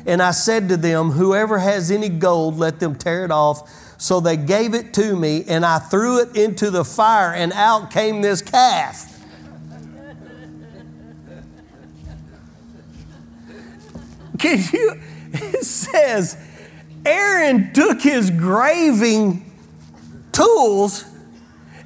And 0.08 0.22
I 0.22 0.32
said 0.32 0.70
to 0.70 0.78
them, 0.78 1.12
Whoever 1.12 1.60
has 1.60 1.92
any 1.92 2.10
gold, 2.10 2.58
let 2.58 2.80
them 2.80 2.96
tear 2.96 3.26
it 3.26 3.32
off. 3.32 3.70
So 4.00 4.20
they 4.20 4.38
gave 4.38 4.74
it 4.74 4.94
to 4.96 5.16
me, 5.16 5.44
and 5.48 5.66
I 5.66 5.78
threw 5.80 6.22
it 6.22 6.36
into 6.36 6.72
the 6.72 6.86
fire, 6.86 7.34
and 7.34 7.52
out 7.54 7.92
came 7.92 8.22
this 8.22 8.42
calf. 8.42 9.14
Can 14.40 14.60
you? 14.72 15.02
It 15.34 15.64
says, 15.64 16.38
Aaron 17.06 17.74
took 17.74 18.02
his 18.02 18.32
graving 18.32 19.44
tools 20.32 21.06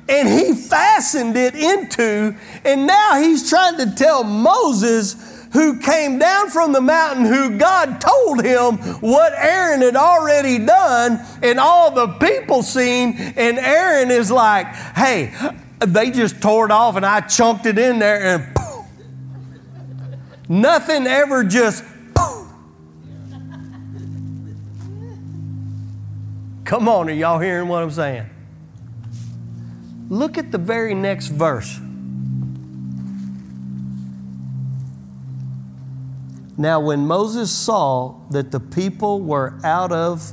and 0.10 0.28
he 0.28 0.54
fastened 0.54 1.38
it 1.38 1.56
into, 1.56 2.36
and 2.66 2.86
now 2.86 3.18
he's 3.22 3.50
trying 3.50 3.78
to 3.78 3.96
tell 3.96 4.26
Moses, 4.26 5.31
who 5.54 5.80
came 5.80 6.18
down 6.18 6.50
from 6.50 6.72
the 6.72 6.82
mountain, 6.82 7.26
who 7.26 7.58
God 7.58 8.00
told 8.00 8.44
him 8.44 8.78
what 9.02 9.34
Aaron 9.36 9.82
had 9.82 9.96
already 9.96 10.60
done, 10.60 11.20
and 11.42 11.60
all 11.60 11.92
the 11.92 12.08
people 12.08 12.64
seen, 12.64 13.16
and 13.18 13.60
Aaron 13.60 14.12
is 14.12 14.32
like, 14.32 14.68
hey, 14.68 15.34
they 15.80 16.12
just 16.12 16.42
tore 16.42 16.66
it 16.66 16.72
off, 16.72 16.96
and 16.96 17.06
I 17.06 17.22
chunked 17.22 17.66
it 17.66 17.78
in 17.78 18.00
there, 18.00 18.22
and 18.22 18.56
poof. 18.56 18.86
Nothing 20.48 21.06
ever 21.08 21.44
just 21.44 21.84
poof. 22.16 22.48
Come 26.64 26.88
on, 26.88 27.10
are 27.10 27.14
y'all 27.14 27.40
hearing 27.40 27.68
what 27.68 27.84
I'm 27.84 27.92
saying? 27.92 28.30
Look 30.08 30.38
at 30.38 30.52
the 30.52 30.58
very 30.58 30.94
next 30.94 31.28
verse. 31.28 31.80
Now, 36.62 36.80
when 36.80 37.08
Moses 37.08 37.52
saw 37.52 38.14
that 38.30 38.52
the 38.52 38.60
people 38.60 39.20
were 39.20 39.60
out 39.64 39.92
of 39.92 40.32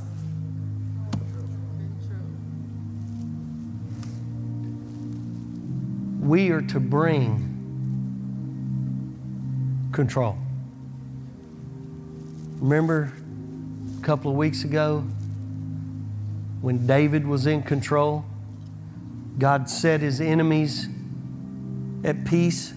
we 6.21 6.51
are 6.51 6.61
to 6.61 6.79
bring 6.79 7.47
control. 9.91 10.37
Remember 12.59 13.11
a 13.97 14.01
couple 14.03 14.29
of 14.29 14.37
weeks 14.37 14.63
ago 14.63 14.99
when 16.61 16.85
David 16.85 17.25
was 17.25 17.47
in 17.47 17.63
control? 17.63 18.23
God 19.39 19.67
set 19.67 20.01
his 20.01 20.21
enemies 20.21 20.87
at 22.03 22.23
peace. 22.23 22.71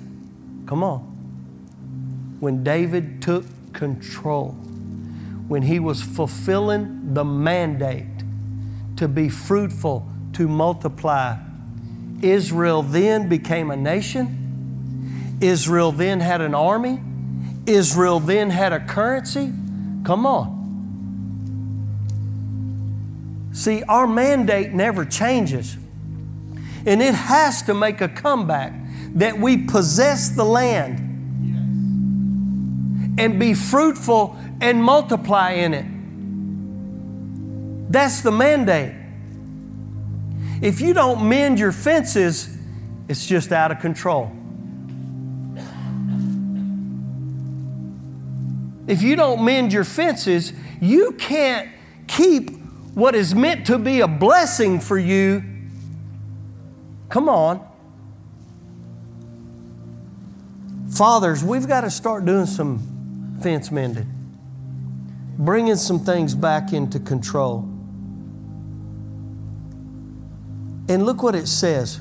Come 0.64 0.82
on. 0.82 1.11
When 2.42 2.64
David 2.64 3.22
took 3.22 3.44
control, 3.72 4.48
when 5.46 5.62
he 5.62 5.78
was 5.78 6.02
fulfilling 6.02 7.14
the 7.14 7.24
mandate 7.24 8.24
to 8.96 9.06
be 9.06 9.28
fruitful, 9.28 10.10
to 10.32 10.48
multiply, 10.48 11.36
Israel 12.20 12.82
then 12.82 13.28
became 13.28 13.70
a 13.70 13.76
nation. 13.76 15.38
Israel 15.40 15.92
then 15.92 16.18
had 16.18 16.40
an 16.40 16.52
army. 16.52 17.00
Israel 17.64 18.18
then 18.18 18.50
had 18.50 18.72
a 18.72 18.80
currency. 18.80 19.52
Come 20.02 20.26
on. 20.26 20.58
See, 23.52 23.84
our 23.84 24.08
mandate 24.08 24.72
never 24.72 25.04
changes. 25.04 25.76
And 26.86 27.00
it 27.00 27.14
has 27.14 27.62
to 27.62 27.74
make 27.74 28.00
a 28.00 28.08
comeback 28.08 28.72
that 29.14 29.38
we 29.38 29.58
possess 29.58 30.30
the 30.30 30.44
land 30.44 31.10
and 33.18 33.38
be 33.38 33.54
fruitful 33.54 34.36
and 34.60 34.82
multiply 34.82 35.52
in 35.52 35.74
it. 35.74 35.86
That's 37.92 38.22
the 38.22 38.32
mandate. 38.32 38.94
If 40.60 40.80
you 40.80 40.94
don't 40.94 41.28
mend 41.28 41.58
your 41.58 41.72
fences, 41.72 42.56
it's 43.08 43.26
just 43.26 43.52
out 43.52 43.70
of 43.70 43.80
control. 43.80 44.30
If 48.86 49.02
you 49.02 49.16
don't 49.16 49.44
mend 49.44 49.72
your 49.72 49.84
fences, 49.84 50.52
you 50.80 51.12
can't 51.12 51.68
keep 52.06 52.50
what 52.94 53.14
is 53.14 53.34
meant 53.34 53.66
to 53.66 53.78
be 53.78 54.00
a 54.00 54.08
blessing 54.08 54.80
for 54.80 54.98
you 54.98 55.42
Come 57.12 57.28
on. 57.28 57.60
Fathers, 60.96 61.44
we've 61.44 61.68
got 61.68 61.82
to 61.82 61.90
start 61.90 62.24
doing 62.24 62.46
some 62.46 62.78
fence 63.42 63.70
mended, 63.70 64.06
bringing 65.38 65.76
some 65.76 66.00
things 66.00 66.34
back 66.34 66.72
into 66.72 67.00
control. 67.00 67.68
And 70.88 71.06
look 71.06 71.22
what 71.22 71.34
it 71.34 71.46
says. 71.48 72.00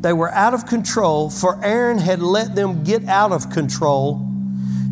They 0.00 0.12
were 0.12 0.30
out 0.30 0.54
of 0.54 0.66
control, 0.66 1.30
for 1.30 1.62
Aaron 1.64 1.98
had 1.98 2.20
let 2.22 2.54
them 2.54 2.84
get 2.84 3.04
out 3.08 3.32
of 3.32 3.50
control 3.50 4.26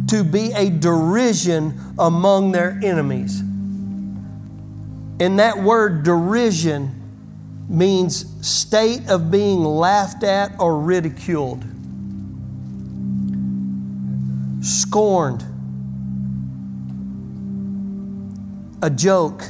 to 0.08 0.24
be 0.24 0.52
a 0.52 0.70
derision 0.70 1.78
among 1.98 2.52
their 2.52 2.78
enemies. 2.82 3.40
And 5.20 5.38
that 5.38 5.62
word 5.62 6.02
derision 6.02 7.00
means 7.68 8.26
state 8.46 9.08
of 9.08 9.30
being 9.30 9.64
laughed 9.64 10.24
at 10.24 10.52
or 10.58 10.80
ridiculed, 10.80 11.64
scorned, 14.64 15.44
a 18.80 18.88
joke. 18.88 19.42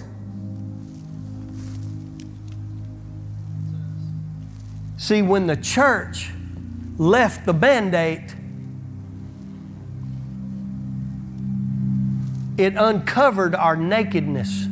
See, 4.96 5.22
when 5.22 5.46
the 5.46 5.56
church 5.56 6.30
left 6.98 7.46
the 7.46 7.52
mandate, 7.52 8.34
it 12.58 12.74
uncovered 12.76 13.54
our 13.54 13.76
nakedness. 13.76 14.66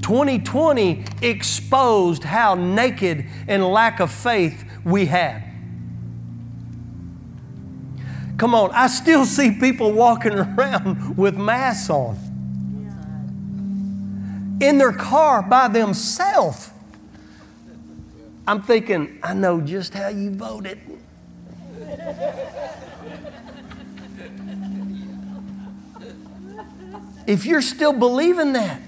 2020 0.00 1.04
exposed 1.20 2.24
how 2.24 2.54
naked 2.54 3.26
and 3.48 3.66
lack 3.66 4.00
of 4.00 4.10
faith 4.10 4.64
we 4.84 5.04
had. 5.06 5.45
Come 8.36 8.54
on, 8.54 8.70
I 8.72 8.86
still 8.88 9.24
see 9.24 9.50
people 9.52 9.92
walking 9.92 10.32
around 10.38 11.16
with 11.16 11.36
masks 11.36 11.90
on 11.90 12.18
in 14.60 14.78
their 14.78 14.92
car 14.92 15.42
by 15.42 15.68
themselves. 15.68 16.70
I'm 18.46 18.62
thinking, 18.62 19.18
I 19.22 19.34
know 19.34 19.60
just 19.60 19.92
how 19.92 20.08
you 20.08 20.30
voted. 20.30 20.80
if 27.26 27.44
you're 27.44 27.62
still 27.62 27.92
believing 27.92 28.52
that, 28.52 28.80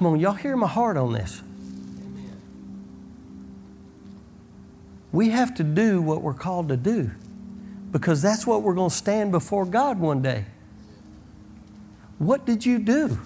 Come 0.00 0.06
on, 0.06 0.18
y'all 0.18 0.32
hear 0.32 0.56
my 0.56 0.66
heart 0.66 0.96
on 0.96 1.12
this. 1.12 1.42
We 5.12 5.28
have 5.28 5.54
to 5.56 5.62
do 5.62 6.00
what 6.00 6.22
we're 6.22 6.32
called 6.32 6.70
to 6.70 6.78
do 6.78 7.10
because 7.92 8.22
that's 8.22 8.46
what 8.46 8.62
we're 8.62 8.72
going 8.72 8.88
to 8.88 8.96
stand 8.96 9.30
before 9.30 9.66
God 9.66 10.00
one 10.00 10.22
day. 10.22 10.46
What 12.16 12.46
did 12.46 12.64
you 12.64 12.78
do? 12.78 13.20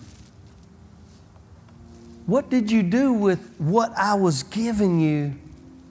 What 2.26 2.50
did 2.50 2.72
you 2.72 2.82
do 2.82 3.12
with 3.12 3.54
what 3.58 3.96
I 3.96 4.14
was 4.14 4.42
giving 4.42 4.98
you 4.98 5.36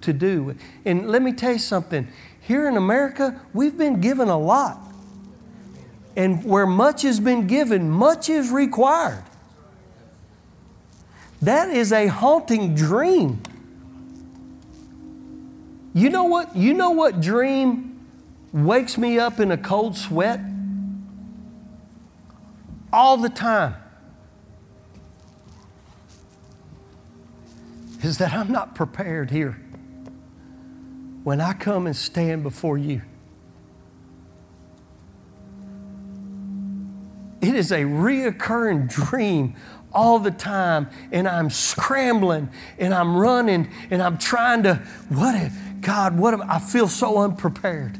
to 0.01 0.11
do? 0.11 0.53
And 0.83 1.07
let 1.09 1.21
me 1.21 1.31
tell 1.31 1.53
you 1.53 1.59
something. 1.59 2.09
Here 2.41 2.67
in 2.67 2.75
America, 2.75 3.39
we've 3.53 3.77
been 3.77 4.01
given 4.01 4.27
a 4.27 4.37
lot. 4.37 4.81
And 6.17 6.43
where 6.43 6.67
much 6.67 7.03
has 7.03 7.21
been 7.21 7.47
given, 7.47 7.89
much 7.89 8.27
is 8.27 8.51
required. 8.51 9.23
That 11.43 11.69
is 11.69 11.91
a 11.91 12.07
haunting 12.07 12.73
dream. 12.73 13.41
You 15.93 16.09
know 16.09 16.23
what? 16.23 16.55
You 16.55 16.73
know 16.73 16.91
what 16.91 17.19
dream 17.19 17.99
wakes 18.53 18.97
me 18.97 19.19
up 19.19 19.41
in 19.41 19.51
a 19.51 19.57
cold 19.57 19.97
sweat? 19.97 20.39
All 22.93 23.17
the 23.17 23.27
time. 23.27 23.75
Is 28.01 28.19
that 28.19 28.31
I'm 28.31 28.51
not 28.51 28.73
prepared 28.73 29.29
here 29.29 29.59
when 31.25 31.41
I 31.41 31.51
come 31.51 31.87
and 31.87 31.95
stand 31.95 32.43
before 32.43 32.77
you. 32.77 33.01
It 37.41 37.53
is 37.53 37.73
a 37.73 37.81
reoccurring 37.81 38.87
dream 38.87 39.55
all 39.93 40.19
the 40.19 40.31
time, 40.31 40.89
and 41.11 41.27
I'm 41.27 41.49
scrambling 41.49 42.49
and 42.77 42.93
I'm 42.93 43.15
running 43.15 43.69
and 43.91 44.01
I'm 44.01 44.17
trying 44.17 44.63
to, 44.63 44.75
what, 45.09 45.35
if, 45.35 45.53
God, 45.81 46.17
what 46.17 46.33
am 46.33 46.41
I 46.49 46.59
feel 46.59 46.87
so 46.87 47.19
unprepared. 47.19 47.99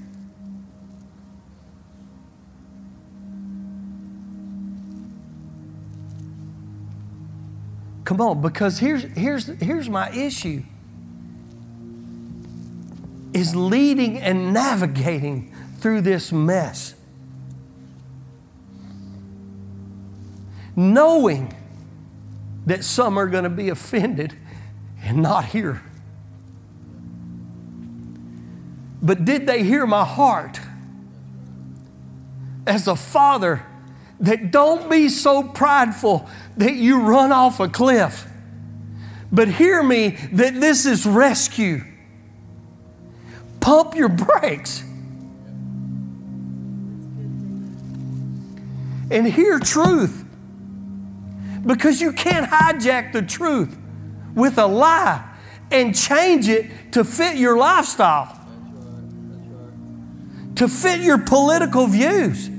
Come 8.05 8.19
on, 8.19 8.41
because 8.41 8.79
here's, 8.79 9.03
here's, 9.03 9.47
here's 9.61 9.89
my 9.89 10.11
issue 10.11 10.63
is 13.33 13.55
leading 13.55 14.19
and 14.19 14.53
navigating 14.53 15.51
through 15.79 16.01
this 16.01 16.31
mess. 16.31 16.93
Knowing 20.75 21.53
that 22.65 22.83
some 22.83 23.17
are 23.17 23.27
going 23.27 23.43
to 23.43 23.49
be 23.49 23.69
offended 23.69 24.35
and 25.01 25.21
not 25.21 25.45
hear. 25.45 25.81
But 29.01 29.25
did 29.25 29.45
they 29.45 29.63
hear 29.63 29.85
my 29.85 30.05
heart? 30.05 30.59
As 32.65 32.87
a 32.87 32.95
father, 32.95 33.65
that 34.21 34.51
don't 34.51 34.89
be 34.89 35.09
so 35.09 35.43
prideful 35.43 36.29
that 36.55 36.73
you 36.75 37.01
run 37.01 37.33
off 37.33 37.59
a 37.59 37.67
cliff. 37.67 38.25
But 39.31 39.49
hear 39.49 39.83
me 39.83 40.11
that 40.31 40.53
this 40.61 40.85
is 40.85 41.05
rescue. 41.05 41.83
Pump 43.59 43.95
your 43.95 44.09
brakes. 44.09 44.83
And 49.11 49.27
hear 49.27 49.59
truth. 49.59 50.22
Because 51.65 52.01
you 52.01 52.11
can't 52.11 52.49
hijack 52.49 53.13
the 53.13 53.21
truth 53.21 53.75
with 54.35 54.57
a 54.57 54.67
lie 54.67 55.23
and 55.71 55.95
change 55.95 56.49
it 56.49 56.91
to 56.91 57.03
fit 57.03 57.37
your 57.37 57.57
lifestyle, 57.57 58.39
to 60.55 60.67
fit 60.67 60.99
your 60.99 61.17
political 61.17 61.87
views. 61.87 62.49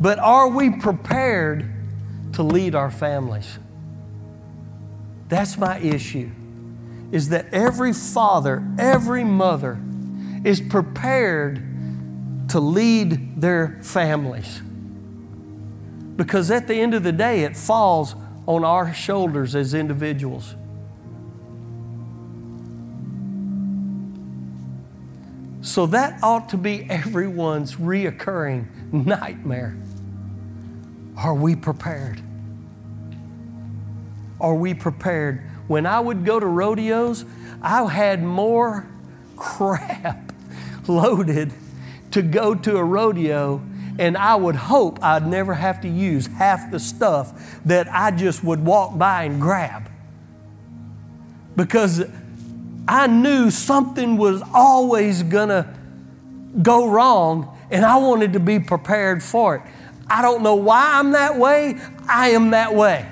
But 0.00 0.18
are 0.18 0.48
we 0.48 0.70
prepared 0.70 1.68
to 2.34 2.42
lead 2.42 2.74
our 2.74 2.90
families? 2.90 3.58
That's 5.28 5.56
my 5.58 5.78
issue. 5.78 6.30
Is 7.10 7.30
that 7.30 7.52
every 7.52 7.92
father, 7.92 8.66
every 8.78 9.24
mother 9.24 9.78
is 10.44 10.60
prepared 10.60 11.67
to 12.48 12.60
lead 12.60 13.40
their 13.40 13.78
families. 13.82 14.62
Because 16.16 16.50
at 16.50 16.66
the 16.66 16.74
end 16.74 16.94
of 16.94 17.02
the 17.02 17.12
day, 17.12 17.44
it 17.44 17.56
falls 17.56 18.14
on 18.46 18.64
our 18.64 18.92
shoulders 18.92 19.54
as 19.54 19.74
individuals. 19.74 20.54
So 25.60 25.86
that 25.86 26.18
ought 26.22 26.48
to 26.48 26.56
be 26.56 26.86
everyone's 26.88 27.76
reoccurring 27.76 28.66
nightmare. 28.92 29.76
Are 31.16 31.34
we 31.34 31.54
prepared? 31.54 32.22
Are 34.40 34.54
we 34.54 34.72
prepared? 34.72 35.42
When 35.66 35.84
I 35.84 36.00
would 36.00 36.24
go 36.24 36.40
to 36.40 36.46
rodeos, 36.46 37.24
I 37.60 37.84
had 37.84 38.22
more 38.22 38.88
crap 39.36 40.32
loaded 40.86 41.52
to 42.12 42.22
go 42.22 42.54
to 42.54 42.76
a 42.76 42.84
rodeo, 42.84 43.62
and 43.98 44.16
I 44.16 44.36
would 44.36 44.56
hope 44.56 45.02
I'd 45.02 45.26
never 45.26 45.54
have 45.54 45.80
to 45.82 45.88
use 45.88 46.26
half 46.26 46.70
the 46.70 46.78
stuff 46.78 47.60
that 47.64 47.88
I 47.92 48.10
just 48.10 48.44
would 48.44 48.64
walk 48.64 48.96
by 48.96 49.24
and 49.24 49.40
grab. 49.40 49.90
Because 51.56 52.04
I 52.86 53.06
knew 53.06 53.50
something 53.50 54.16
was 54.16 54.42
always 54.54 55.22
gonna 55.22 55.74
go 56.62 56.88
wrong, 56.88 57.56
and 57.70 57.84
I 57.84 57.96
wanted 57.96 58.32
to 58.34 58.40
be 58.40 58.58
prepared 58.58 59.22
for 59.22 59.56
it. 59.56 59.62
I 60.08 60.22
don't 60.22 60.42
know 60.42 60.54
why 60.54 60.98
I'm 60.98 61.12
that 61.12 61.36
way, 61.36 61.78
I 62.08 62.30
am 62.30 62.50
that 62.50 62.74
way. 62.74 63.06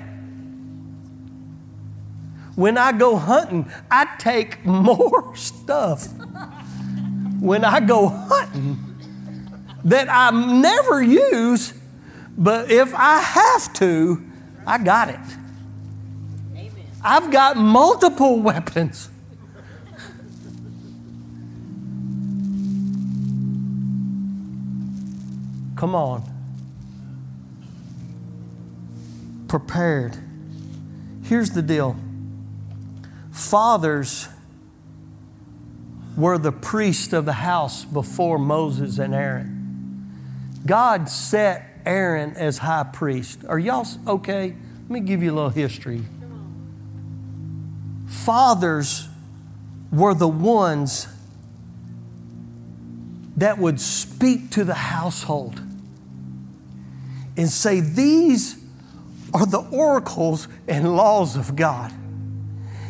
When 2.55 2.75
I 2.75 2.91
go 2.91 3.17
hunting, 3.17 3.71
I 3.91 4.07
take 4.17 4.65
more 4.65 5.35
stuff. 5.35 6.07
When 7.39 7.63
I 7.63 7.79
go 7.79 8.07
hunting, 8.07 8.86
that 9.87 10.09
I 10.09 10.31
never 10.31 11.01
use, 11.01 11.73
but 12.37 12.69
if 12.69 12.93
I 12.93 13.19
have 13.19 13.73
to, 13.75 14.21
I 14.65 14.83
got 14.83 15.07
it. 15.07 15.19
Amen. 16.53 16.85
I've 17.01 17.31
got 17.31 17.55
multiple 17.55 18.39
weapons. 18.41 19.09
Come 25.77 25.95
on. 25.95 26.23
Prepared. 29.47 30.17
Here's 31.23 31.51
the 31.51 31.61
deal 31.61 31.95
fathers 33.31 34.27
were 36.17 36.37
the 36.37 36.51
priest 36.51 37.13
of 37.13 37.23
the 37.23 37.33
house 37.33 37.85
before 37.85 38.37
Moses 38.37 38.97
and 38.97 39.15
Aaron. 39.15 39.56
God 40.67 41.09
set 41.09 41.81
Aaron 41.85 42.35
as 42.35 42.57
high 42.57 42.83
priest. 42.83 43.39
Are 43.47 43.57
y'all 43.57 43.87
okay? 44.05 44.53
Let 44.81 44.89
me 44.89 44.99
give 44.99 45.23
you 45.23 45.31
a 45.31 45.35
little 45.35 45.49
history. 45.49 46.03
Fathers 48.07 49.07
were 49.91 50.13
the 50.13 50.27
ones 50.27 51.07
that 53.37 53.57
would 53.57 53.79
speak 53.79 54.51
to 54.51 54.63
the 54.63 54.73
household 54.73 55.61
and 57.37 57.49
say, 57.49 57.79
These 57.79 58.61
are 59.33 59.45
the 59.45 59.59
oracles 59.71 60.47
and 60.67 60.95
laws 60.95 61.37
of 61.37 61.55
God. 61.55 61.93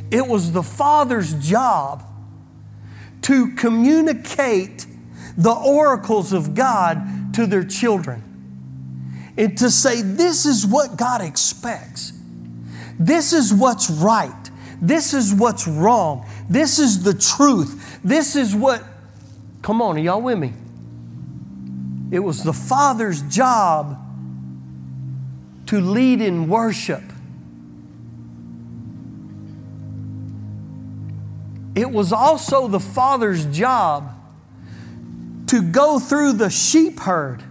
It 0.10 0.26
was 0.26 0.52
the 0.54 0.64
father's 0.64 1.34
job 1.36 2.04
to 3.24 3.54
communicate 3.56 4.88
the 5.38 5.54
oracles 5.54 6.34
of 6.34 6.56
God 6.56 6.98
to 7.38 7.46
their 7.46 7.64
children 7.64 8.24
and 9.38 9.56
to 9.60 9.70
say, 9.70 10.02
This 10.02 10.48
is 10.48 10.66
what 10.66 10.98
God 10.98 11.22
expects. 11.22 12.12
This 13.00 13.32
is 13.32 13.54
what's 13.54 13.92
right. 13.92 14.50
This 14.82 15.14
is 15.14 15.36
what's 15.36 15.68
wrong. 15.68 16.28
This 16.50 16.80
is 16.80 17.04
the 17.04 17.14
truth. 17.14 18.00
This 18.04 18.36
is 18.36 18.56
what, 18.56 18.84
come 19.62 19.84
on, 19.84 19.98
are 19.98 20.00
y'all 20.00 20.20
with 20.20 20.40
me? 20.40 20.52
It 22.10 22.20
was 22.20 22.42
the 22.44 22.54
Father's 22.54 23.22
job 23.22 24.00
to 25.68 25.80
lead 25.80 26.22
in 26.22 26.50
worship. 26.50 27.04
It 31.76 31.92
was 31.92 32.12
also 32.12 32.68
the 32.68 32.80
Father's 32.80 33.46
job 33.46 34.16
to 35.48 35.62
go 35.62 36.00
through 36.00 36.34
the 36.34 36.50
sheep 36.50 37.00
herd, 37.00 37.43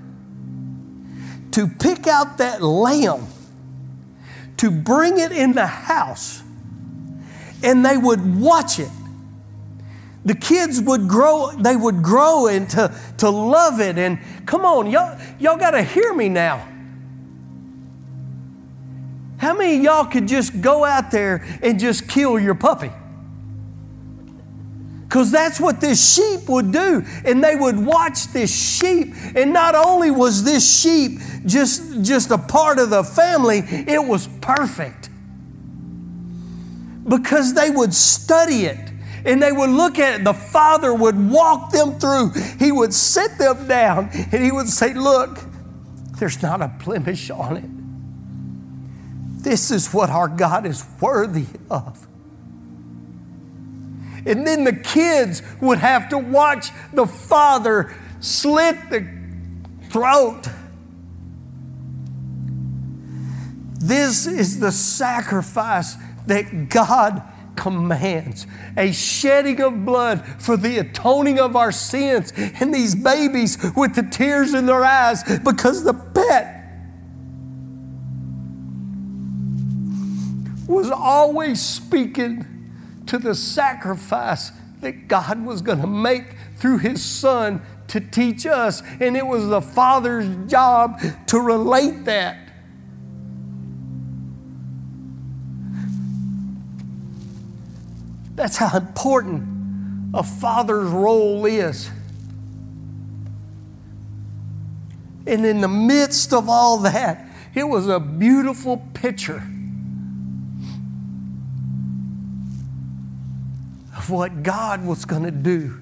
to 1.52 1.66
pick 1.66 2.06
out 2.06 2.38
that 2.38 2.62
lamb, 2.62 3.26
to 4.58 4.70
bring 4.70 5.18
it 5.18 5.32
in 5.32 5.52
the 5.52 5.66
house, 5.66 6.42
and 7.62 7.84
they 7.84 7.96
would 7.96 8.40
watch 8.40 8.78
it. 8.78 8.90
The 10.24 10.34
kids 10.34 10.80
would 10.80 11.08
grow, 11.08 11.52
they 11.52 11.76
would 11.76 12.02
grow 12.02 12.48
into 12.48 12.92
to 13.18 13.30
love 13.30 13.80
it. 13.80 13.96
And 13.96 14.18
come 14.44 14.64
on, 14.64 14.90
y'all, 14.90 15.18
y'all 15.38 15.56
got 15.56 15.70
to 15.70 15.82
hear 15.82 16.12
me 16.12 16.28
now. 16.28 16.66
How 19.38 19.54
many 19.54 19.82
y'all 19.82 20.06
could 20.06 20.26
just 20.26 20.60
go 20.60 20.84
out 20.84 21.10
there 21.10 21.46
and 21.62 21.78
just 21.78 22.08
kill 22.08 22.38
your 22.38 22.54
puppy? 22.54 22.90
Because 25.08 25.30
that's 25.30 25.60
what 25.60 25.80
this 25.80 26.14
sheep 26.14 26.48
would 26.48 26.72
do. 26.72 27.04
And 27.24 27.42
they 27.42 27.54
would 27.54 27.78
watch 27.78 28.28
this 28.32 28.54
sheep. 28.54 29.14
And 29.36 29.52
not 29.52 29.74
only 29.74 30.10
was 30.10 30.42
this 30.42 30.80
sheep 30.80 31.20
just, 31.44 32.02
just 32.02 32.30
a 32.30 32.38
part 32.38 32.78
of 32.78 32.90
the 32.90 33.04
family, 33.04 33.58
it 33.58 34.04
was 34.04 34.28
perfect. 34.40 35.08
Because 37.08 37.54
they 37.54 37.70
would 37.70 37.94
study 37.94 38.64
it 38.64 38.92
and 39.24 39.42
they 39.42 39.52
would 39.52 39.70
look 39.70 39.98
at 39.98 40.20
it. 40.20 40.24
The 40.24 40.34
father 40.34 40.94
would 40.94 41.30
walk 41.30 41.70
them 41.70 41.98
through. 41.98 42.30
He 42.58 42.72
would 42.72 42.92
sit 42.94 43.38
them 43.38 43.68
down 43.68 44.08
and 44.12 44.42
he 44.42 44.50
would 44.50 44.68
say, 44.68 44.94
Look, 44.94 45.38
there's 46.18 46.42
not 46.42 46.62
a 46.62 46.68
blemish 46.68 47.30
on 47.30 47.56
it. 47.56 49.42
This 49.42 49.70
is 49.70 49.92
what 49.92 50.10
our 50.10 50.28
God 50.28 50.66
is 50.66 50.84
worthy 51.00 51.46
of. 51.70 52.05
And 54.26 54.44
then 54.46 54.64
the 54.64 54.72
kids 54.72 55.42
would 55.60 55.78
have 55.78 56.08
to 56.08 56.18
watch 56.18 56.70
the 56.92 57.06
father 57.06 57.94
slit 58.20 58.90
the 58.90 59.06
throat. 59.88 60.48
This 63.78 64.26
is 64.26 64.58
the 64.58 64.72
sacrifice 64.72 65.96
that 66.26 66.68
God 66.68 67.22
commands 67.54 68.46
a 68.76 68.92
shedding 68.92 69.60
of 69.60 69.84
blood 69.84 70.26
for 70.40 70.56
the 70.56 70.78
atoning 70.78 71.38
of 71.38 71.54
our 71.54 71.70
sins. 71.70 72.32
And 72.36 72.74
these 72.74 72.96
babies 72.96 73.56
with 73.76 73.94
the 73.94 74.02
tears 74.02 74.54
in 74.54 74.66
their 74.66 74.84
eyes 74.84 75.22
because 75.38 75.84
the 75.84 75.94
pet 75.94 76.52
was 80.66 80.90
always 80.90 81.62
speaking 81.62 82.55
to 83.06 83.18
the 83.18 83.34
sacrifice 83.34 84.52
that 84.80 85.08
God 85.08 85.44
was 85.44 85.62
going 85.62 85.80
to 85.80 85.86
make 85.86 86.36
through 86.56 86.78
His 86.78 87.04
Son 87.04 87.62
to 87.88 88.00
teach 88.00 88.46
us. 88.46 88.82
And 89.00 89.16
it 89.16 89.26
was 89.26 89.48
the 89.48 89.60
Father's 89.60 90.28
job 90.50 91.00
to 91.28 91.40
relate 91.40 92.04
that. 92.04 92.38
That's 98.34 98.58
how 98.58 98.76
important 98.76 99.56
a 100.12 100.22
father's 100.22 100.90
role 100.90 101.46
is. 101.46 101.90
And 105.26 105.44
in 105.44 105.60
the 105.62 105.68
midst 105.68 106.32
of 106.34 106.48
all 106.48 106.78
that, 106.78 107.26
it 107.54 107.64
was 107.64 107.88
a 107.88 107.98
beautiful 107.98 108.76
picture 108.92 109.42
of 114.06 114.10
what 114.10 114.44
God 114.44 114.86
was 114.86 115.04
going 115.04 115.24
to 115.24 115.32
do. 115.32 115.80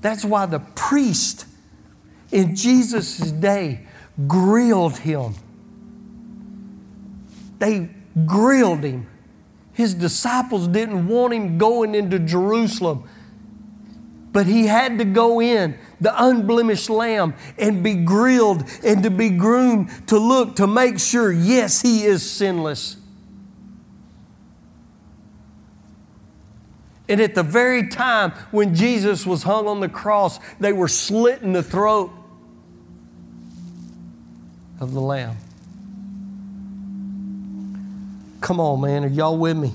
That's 0.00 0.24
why 0.24 0.46
the 0.46 0.58
priest 0.58 1.46
in 2.32 2.56
Jesus' 2.56 3.18
day 3.30 3.86
grilled 4.26 4.98
him. 4.98 5.34
They 7.60 7.90
grilled 8.26 8.82
him. 8.82 9.06
His 9.72 9.94
disciples 9.94 10.66
didn't 10.66 11.06
want 11.06 11.32
him 11.32 11.56
going 11.56 11.94
into 11.94 12.18
Jerusalem, 12.18 13.08
but 14.32 14.46
he 14.46 14.66
had 14.66 14.98
to 14.98 15.04
go 15.04 15.40
in, 15.40 15.78
the 16.00 16.12
unblemished 16.24 16.90
lamb, 16.90 17.34
and 17.56 17.84
be 17.84 17.94
grilled 17.94 18.64
and 18.84 19.02
to 19.04 19.10
be 19.10 19.30
groomed 19.30 20.08
to 20.08 20.18
look 20.18 20.56
to 20.56 20.66
make 20.66 20.98
sure, 20.98 21.30
yes, 21.30 21.82
he 21.82 22.02
is 22.04 22.28
sinless. 22.28 22.96
And 27.10 27.20
at 27.20 27.34
the 27.34 27.42
very 27.42 27.88
time 27.88 28.30
when 28.52 28.76
Jesus 28.76 29.26
was 29.26 29.42
hung 29.42 29.66
on 29.66 29.80
the 29.80 29.88
cross, 29.88 30.38
they 30.60 30.72
were 30.72 30.86
slitting 30.86 31.52
the 31.52 31.62
throat 31.62 32.12
of 34.78 34.92
the 34.92 35.00
Lamb. 35.00 35.36
Come 38.40 38.60
on, 38.60 38.80
man, 38.80 39.04
are 39.04 39.08
y'all 39.08 39.36
with 39.36 39.56
me? 39.56 39.74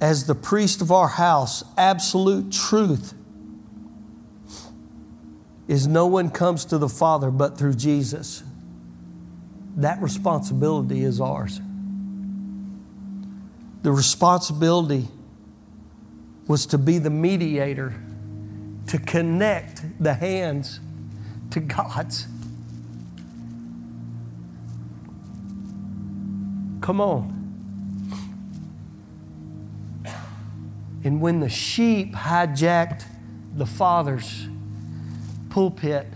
As 0.00 0.24
the 0.24 0.34
priest 0.34 0.80
of 0.80 0.90
our 0.90 1.06
house, 1.06 1.62
absolute 1.76 2.50
truth 2.50 3.12
is 5.68 5.86
no 5.86 6.06
one 6.06 6.30
comes 6.30 6.64
to 6.66 6.78
the 6.78 6.88
Father 6.88 7.30
but 7.30 7.58
through 7.58 7.74
Jesus. 7.74 8.42
That 9.76 10.00
responsibility 10.00 11.04
is 11.04 11.20
ours. 11.20 11.60
The 13.82 13.92
responsibility 13.92 15.08
was 16.48 16.66
to 16.66 16.78
be 16.78 16.98
the 16.98 17.10
mediator, 17.10 17.94
to 18.86 18.98
connect 18.98 19.82
the 20.02 20.14
hands 20.14 20.80
to 21.50 21.60
God's. 21.60 22.26
Come 26.80 27.00
on. 27.00 27.32
And 31.02 31.20
when 31.20 31.40
the 31.40 31.48
sheep 31.48 32.14
hijacked 32.14 33.04
the 33.54 33.66
Father's 33.66 34.48
pulpit, 35.50 36.06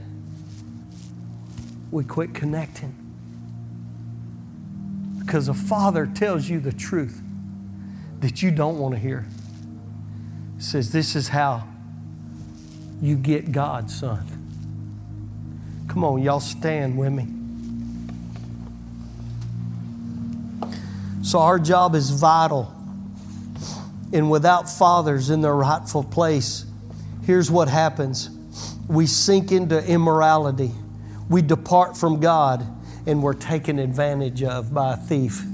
we 1.90 2.04
quit 2.04 2.34
connecting. 2.34 2.94
Because 5.18 5.48
a 5.48 5.54
father 5.54 6.06
tells 6.06 6.48
you 6.48 6.60
the 6.60 6.72
truth 6.72 7.22
that 8.20 8.42
you 8.42 8.50
don't 8.50 8.78
want 8.78 8.94
to 8.94 9.00
hear 9.00 9.26
says, 10.60 10.92
This 10.92 11.16
is 11.16 11.28
how 11.28 11.66
you 13.00 13.16
get 13.16 13.50
God, 13.50 13.90
son. 13.90 14.26
Come 15.88 16.04
on, 16.04 16.22
y'all 16.22 16.40
stand 16.40 16.96
with 16.96 17.12
me. 17.12 17.26
So, 21.22 21.40
our 21.40 21.58
job 21.58 21.94
is 21.94 22.10
vital. 22.10 22.74
And 24.12 24.30
without 24.30 24.68
fathers 24.68 25.30
in 25.30 25.40
their 25.40 25.54
rightful 25.54 26.02
place, 26.02 26.64
here's 27.24 27.50
what 27.50 27.68
happens 27.68 28.30
we 28.88 29.06
sink 29.06 29.52
into 29.52 29.84
immorality, 29.86 30.72
we 31.28 31.42
depart 31.42 31.96
from 31.96 32.18
God, 32.18 32.66
and 33.06 33.22
we're 33.22 33.34
taken 33.34 33.78
advantage 33.78 34.42
of 34.42 34.74
by 34.74 34.94
a 34.94 34.96
thief. 34.96 35.44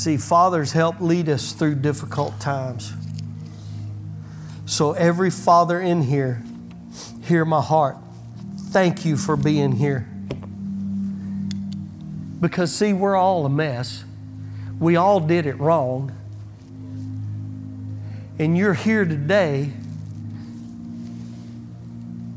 See, 0.00 0.16
fathers 0.16 0.72
help 0.72 0.98
lead 1.02 1.28
us 1.28 1.52
through 1.52 1.74
difficult 1.74 2.40
times. 2.40 2.90
So, 4.64 4.92
every 4.92 5.28
father 5.28 5.78
in 5.78 6.00
here, 6.00 6.42
hear 7.24 7.44
my 7.44 7.60
heart. 7.60 7.98
Thank 8.70 9.04
you 9.04 9.18
for 9.18 9.36
being 9.36 9.72
here. 9.72 10.08
Because, 12.40 12.74
see, 12.74 12.94
we're 12.94 13.14
all 13.14 13.44
a 13.44 13.50
mess. 13.50 14.02
We 14.78 14.96
all 14.96 15.20
did 15.20 15.44
it 15.44 15.60
wrong. 15.60 16.16
And 18.38 18.56
you're 18.56 18.72
here 18.72 19.04
today 19.04 19.70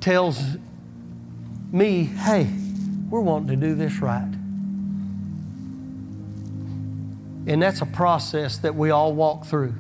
tells 0.02 0.58
me, 1.72 2.04
hey, 2.04 2.50
we're 3.10 3.22
wanting 3.22 3.58
to 3.58 3.68
do 3.68 3.74
this 3.74 4.00
right. 4.00 4.33
And 7.46 7.62
that's 7.62 7.82
a 7.82 7.86
process 7.86 8.58
that 8.60 8.76
we 8.76 8.90
all 8.90 9.14
walk 9.14 9.46
through. 9.46 9.76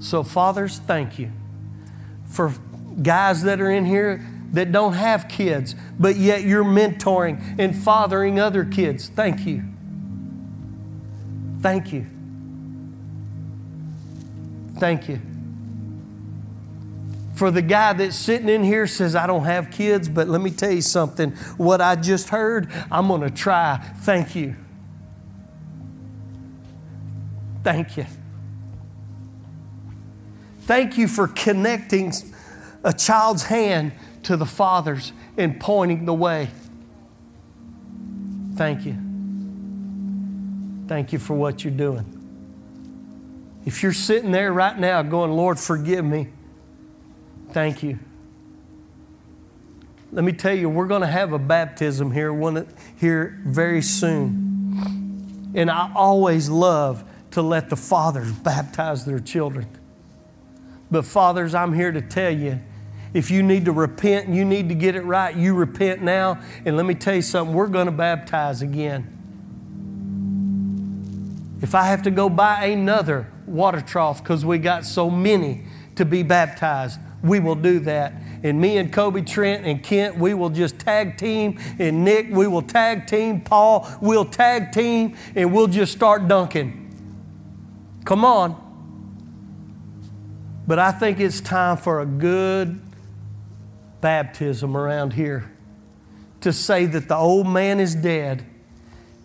So, 0.00 0.22
fathers, 0.22 0.78
thank 0.78 1.18
you. 1.18 1.30
For 2.26 2.52
guys 3.02 3.42
that 3.42 3.60
are 3.60 3.70
in 3.70 3.84
here 3.84 4.24
that 4.52 4.72
don't 4.72 4.92
have 4.92 5.28
kids, 5.28 5.74
but 5.98 6.16
yet 6.16 6.42
you're 6.42 6.64
mentoring 6.64 7.58
and 7.58 7.74
fathering 7.74 8.38
other 8.38 8.64
kids, 8.64 9.08
thank 9.08 9.46
you. 9.46 9.62
Thank 11.60 11.92
you. 11.92 12.06
Thank 14.78 15.08
you. 15.08 15.20
For 17.34 17.50
the 17.50 17.62
guy 17.62 17.92
that's 17.92 18.16
sitting 18.16 18.48
in 18.48 18.64
here 18.64 18.86
says, 18.86 19.14
I 19.14 19.26
don't 19.26 19.44
have 19.44 19.70
kids, 19.70 20.08
but 20.08 20.28
let 20.28 20.40
me 20.40 20.50
tell 20.50 20.70
you 20.70 20.80
something. 20.80 21.32
What 21.56 21.80
I 21.80 21.96
just 21.96 22.30
heard, 22.30 22.70
I'm 22.90 23.08
going 23.08 23.22
to 23.22 23.30
try. 23.30 23.78
Thank 23.98 24.34
you. 24.34 24.56
Thank 27.66 27.96
you. 27.96 28.06
Thank 30.60 30.96
you 30.96 31.08
for 31.08 31.26
connecting 31.26 32.12
a 32.84 32.92
child's 32.92 33.42
hand 33.42 33.90
to 34.22 34.36
the 34.36 34.46
Father's 34.46 35.12
and 35.36 35.58
pointing 35.58 36.04
the 36.04 36.14
way. 36.14 36.46
Thank 38.54 38.86
you. 38.86 38.96
Thank 40.86 41.12
you 41.12 41.18
for 41.18 41.34
what 41.34 41.64
you're 41.64 41.72
doing. 41.72 42.04
If 43.64 43.82
you're 43.82 43.92
sitting 43.92 44.30
there 44.30 44.52
right 44.52 44.78
now 44.78 45.02
going, 45.02 45.32
Lord, 45.32 45.58
forgive 45.58 46.04
me, 46.04 46.28
thank 47.50 47.82
you. 47.82 47.98
Let 50.12 50.24
me 50.24 50.30
tell 50.30 50.54
you, 50.54 50.68
we're 50.68 50.86
going 50.86 51.00
to 51.00 51.08
have 51.08 51.32
a 51.32 51.38
baptism 51.40 52.12
here, 52.12 52.32
one, 52.32 52.68
here 52.94 53.40
very 53.44 53.82
soon. 53.82 55.50
And 55.56 55.68
I 55.68 55.90
always 55.96 56.48
love 56.48 57.02
to 57.36 57.42
let 57.42 57.68
the 57.68 57.76
fathers 57.76 58.32
baptize 58.44 59.04
their 59.04 59.18
children. 59.18 59.68
But, 60.90 61.04
fathers, 61.04 61.54
I'm 61.54 61.74
here 61.74 61.92
to 61.92 62.00
tell 62.00 62.30
you 62.30 62.60
if 63.12 63.30
you 63.30 63.42
need 63.42 63.66
to 63.66 63.72
repent 63.72 64.26
and 64.26 64.34
you 64.34 64.42
need 64.42 64.70
to 64.70 64.74
get 64.74 64.96
it 64.96 65.02
right, 65.02 65.36
you 65.36 65.54
repent 65.54 66.00
now. 66.00 66.40
And 66.64 66.78
let 66.78 66.86
me 66.86 66.94
tell 66.94 67.14
you 67.14 67.20
something, 67.20 67.54
we're 67.54 67.66
going 67.66 67.86
to 67.86 67.92
baptize 67.92 68.62
again. 68.62 69.12
If 71.60 71.74
I 71.74 71.84
have 71.84 72.02
to 72.04 72.10
go 72.10 72.30
buy 72.30 72.66
another 72.66 73.30
water 73.44 73.82
trough 73.82 74.22
because 74.22 74.42
we 74.42 74.56
got 74.56 74.86
so 74.86 75.10
many 75.10 75.64
to 75.96 76.06
be 76.06 76.22
baptized, 76.22 76.98
we 77.22 77.38
will 77.38 77.54
do 77.54 77.80
that. 77.80 78.14
And 78.42 78.58
me 78.58 78.78
and 78.78 78.90
Kobe 78.90 79.20
Trent 79.20 79.66
and 79.66 79.82
Kent, 79.82 80.16
we 80.16 80.32
will 80.32 80.50
just 80.50 80.78
tag 80.78 81.18
team. 81.18 81.58
And 81.78 82.02
Nick, 82.02 82.28
we 82.30 82.46
will 82.46 82.62
tag 82.62 83.06
team. 83.06 83.42
Paul, 83.42 83.86
we'll 84.00 84.24
tag 84.24 84.72
team. 84.72 85.16
And 85.34 85.52
we'll 85.52 85.66
just 85.66 85.92
start 85.92 86.28
dunking. 86.28 86.85
Come 88.06 88.24
on. 88.24 88.62
But 90.66 90.78
I 90.78 90.92
think 90.92 91.20
it's 91.20 91.40
time 91.40 91.76
for 91.76 92.00
a 92.00 92.06
good 92.06 92.80
baptism 94.00 94.76
around 94.76 95.12
here 95.12 95.50
to 96.40 96.52
say 96.52 96.86
that 96.86 97.08
the 97.08 97.16
old 97.16 97.48
man 97.48 97.80
is 97.80 97.96
dead 97.96 98.46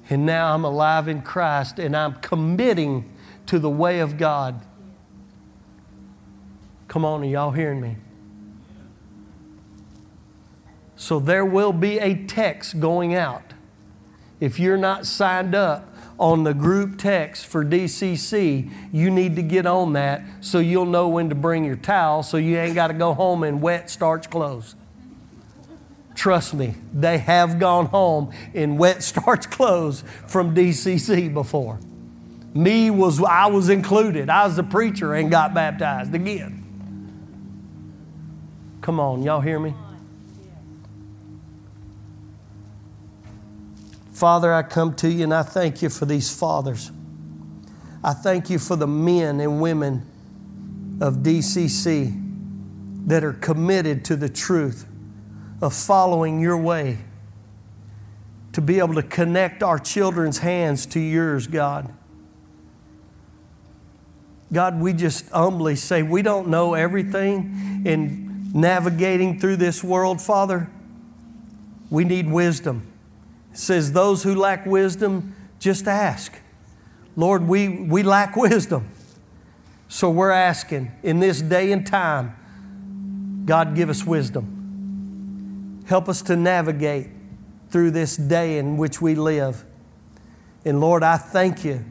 and 0.10 0.26
now 0.26 0.54
I'm 0.54 0.66
alive 0.66 1.08
in 1.08 1.22
Christ 1.22 1.78
and 1.78 1.96
I'm 1.96 2.16
committing 2.16 3.14
to 3.46 3.60
the 3.60 3.70
way 3.70 4.00
of 4.00 4.18
God. 4.18 4.66
Come 6.88 7.06
on, 7.06 7.22
are 7.22 7.26
y'all 7.26 7.52
hearing 7.52 7.82
me? 7.82 7.98
So 10.96 11.20
there 11.20 11.46
will 11.46 11.74
be 11.74 12.00
a 12.00 12.16
text 12.26 12.80
going 12.80 13.14
out. 13.14 13.54
If 14.40 14.60
you're 14.60 14.78
not 14.78 15.06
signed 15.06 15.54
up 15.54 15.91
on 16.22 16.44
the 16.44 16.54
group 16.54 17.00
text 17.00 17.48
for 17.48 17.66
DCC, 17.66 18.72
you 18.94 19.10
need 19.10 19.36
to 19.36 19.42
get 19.42 19.66
on 19.66 19.94
that 19.94 20.22
so 20.40 20.60
you'll 20.60 20.86
know 20.86 21.10
when 21.10 21.30
to 21.30 21.36
bring 21.36 21.66
your 21.66 21.76
towel 21.76 22.22
so 22.22 22.38
you 22.38 22.58
ain't 22.58 22.76
got 22.76 22.88
to 22.88 22.94
go 22.94 23.16
home 23.16 23.44
in 23.44 23.60
wet 23.60 23.90
starch 23.90 24.30
clothes. 24.30 24.76
Trust 26.14 26.54
me, 26.54 26.76
they 26.94 27.18
have 27.18 27.58
gone 27.58 27.88
home 27.88 28.32
in 28.54 28.78
wet 28.78 29.02
starch 29.12 29.50
clothes 29.50 30.04
from 30.28 30.56
DCC 30.56 31.34
before. 31.34 31.80
Me 32.54 32.92
was 32.92 33.22
I 33.24 33.48
was 33.48 33.70
included. 33.70 34.30
I 34.30 34.46
was 34.46 34.58
the 34.58 34.64
preacher 34.64 35.16
and 35.16 35.32
got 35.32 35.56
baptized 35.56 36.14
again. 36.14 36.60
Come 38.82 39.00
on, 39.00 39.24
y'all 39.24 39.42
hear 39.42 39.60
me? 39.60 39.74
Father, 44.22 44.54
I 44.54 44.62
come 44.62 44.94
to 44.98 45.10
you 45.10 45.24
and 45.24 45.34
I 45.34 45.42
thank 45.42 45.82
you 45.82 45.90
for 45.90 46.06
these 46.06 46.32
fathers. 46.32 46.92
I 48.04 48.14
thank 48.14 48.52
you 48.52 48.60
for 48.60 48.76
the 48.76 48.86
men 48.86 49.40
and 49.40 49.60
women 49.60 50.06
of 51.02 51.24
DCC 51.24 53.08
that 53.08 53.24
are 53.24 53.34
committed 53.34 54.06
to 54.06 54.16
the 54.16 54.30
truth 54.30 54.86
of 55.60 55.74
following 55.74 56.40
your 56.40 56.56
way, 56.56 57.00
to 58.54 58.62
be 58.62 58.78
able 58.78 58.94
to 58.94 59.02
connect 59.02 59.64
our 59.64 59.80
children's 59.80 60.38
hands 60.38 60.86
to 60.86 61.00
yours, 61.00 61.48
God. 61.48 61.92
God, 64.54 64.80
we 64.80 64.94
just 64.94 65.30
humbly 65.30 65.76
say 65.76 66.04
we 66.04 66.22
don't 66.22 66.48
know 66.48 66.76
everything 66.76 67.82
in 67.88 68.52
navigating 68.54 69.40
through 69.40 69.56
this 69.56 69.84
world, 69.84 70.22
Father. 70.22 70.70
We 71.90 72.04
need 72.04 72.30
wisdom. 72.30 72.91
Says, 73.54 73.92
Those 73.92 74.24
who 74.24 74.36
lack 74.36 74.66
wisdom, 74.66 75.36
just 75.60 75.88
ask. 75.88 76.34
Lord, 77.16 77.48
we, 77.48 77.68
we 77.68 78.04
lack 78.04 78.36
wisdom. 78.36 78.90
So 79.88 80.10
we're 80.10 80.32
asking 80.32 80.92
in 81.04 81.20
this 81.20 81.42
day 81.42 81.72
and 81.72 81.86
time, 81.86 83.44
God, 83.46 83.76
give 83.76 83.90
us 83.90 84.06
wisdom. 84.06 85.84
Help 85.88 86.08
us 86.08 86.22
to 86.24 86.36
navigate 86.36 87.10
through 87.70 87.92
this 87.92 88.16
day 88.16 88.58
in 88.58 88.78
which 88.78 89.02
we 89.02 89.16
live. 89.16 89.66
And 90.64 90.80
Lord, 90.80 91.04
I 91.04 91.18
thank 91.18 91.66
you 91.66 91.84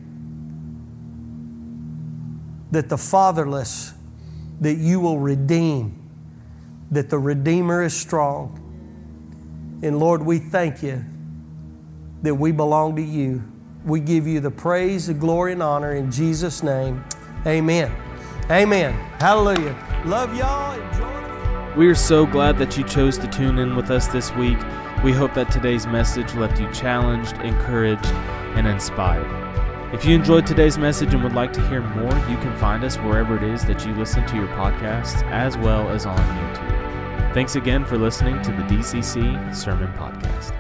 that 2.71 2.89
the 2.89 2.97
fatherless, 2.97 3.93
that 4.61 4.75
you 4.75 5.01
will 5.01 5.19
redeem, 5.19 6.09
that 6.91 7.11
the 7.11 7.19
Redeemer 7.19 7.83
is 7.83 7.95
strong. 7.95 8.57
And 9.83 9.99
Lord, 9.99 10.23
we 10.23 10.39
thank 10.39 10.83
you 10.83 11.05
that 12.23 12.35
we 12.35 12.53
belong 12.53 12.97
to 12.97 13.03
you. 13.03 13.43
We 13.85 14.01
give 14.01 14.27
you 14.27 14.41
the 14.41 14.51
praise, 14.51 15.07
the 15.07 15.14
glory, 15.14 15.53
and 15.53 15.62
honor 15.62 15.95
in 15.95 16.11
Jesus' 16.11 16.62
name. 16.62 17.05
Amen. 17.47 17.91
Amen. 18.51 18.93
Hallelujah. 19.18 19.77
Love 20.05 20.37
y'all. 20.37 20.79
Enjoy. 20.79 21.75
We 21.77 21.87
are 21.87 21.95
so 21.95 22.27
glad 22.27 22.59
that 22.59 22.77
you 22.77 22.85
chose 22.85 23.16
to 23.18 23.29
tune 23.29 23.59
in 23.59 23.77
with 23.77 23.91
us 23.91 24.09
this 24.09 24.35
week. 24.35 24.59
We 25.05 25.12
hope 25.12 25.35
that 25.35 25.51
today's 25.51 25.87
message 25.87 26.35
left 26.35 26.61
you 26.61 26.71
challenged, 26.73 27.33
encouraged, 27.39 28.07
and 28.57 28.66
inspired. 28.66 29.41
If 29.95 30.05
you 30.05 30.14
enjoyed 30.14 30.47
today's 30.47 30.79
message 30.79 31.14
and 31.14 31.23
would 31.23 31.33
like 31.33 31.53
to 31.55 31.68
hear 31.68 31.81
more, 31.81 32.12
you 32.29 32.37
can 32.39 32.57
find 32.59 32.85
us 32.85 32.97
wherever 32.97 33.37
it 33.37 33.43
is 33.43 33.64
that 33.64 33.87
you 33.87 33.95
listen 33.95 34.27
to 34.27 34.37
your 34.37 34.49
podcasts, 34.49 35.23
as 35.31 35.57
well 35.57 35.89
as 35.91 36.07
on 36.07 36.18
YouTube. 36.18 37.35
Thanks 37.35 37.57
again 37.57 37.85
for 37.85 37.97
listening 37.97 38.43
to 38.43 38.51
the 38.51 38.62
DCC 38.62 39.55
Sermon 39.55 39.93
Podcast. 39.95 40.60